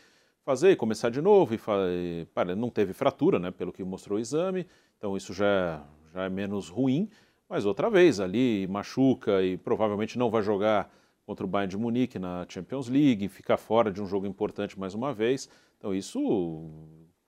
[0.44, 3.51] fazer e começar de novo e, e não teve fratura, né?
[3.51, 5.84] Pelo que mostrou o exame, então isso já
[6.14, 7.10] já é menos ruim,
[7.48, 10.88] mas outra vez ali machuca e provavelmente não vai jogar
[11.26, 14.94] contra o Bayern de Munique na Champions League, fica fora de um jogo importante mais
[14.94, 15.48] uma vez.
[15.76, 16.20] Então isso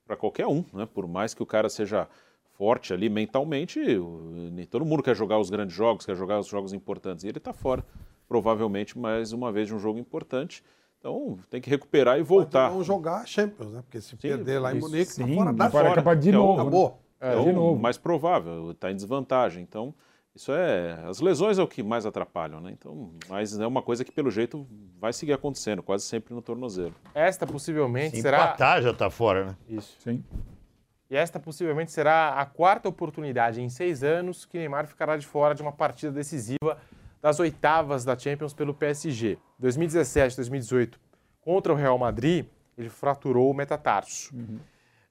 [0.07, 0.87] para qualquer um, né?
[0.93, 2.09] Por mais que o cara seja
[2.53, 3.79] forte ali mentalmente,
[4.53, 7.25] nem todo mundo quer jogar os grandes jogos, quer jogar os jogos importantes.
[7.25, 7.85] E ele está fora,
[8.29, 10.65] provavelmente mais uma vez de um jogo importante.
[10.99, 12.71] Então tem que recuperar e voltar.
[12.71, 13.83] Não jogar a Champions, né?
[13.83, 14.89] Porque se Sim, perder lá em isso.
[14.89, 15.91] Munique, Sim, tá fora da fora.
[15.91, 16.63] Acaba de É novo, né?
[16.63, 17.03] Acabou.
[17.21, 17.81] É, De o novo.
[17.81, 19.63] mais provável, está em desvantagem.
[19.63, 19.95] Então,
[20.37, 20.93] isso é.
[21.09, 22.71] As lesões é o que mais atrapalham, né?
[22.71, 24.67] Então, mas é uma coisa que, pelo jeito,
[25.01, 26.95] vai seguir acontecendo, quase sempre no tornozelo.
[27.15, 28.39] Esta possivelmente Se será.
[28.39, 29.57] empatar, já tá fora, né?
[29.67, 29.97] Isso.
[29.99, 30.23] Sim.
[31.09, 35.55] E esta possivelmente será a quarta oportunidade em seis anos que Neymar ficará de fora
[35.55, 36.77] de uma partida decisiva
[37.23, 39.39] das oitavas da Champions pelo PSG.
[39.59, 41.01] 2017, 2018,
[41.41, 42.45] contra o Real Madrid,
[42.77, 44.35] ele fraturou o metatarso.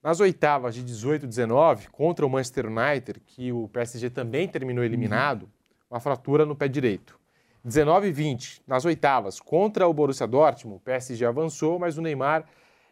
[0.06, 4.84] Nas oitavas de 18 e 19, contra o Manchester United, que o PSG também terminou
[4.84, 5.48] eliminado,
[5.90, 7.18] uma fratura no pé direito.
[7.64, 12.44] 19 e 20, nas oitavas, contra o Borussia Dortmund, o PSG avançou, mas o Neymar...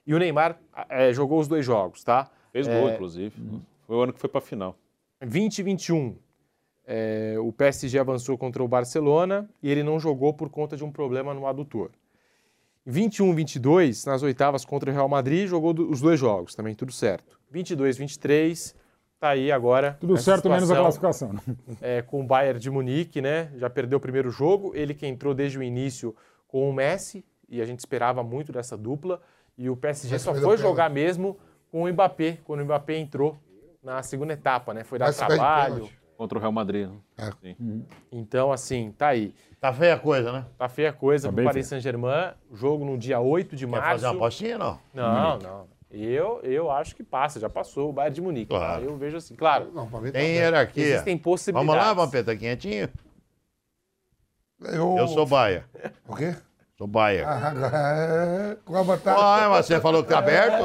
[0.05, 0.59] E o Neymar
[0.89, 2.29] eh, jogou os dois jogos, tá?
[2.51, 3.33] Fez É, gol, inclusive.
[3.87, 4.77] Foi o ano que foi para a final.
[5.23, 6.17] 20 e 21,
[6.85, 10.91] é, o PSG avançou contra o Barcelona e ele não jogou por conta de um
[10.91, 11.93] problema no adutor.
[12.87, 16.75] 21 e 22, nas oitavas contra o Real Madrid, jogou do- os dois jogos, também
[16.75, 17.39] tudo certo.
[17.51, 18.75] 22 e 23,
[19.19, 19.97] tá aí agora.
[20.01, 21.55] Tudo certo, menos a situação, classificação.
[21.67, 21.77] né?
[21.81, 23.51] é, com o Bayern de Munique, né?
[23.57, 26.15] Já perdeu o primeiro jogo, ele que entrou desde o início
[26.47, 29.21] com o Messi, e a gente esperava muito dessa dupla,
[29.57, 31.39] e o PSG só foi jogar mesmo
[31.71, 33.39] com o Mbappé, quando o Mbappé entrou
[33.83, 34.85] na segunda etapa, né?
[34.85, 35.89] Foi dar Messi trabalho.
[36.17, 36.89] Contra o Real Madrid.
[36.89, 36.97] né?
[37.19, 37.55] É.
[38.13, 39.35] Então, assim, tá aí.
[39.61, 40.47] Tá feia a coisa, né?
[40.59, 42.33] Tá feia a coisa Tá pro Paris Saint-Germain.
[42.53, 43.89] Jogo no dia 8 de Quer março.
[43.91, 44.79] fazer uma apostinha, não?
[44.93, 45.67] Não, não.
[45.91, 48.51] Eu, eu acho que passa, já passou o Bayern de Munique.
[48.51, 48.59] tá?
[48.59, 48.85] Claro.
[48.85, 49.71] Eu vejo assim, claro.
[50.13, 50.85] Tem hierarquia.
[50.85, 51.67] Existem possibilidades.
[51.81, 52.89] Vamos lá, Vampeta, quinhentinho?
[54.61, 55.65] Eu, Eu sou Baia.
[56.09, 56.35] O quê?
[56.87, 57.27] Baia.
[57.29, 59.23] Ah, com a vantagem.
[59.23, 60.65] Ah, mas você falou que tá aberto?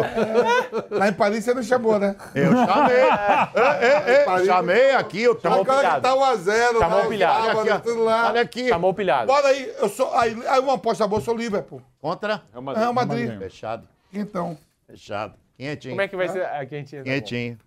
[0.92, 2.16] Lá em Paris você não chamou, né?
[2.36, 2.96] Eu chamei.
[2.96, 7.46] É, é, é, Paris- chamei aqui, eu tô Agora que tá 1x0, Chamou lá, pilhado.
[7.46, 7.80] sábado, Olha aqui, ó.
[7.92, 8.28] tudo lá.
[8.30, 8.68] Olha aqui.
[8.70, 9.28] Chamou pilhado.
[9.28, 10.14] Bora aí, eu sou.
[10.16, 11.82] Aí, aí uma aposta boa, eu sou Liverpool.
[12.02, 12.42] Contra?
[12.52, 12.82] Real Madrid.
[12.82, 13.38] Real Madrid.
[13.40, 13.88] Fechado.
[14.14, 14.58] Então.
[14.88, 15.34] Fechado.
[15.58, 15.94] Quinhentinho.
[15.94, 17.04] Como é que vai ser a quentinha?
[17.04, 17.58] Quinhentinho.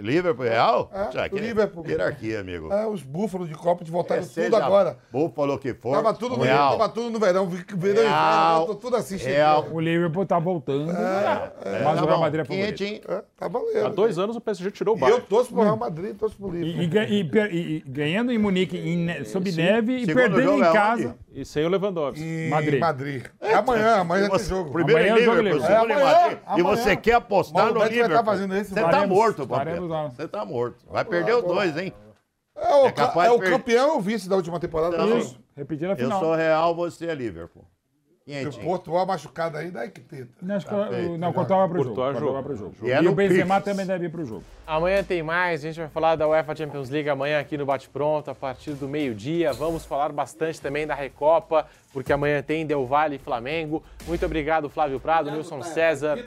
[0.00, 0.90] Liverpool Real?
[0.92, 1.84] É, Já que- Liverpool.
[1.86, 2.72] Hierarquia, amigo.
[2.72, 4.98] É, os búfalos de Copa de voltaram É, tudo agora.
[5.12, 5.92] Búfalo que for.
[5.96, 6.72] Tava tudo, no, Real.
[6.78, 8.56] tava tudo no verão, verão Real.
[8.62, 9.16] inverno, tudo assim.
[9.16, 9.66] Real.
[9.72, 10.90] O Liverpool tá voltando.
[10.90, 12.76] É, mas Tá o Real Madrid é favorito.
[12.76, 13.00] Quinhentinho.
[13.08, 13.86] É, tá valendo.
[13.86, 15.20] Há dois anos o PSG tirou o Bayern.
[15.20, 17.14] eu torço pro Real Madrid, torço pro E, e Liverpool.
[17.14, 19.62] e e- e ganhando em Munique em sob Sim.
[19.62, 21.02] neve e perdendo em é casa.
[21.08, 21.14] onde?
[21.40, 22.22] E sem o Lewandowski.
[22.24, 22.80] E Madrid.
[22.80, 23.24] Madrid.
[23.40, 24.70] É amanhã, amanhã tem jogo.
[24.72, 26.38] Primeiro Amanhã em é jogo Liverpool, segundo em É, Madrid.
[26.56, 28.16] E você quer apostar no vai Liverpool.
[28.16, 30.08] tá fazendo isso, Você tá morto, faremos Lá.
[30.08, 30.78] Você tá morto.
[30.90, 31.92] Vai perder os dois, hein?
[32.56, 34.96] É o, É é o campeão e o vice da última temporada.
[34.96, 35.18] Não.
[35.18, 35.38] Isso.
[35.56, 36.20] Repetindo a Eu final.
[36.20, 37.64] sou Real, você é Liverpool.
[38.26, 38.52] Se o.
[38.64, 40.30] Portugal machucado ainda, aí que tenta.
[40.40, 41.94] Não, acho que Tá não, o Courtois vai pro jogo.
[41.94, 42.32] Courtois Courtois jogo.
[42.32, 42.74] vai pro jogo.
[42.82, 43.64] E é E o Benzema Pix.
[43.66, 44.42] também deve ir pro jogo.
[44.66, 47.86] Amanhã tem mais, a gente vai falar da UEFA Champions League amanhã aqui no Bate
[47.90, 49.52] Pronto, a partir do meio-dia.
[49.52, 53.82] Vamos falar bastante também da Recopa, porque amanhã tem Del Valle e Flamengo.
[54.06, 56.24] Muito obrigado, Flávio Prado, Nilson César.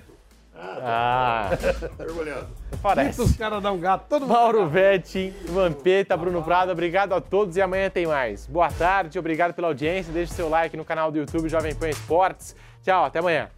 [0.59, 1.49] Ah,
[1.99, 2.47] Orgulhoso.
[2.81, 3.21] parece.
[3.21, 4.33] Os caras dão gato, todo mundo.
[4.33, 8.45] Mauro Vetti, Vampeta, Bruno Prado, obrigado a todos e amanhã tem mais.
[8.47, 12.55] Boa tarde, obrigado pela audiência, deixe seu like no canal do YouTube Jovem Pan Esportes.
[12.83, 13.49] Tchau, até amanhã.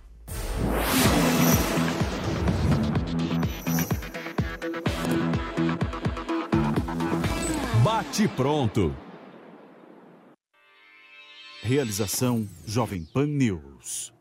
[7.83, 8.93] Bate pronto.
[11.61, 14.13] Realização Jovem Pan News.